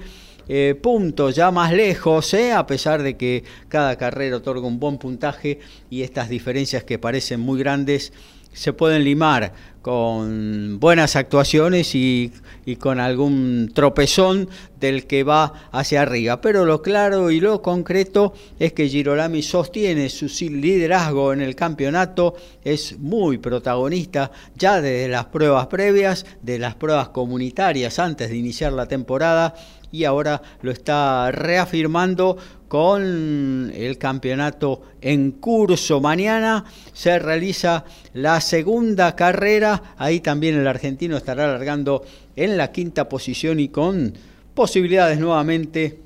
[0.82, 5.60] puntos, ya más lejos, a pesar de que cada carrera otorga un buen puntaje
[5.90, 8.14] y estas diferencias que parecen muy grandes
[8.56, 12.32] se pueden limar con buenas actuaciones y,
[12.66, 14.50] y, con algún tropezón
[14.80, 16.42] del que va hacia arriba.
[16.42, 22.34] Pero lo claro y lo concreto es que Girolami sostiene su liderazgo en el campeonato,
[22.64, 28.74] es muy protagonista ya desde las pruebas previas, de las pruebas comunitarias antes de iniciar
[28.74, 29.54] la temporada
[29.96, 32.38] y ahora lo está reafirmando
[32.68, 36.02] con el campeonato en curso.
[36.02, 42.04] Mañana se realiza la segunda carrera, ahí también el argentino estará alargando
[42.36, 44.14] en la quinta posición y con
[44.54, 46.00] posibilidades nuevamente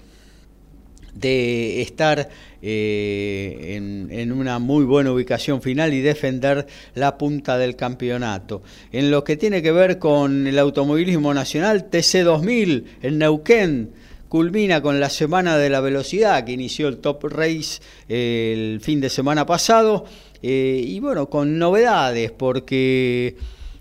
[1.14, 2.30] de estar
[2.62, 8.62] eh, en, en, una muy buena ubicación final y defender la punta del campeonato.
[8.92, 13.92] En lo que tiene que ver con el automovilismo nacional, TC2000 en Neuquén
[14.30, 19.02] culmina con la Semana de la Velocidad que inició el Top Race eh, el fin
[19.02, 20.06] de semana pasado.
[20.42, 23.36] Eh, y bueno, con novedades porque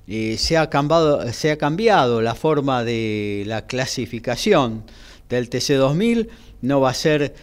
[0.09, 4.83] eh, se, ha cambiado, se ha cambiado la forma de la clasificación
[5.29, 6.29] del TC2000,
[6.63, 7.35] no va a ser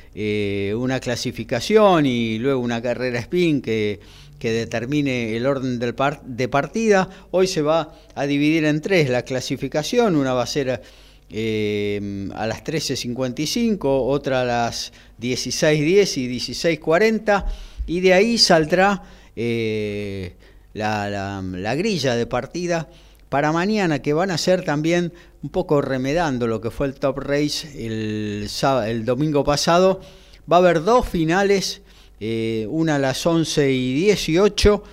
[0.76, 4.02] una clasificación y luego una carrera spin que
[4.40, 5.96] que determine el orden del
[6.26, 7.10] de partida.
[7.32, 10.82] Hoy se va a dividir en tres la clasificación, una va a ser
[11.38, 17.46] eh, a las 13.55, otra a las 16.10 y 16.40,
[17.88, 19.04] y de ahí saldrá
[19.36, 20.34] eh,
[20.72, 22.88] la, grilla de partida
[23.28, 25.12] para mañana, que van a ser también
[25.44, 28.48] un poco remedando lo que fue el Top Race el,
[28.88, 30.00] el domingo pasado.
[30.50, 31.82] Va a haber dos finales,
[32.22, 34.84] eh, una a las 11 y 18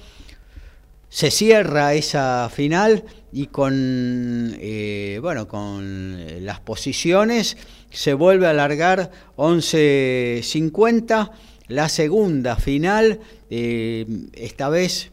[1.08, 7.56] se cierra esa final y con, eh, bueno, con las posiciones
[7.90, 11.30] se vuelve a alargar 11.50,
[11.68, 15.10] la segunda final, eh, esta vez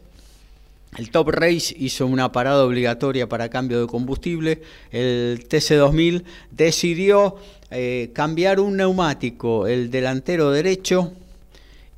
[0.98, 4.60] el Top Race hizo una parada obligatoria para cambio de combustible,
[4.90, 7.36] el TC2000 decidió
[7.70, 11.12] eh, cambiar un neumático, el delantero derecho,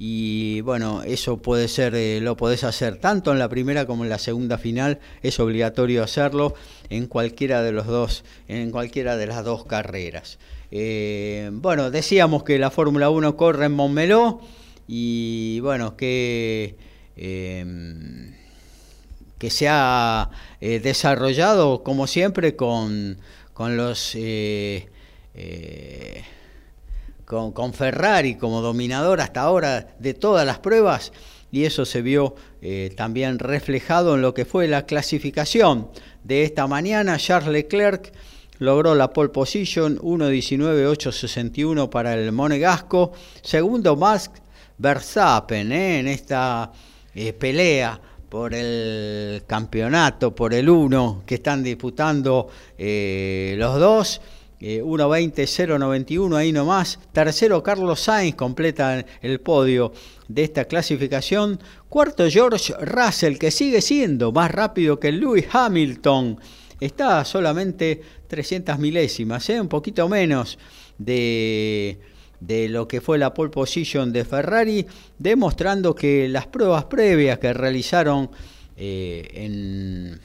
[0.05, 4.11] y bueno, eso puede ser, eh, lo podés hacer tanto en la primera como en
[4.11, 6.57] la segunda final, es obligatorio hacerlo
[6.91, 10.41] en cualquiera de los dos, en cualquiera de las dos carreras.
[10.73, 14.41] Eh, bueno, decíamos que la Fórmula 1 corre en Montmeló
[14.89, 16.75] y bueno, que,
[17.17, 18.35] em,
[19.39, 20.31] que se ha
[20.61, 23.19] eh, desarrollado como siempre con,
[23.55, 24.17] con los
[27.33, 31.13] con, Ferrari como dominador hasta ahora de todas las pruebas
[31.51, 35.89] y eso se vio eh, también reflejado en lo que fue la clasificación
[36.25, 37.17] de esta mañana.
[37.17, 38.13] Charles Leclerc
[38.59, 43.13] logró la pole position 1.19.861 para el monegasco.
[43.43, 44.31] Segundo, Max
[44.77, 46.71] Verstappen eh, en esta
[47.15, 47.99] eh, pelea
[48.29, 52.49] por el campeonato, por el uno que están disputando
[52.79, 54.21] los dos.
[54.63, 56.99] 1.20.091 ahí nomás.
[57.13, 59.93] Tercero, Carlos Sainz completa el podio
[60.29, 61.59] de esta clasificación.
[61.89, 66.39] Cuarto, George Russell, que sigue siendo más rápido que Lewis Hamilton.
[66.81, 69.61] Está solamente 300 milésimas, ¿eh?
[69.61, 70.59] un poquito menos
[70.99, 71.99] de,
[72.41, 74.87] de lo que fue la pole position de Ferrari,
[75.19, 78.31] demostrando que las pruebas previas que realizaron
[78.77, 80.21] eh, en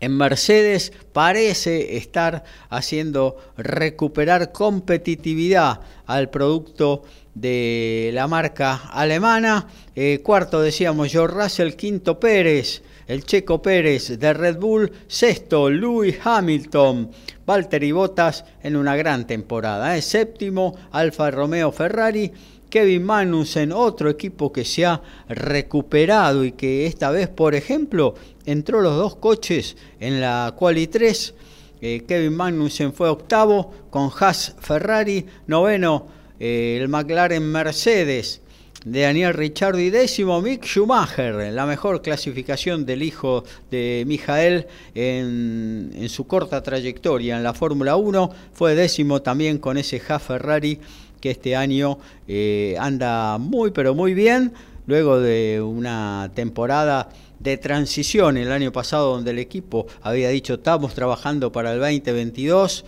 [0.00, 7.02] en Mercedes parece estar haciendo recuperar competitividad al producto
[7.34, 9.66] de la marca alemana.
[9.94, 16.16] Eh, cuarto decíamos George Russell, quinto Pérez, el Checo Pérez de Red Bull, sexto Lewis
[16.24, 17.10] Hamilton,
[17.46, 19.96] Valtteri Bottas en una gran temporada.
[19.96, 20.02] ¿eh?
[20.02, 22.32] Séptimo Alfa Romeo Ferrari.
[22.68, 28.16] Kevin Magnussen, otro equipo que se ha recuperado y que esta vez, por ejemplo,
[28.46, 31.34] entró los dos coches en la Quali 3.
[31.82, 36.06] Eh, Kevin Magnussen fue octavo con Haas Ferrari, noveno
[36.40, 38.40] eh, el McLaren Mercedes
[38.84, 45.92] de Daniel Ricciardo y décimo Mick Schumacher, la mejor clasificación del hijo de Mijael en,
[45.94, 50.78] en su corta trayectoria en la Fórmula 1, fue décimo también con ese Haas Ferrari
[51.20, 51.98] que este año
[52.28, 54.52] eh, anda muy pero muy bien,
[54.86, 57.08] luego de una temporada
[57.46, 62.84] de transición el año pasado donde el equipo había dicho estamos trabajando para el 2022,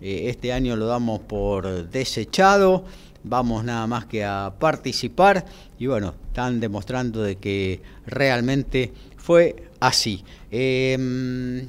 [0.00, 2.84] eh, este año lo damos por desechado,
[3.24, 5.44] vamos nada más que a participar
[5.76, 10.22] y bueno, están demostrando de que realmente fue así.
[10.52, 11.66] Em,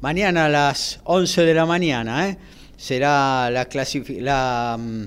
[0.00, 2.38] mañana a las 11 de la mañana, ¿eh?
[2.76, 3.66] será la,
[4.20, 5.04] la mm,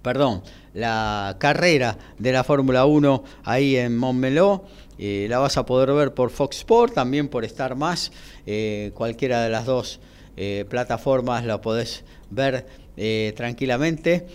[0.00, 0.42] perdón,
[0.72, 4.64] la carrera de la Fórmula 1 ahí en Montmeló.
[4.98, 8.12] Eh, la vas a poder ver por Fox Sport, también por Star Más,
[8.46, 10.00] eh, cualquiera de las dos
[10.36, 12.66] eh, plataformas la podés ver
[13.34, 14.26] tranquilamente.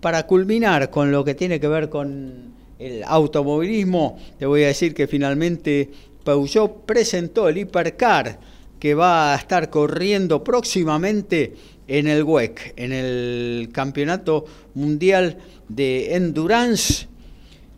[0.00, 4.92] para culminar con lo que tiene que ver con el automovilismo, te voy a decir
[4.92, 5.88] que finalmente
[6.24, 8.40] Peugeot presentó el Hipercar
[8.80, 11.54] que va a estar corriendo próximamente
[11.86, 15.38] en el WEC, en el Campeonato Mundial
[15.68, 17.09] de Endurance.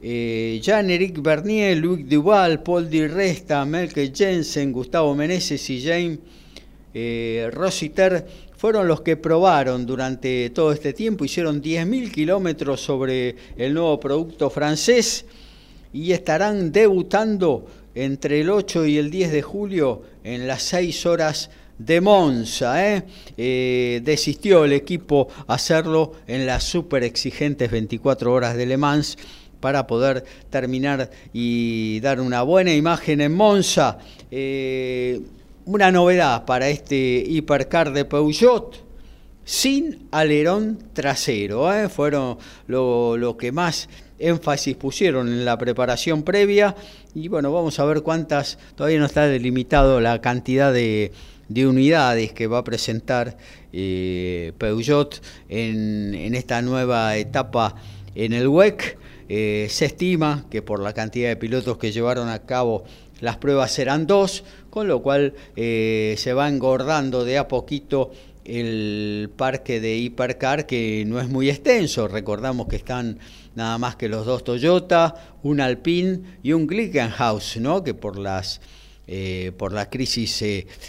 [0.05, 6.19] Eh, Jean-Éric Bernier, Luc Duval, Paul Di Resta, Melke Jensen, Gustavo Meneses y James
[6.93, 8.27] eh, Rositer
[8.57, 14.51] fueron los que probaron durante todo este tiempo, hicieron 10.000 kilómetros sobre el nuevo producto
[14.51, 15.25] francés
[15.93, 21.51] y estarán debutando entre el 8 y el 10 de julio en las 6 horas
[21.79, 22.89] de Monza.
[22.89, 23.03] ¿eh?
[23.37, 24.01] ¿eh?
[24.05, 29.17] desistió el equipo hacerlo en las super exigentes 24 horas de Le Mans
[29.63, 33.97] para poder terminar y dar una buena imagen en Monza.
[34.31, 35.23] Eh,
[35.65, 38.85] una novedad para este hipercar de Peugeot
[39.45, 41.73] sin alerón trasero.
[41.73, 41.89] ¿eh?
[41.89, 46.75] Fueron lo, que más énfasis pusieron en la preparación previa
[47.15, 51.13] y bueno, vamos a ver cuántas, todavía no está delimitado la cantidad de,
[51.49, 53.37] de unidades que va a presentar
[53.73, 57.77] eh, Peugeot en, esta nueva etapa
[58.15, 58.99] en el WEC.
[59.35, 62.85] Eh, se estima que por la cantidad de pilotos que llevaron a cabo
[63.21, 68.13] las pruebas serán dos, con lo cual eh, se va engordando de a poquito
[68.45, 72.09] el parque de Hipercar que no es muy extenso.
[72.09, 73.21] Recordamos que están
[73.55, 77.83] nada más que los dos Toyota, un Alpine y un Glickenhaus, ¿no?
[77.83, 78.61] que por las
[79.07, 80.45] eh, por la crisis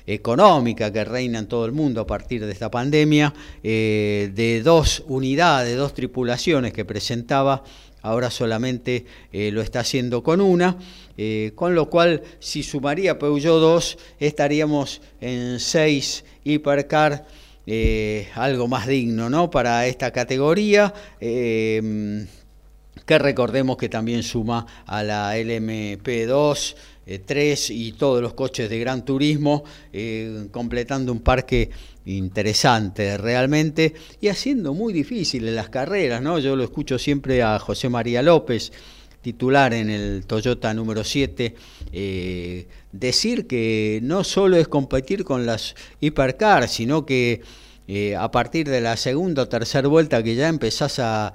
[0.06, 3.34] económica que reina en todo el mundo a partir de esta pandemia,
[3.64, 7.64] de dos unidades, dos tripulaciones que presentaba,
[8.04, 10.78] ahora solamente lo está haciendo con una,
[11.56, 17.26] con lo cual si sumaría Peugeot 2 estaríamos en seis hipercar.
[18.36, 19.50] algo más digno ¿no?
[19.50, 20.94] para esta categoría
[23.06, 26.76] que recordemos que también suma a la LMP2
[27.26, 31.70] 3 eh, y todos los coches de gran turismo, eh, completando un parque
[32.06, 36.40] interesante realmente y haciendo muy difíciles las carreras, ¿no?
[36.40, 38.72] Yo lo escucho siempre a José María López,
[39.22, 41.56] titular en el Toyota número 7,
[41.92, 47.42] eh, decir que no solo es competir con las hipercars, sino que
[48.18, 51.34] a partir de la segunda o tercera vuelta que ya empezás a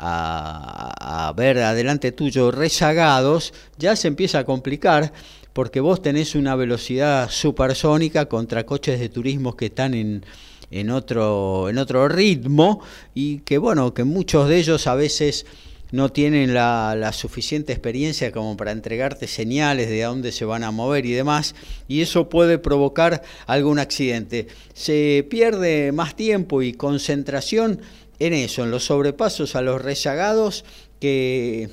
[0.00, 5.12] a, ver adelante tuyo rezagados, ya se empieza a complicar
[5.52, 10.24] porque vos tenés una velocidad supersónica contra coches de turismo que están en,
[10.70, 12.80] en, otro, en otro ritmo
[13.14, 15.46] y que bueno, que muchos de ellos a veces
[15.92, 20.62] no tienen la, la, suficiente experiencia como para entregarte señales de a dónde se van
[20.62, 21.56] a mover y demás,
[21.88, 24.46] y eso puede provocar algún accidente.
[24.72, 27.80] Se pierde más tiempo y concentración
[28.20, 30.64] en eso, en los sobrepasos a los rezagados
[31.00, 31.70] que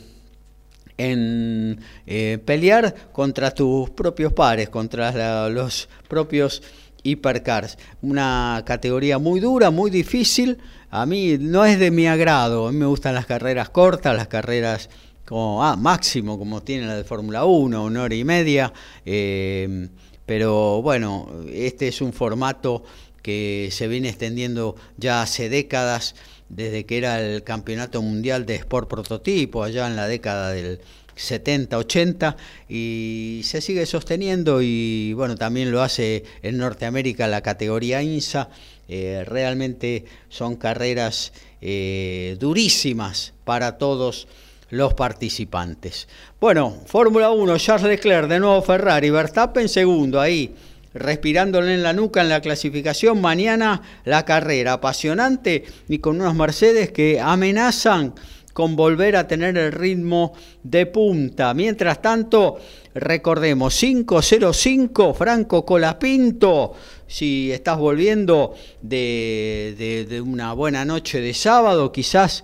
[0.97, 6.61] en eh, pelear contra tus propios pares, contra los propios
[7.03, 7.77] hipercars.
[8.01, 10.57] Una categoría muy dura, muy difícil.
[10.89, 12.67] A mí no es de mi agrado.
[12.67, 14.89] A mí me gustan las carreras cortas, las carreras
[15.25, 18.73] como ah, máximo, como tiene la de Fórmula 1, una hora y media.
[19.05, 19.89] Eh,
[20.25, 22.83] pero bueno, este es un formato
[23.21, 26.15] que se viene extendiendo ya hace décadas
[26.49, 30.79] desde que era el Campeonato Mundial de Sport Prototipo, allá en la década del
[31.15, 32.37] 70, 80,
[32.69, 38.49] y se sigue sosteniendo y bueno, también lo hace en Norteamérica la categoría INSA.
[38.89, 44.27] Eh, realmente son carreras eh, durísimas para todos
[44.69, 46.07] los participantes.
[46.39, 50.55] Bueno, Fórmula 1, Charles Leclerc, de nuevo Ferrari, Verstappen segundo ahí
[50.97, 53.21] respirándole en la nuca en la clasificación.
[53.21, 58.13] Mañana la carrera apasionante y con unos Mercedes que amenazan
[58.53, 60.33] con volver a tener el ritmo
[60.63, 61.53] de punta.
[61.53, 62.57] Mientras tanto,
[62.95, 66.73] recordemos, 505 Franco Colapinto.
[67.05, 72.43] Si estás volviendo de, de una buena noche de sábado, quizás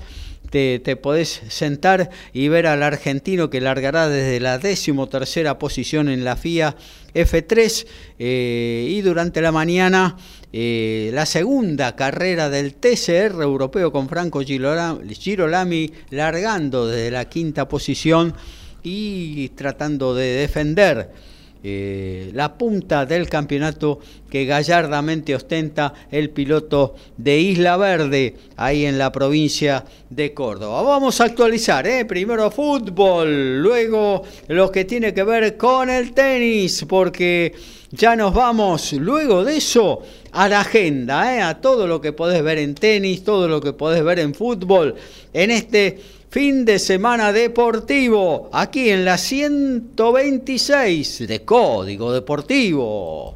[0.53, 6.35] te, podés sentar y ver al argentino que largará desde la decimotercera posición en la
[6.35, 6.75] FIA
[7.15, 7.87] F3
[8.19, 10.15] eh, y durante la mañana
[10.51, 18.35] eh, la segunda carrera del TCR europeo con Franco Girolami largando desde la quinta posición
[18.83, 21.32] y tratando de defender
[21.65, 23.99] eh, la punta del campeonato
[24.29, 30.81] que gallardamente ostenta el piloto de Isla Verde, ahí en la provincia de Córdoba.
[30.81, 32.03] Vamos a actualizar, ¿eh?
[32.03, 37.53] primero fútbol, luego lo que tiene que ver con el tenis, porque
[37.91, 40.01] ya nos vamos luego de eso
[40.33, 41.41] a la agenda, ¿eh?
[41.41, 44.95] a todo lo que podés ver en tenis, todo lo que podés ver en fútbol,
[45.31, 45.99] en este
[46.33, 53.35] fin de semana deportivo, aquí en la 126 de Código Deportivo.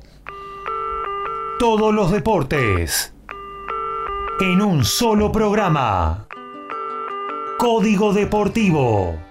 [1.59, 3.13] Todos los deportes
[4.39, 6.25] en un solo programa.
[7.59, 9.26] Código Deportivo.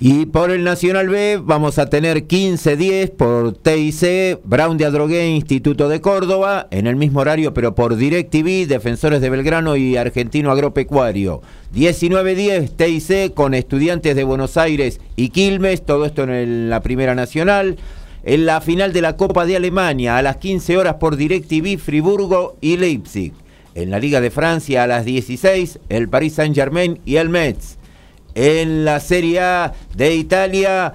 [0.00, 5.88] Y por el Nacional B vamos a tener 15-10 por TIC, Brown de Adrogué, Instituto
[5.88, 11.42] de Córdoba, en el mismo horario pero por DirecTV, Defensores de Belgrano y Argentino Agropecuario.
[11.74, 17.76] 19-10 TIC con Estudiantes de Buenos Aires y Quilmes, todo esto en la Primera Nacional.
[18.22, 22.56] En la final de la Copa de Alemania a las 15 horas por DirecTV, Friburgo
[22.60, 23.32] y Leipzig.
[23.74, 27.77] En la Liga de Francia a las 16, el Paris Saint-Germain y el Metz
[28.34, 30.94] en la Serie A de Italia.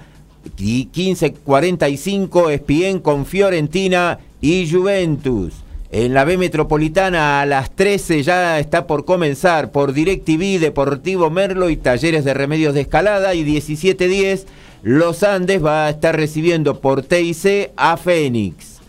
[0.58, 5.54] 15.45 Espien con Fiorentina y Juventus.
[5.92, 11.70] En la B Metropolitana a las 13 ya está por comenzar por DirecTV, Deportivo Merlo
[11.70, 14.46] y Talleres de Remedios de Escalada y 17.10
[14.82, 18.80] Los Andes va a estar recibiendo por TIC a Fénix.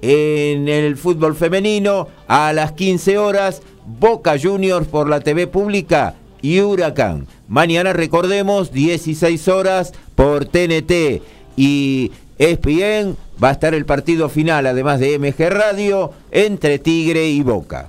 [0.00, 6.14] En el fútbol femenino a las 15 horas Boca Juniors por la TV pública
[6.44, 7.26] y Huracán.
[7.48, 11.22] Mañana recordemos 16 horas por TNT
[11.56, 17.42] y ESPN va a estar el partido final, además de MG Radio, entre Tigre y
[17.42, 17.88] Boca.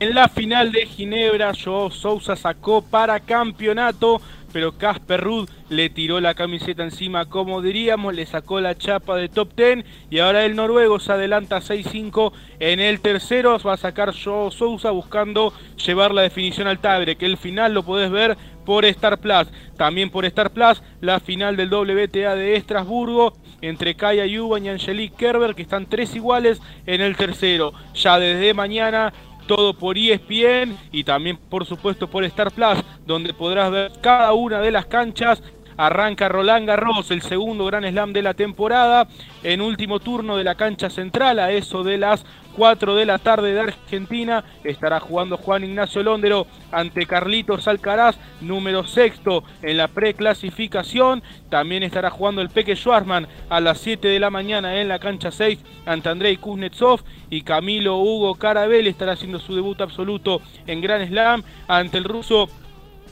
[0.00, 4.20] En la final de Ginebra, Joao Sousa sacó para campeonato
[4.54, 9.28] pero Casper Ruud le tiró la camiseta encima, como diríamos, le sacó la chapa de
[9.28, 14.14] top 10 y ahora el noruego se adelanta 6-5 en el tercero, va a sacar
[14.14, 15.52] Joe Sousa buscando
[15.84, 19.48] llevar la definición al Tabre, que el final lo podés ver por Star Plus.
[19.76, 25.16] También por Star Plus, la final del WTA de Estrasburgo entre Kaya Yuban y Angelique
[25.16, 27.72] Kerber, que están tres iguales en el tercero.
[27.94, 29.12] Ya desde mañana
[29.46, 34.60] todo por ESPN y también por supuesto por Star Plus, donde podrás ver cada una
[34.60, 35.42] de las canchas.
[35.76, 39.08] Arranca Roland Garros, el segundo gran slam de la temporada,
[39.42, 42.24] en último turno de la cancha central, a eso de las
[42.56, 44.44] 4 de la tarde de Argentina.
[44.62, 51.22] Estará jugando Juan Ignacio Londero ante Carlitos Alcaraz, número sexto en la preclasificación.
[51.50, 55.30] También estará jugando el Peque Schwarzman a las 7 de la mañana en la cancha
[55.30, 57.02] 6 ante Andrei Kuznetsov.
[57.30, 62.48] Y Camilo Hugo Carabel estará haciendo su debut absoluto en Gran Slam ante el ruso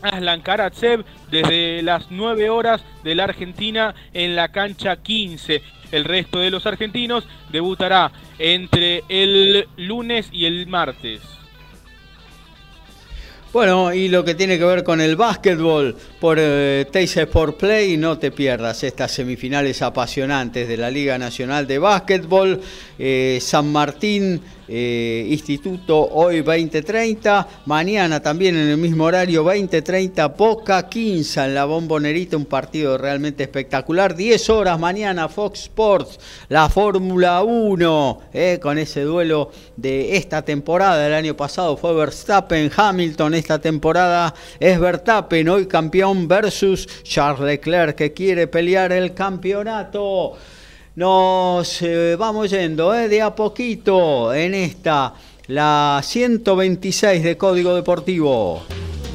[0.03, 5.63] Aslan Karatsev desde las 9 horas de la Argentina en la cancha 15.
[5.93, 11.21] El resto de los argentinos debutará entre el lunes y el martes.
[13.53, 17.99] Bueno, y lo que tiene que ver con el básquetbol por eh, Teis Sport Play,
[17.99, 22.63] no te pierdas estas semifinales apasionantes de la Liga Nacional de Básquetbol.
[22.99, 24.41] Eh, San Martín
[24.75, 31.67] eh, Instituto hoy 2030, mañana también en el mismo horario 2030, Boca 15 en la
[31.67, 36.19] Bombonerita, un partido realmente espectacular, 10 horas mañana Fox Sports,
[36.49, 42.71] la Fórmula 1, eh, con ese duelo de esta temporada, el año pasado fue Verstappen,
[42.75, 50.39] Hamilton, esta temporada es Verstappen, hoy campeón versus Charles Leclerc que quiere pelear el campeonato.
[50.95, 55.15] Nos eh, vamos yendo eh, de a poquito en esta,
[55.47, 58.63] la 126 de Código Deportivo.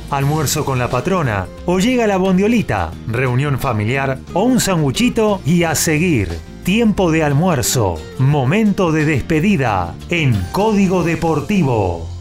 [0.10, 5.76] Almuerzo con la patrona, o llega la bondiolita, reunión familiar o un sanguchito y a
[5.76, 6.30] seguir.
[6.64, 12.17] Tiempo de almuerzo, momento de despedida en Código Deportivo.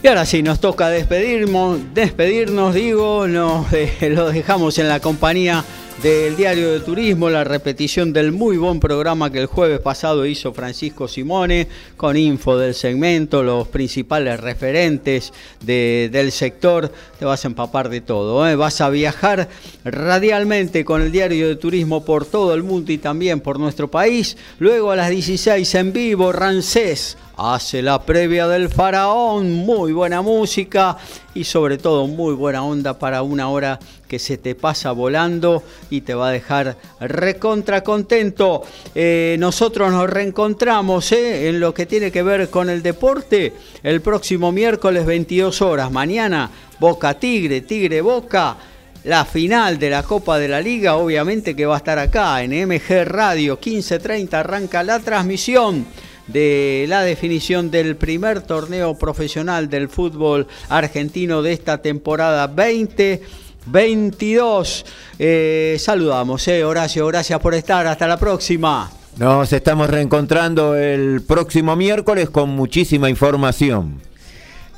[0.00, 5.64] Y ahora sí, nos toca despedirnos, despedirnos digo, lo dejamos en la compañía
[6.00, 10.54] del Diario de Turismo, la repetición del muy buen programa que el jueves pasado hizo
[10.54, 11.66] Francisco Simone,
[11.96, 18.48] con info del segmento, los principales referentes del sector, te vas a empapar de todo,
[18.48, 18.54] ¿eh?
[18.54, 19.48] vas a viajar
[19.84, 24.36] radialmente con el Diario de Turismo por todo el mundo y también por nuestro país,
[24.60, 30.96] luego a las 16 en vivo, Rancés hace la previa del faraón, muy buena música
[31.34, 33.78] y sobre todo muy buena onda para una hora
[34.08, 38.64] que se te pasa volando y te va a dejar recontra contento.
[38.92, 43.52] Eh, nosotros nos reencontramos eh, en lo que tiene que ver con el deporte
[43.84, 45.92] el próximo miércoles 22 horas.
[45.92, 46.50] Mañana
[46.80, 48.56] Boca Tigre, Tigre Boca.
[49.04, 52.50] La final de la Copa de la Liga, obviamente que va a estar acá en
[52.50, 55.86] MG Radio 15:30 arranca la transmisión
[56.28, 64.86] de la definición del primer torneo profesional del fútbol argentino de esta temporada 2022.
[65.18, 68.90] Eh, saludamos, eh, Horacio, gracias por estar, hasta la próxima.
[69.16, 74.00] Nos estamos reencontrando el próximo miércoles con muchísima información.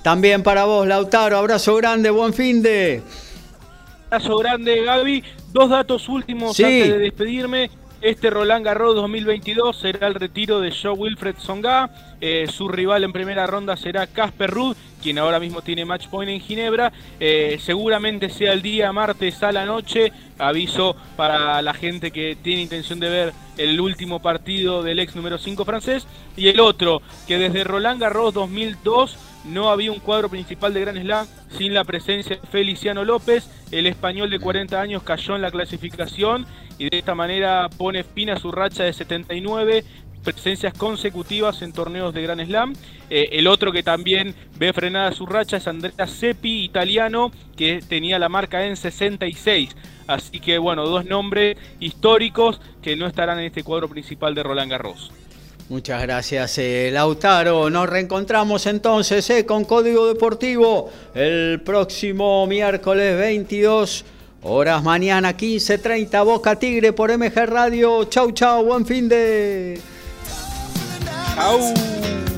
[0.03, 3.03] También para vos, Lautaro, abrazo grande, buen fin de...
[4.07, 5.23] Abrazo grande, Gaby.
[5.53, 7.71] Dos datos últimos antes de despedirme.
[8.03, 11.91] Este Roland Garros 2022 será el retiro de Joe Wilfred Songa.
[12.19, 16.31] Eh, su rival en primera ronda será Casper Ruud, quien ahora mismo tiene match point
[16.31, 16.91] en Ginebra.
[17.19, 20.13] Eh, seguramente sea el día martes a la noche.
[20.39, 25.37] Aviso para la gente que tiene intención de ver el último partido del ex número
[25.37, 26.07] 5 francés.
[26.39, 30.97] Y el otro, que desde Roland Garros 2002 no había un cuadro principal de Gran
[30.97, 31.27] Slam
[31.57, 33.49] sin la presencia de Feliciano López.
[33.71, 36.47] El español de 40 años cayó en la clasificación
[36.79, 39.85] y de esta manera pone fin a su racha de 79
[40.23, 42.75] presencias consecutivas en torneos de Gran Slam.
[43.09, 48.19] Eh, el otro que también ve frenada su racha es Andrea Seppi, italiano, que tenía
[48.19, 49.77] la marca en 66.
[50.07, 54.71] Así que bueno, dos nombres históricos que no estarán en este cuadro principal de Roland
[54.71, 55.13] Garros.
[55.71, 57.71] Muchas gracias, eh, Lautaro.
[57.71, 64.05] Nos reencontramos entonces eh, con Código Deportivo el próximo miércoles 22
[64.43, 68.03] Horas mañana 15.30 Boca Tigre por MG Radio.
[68.07, 69.81] Chau, chau, buen fin de...
[71.37, 72.30] Chau.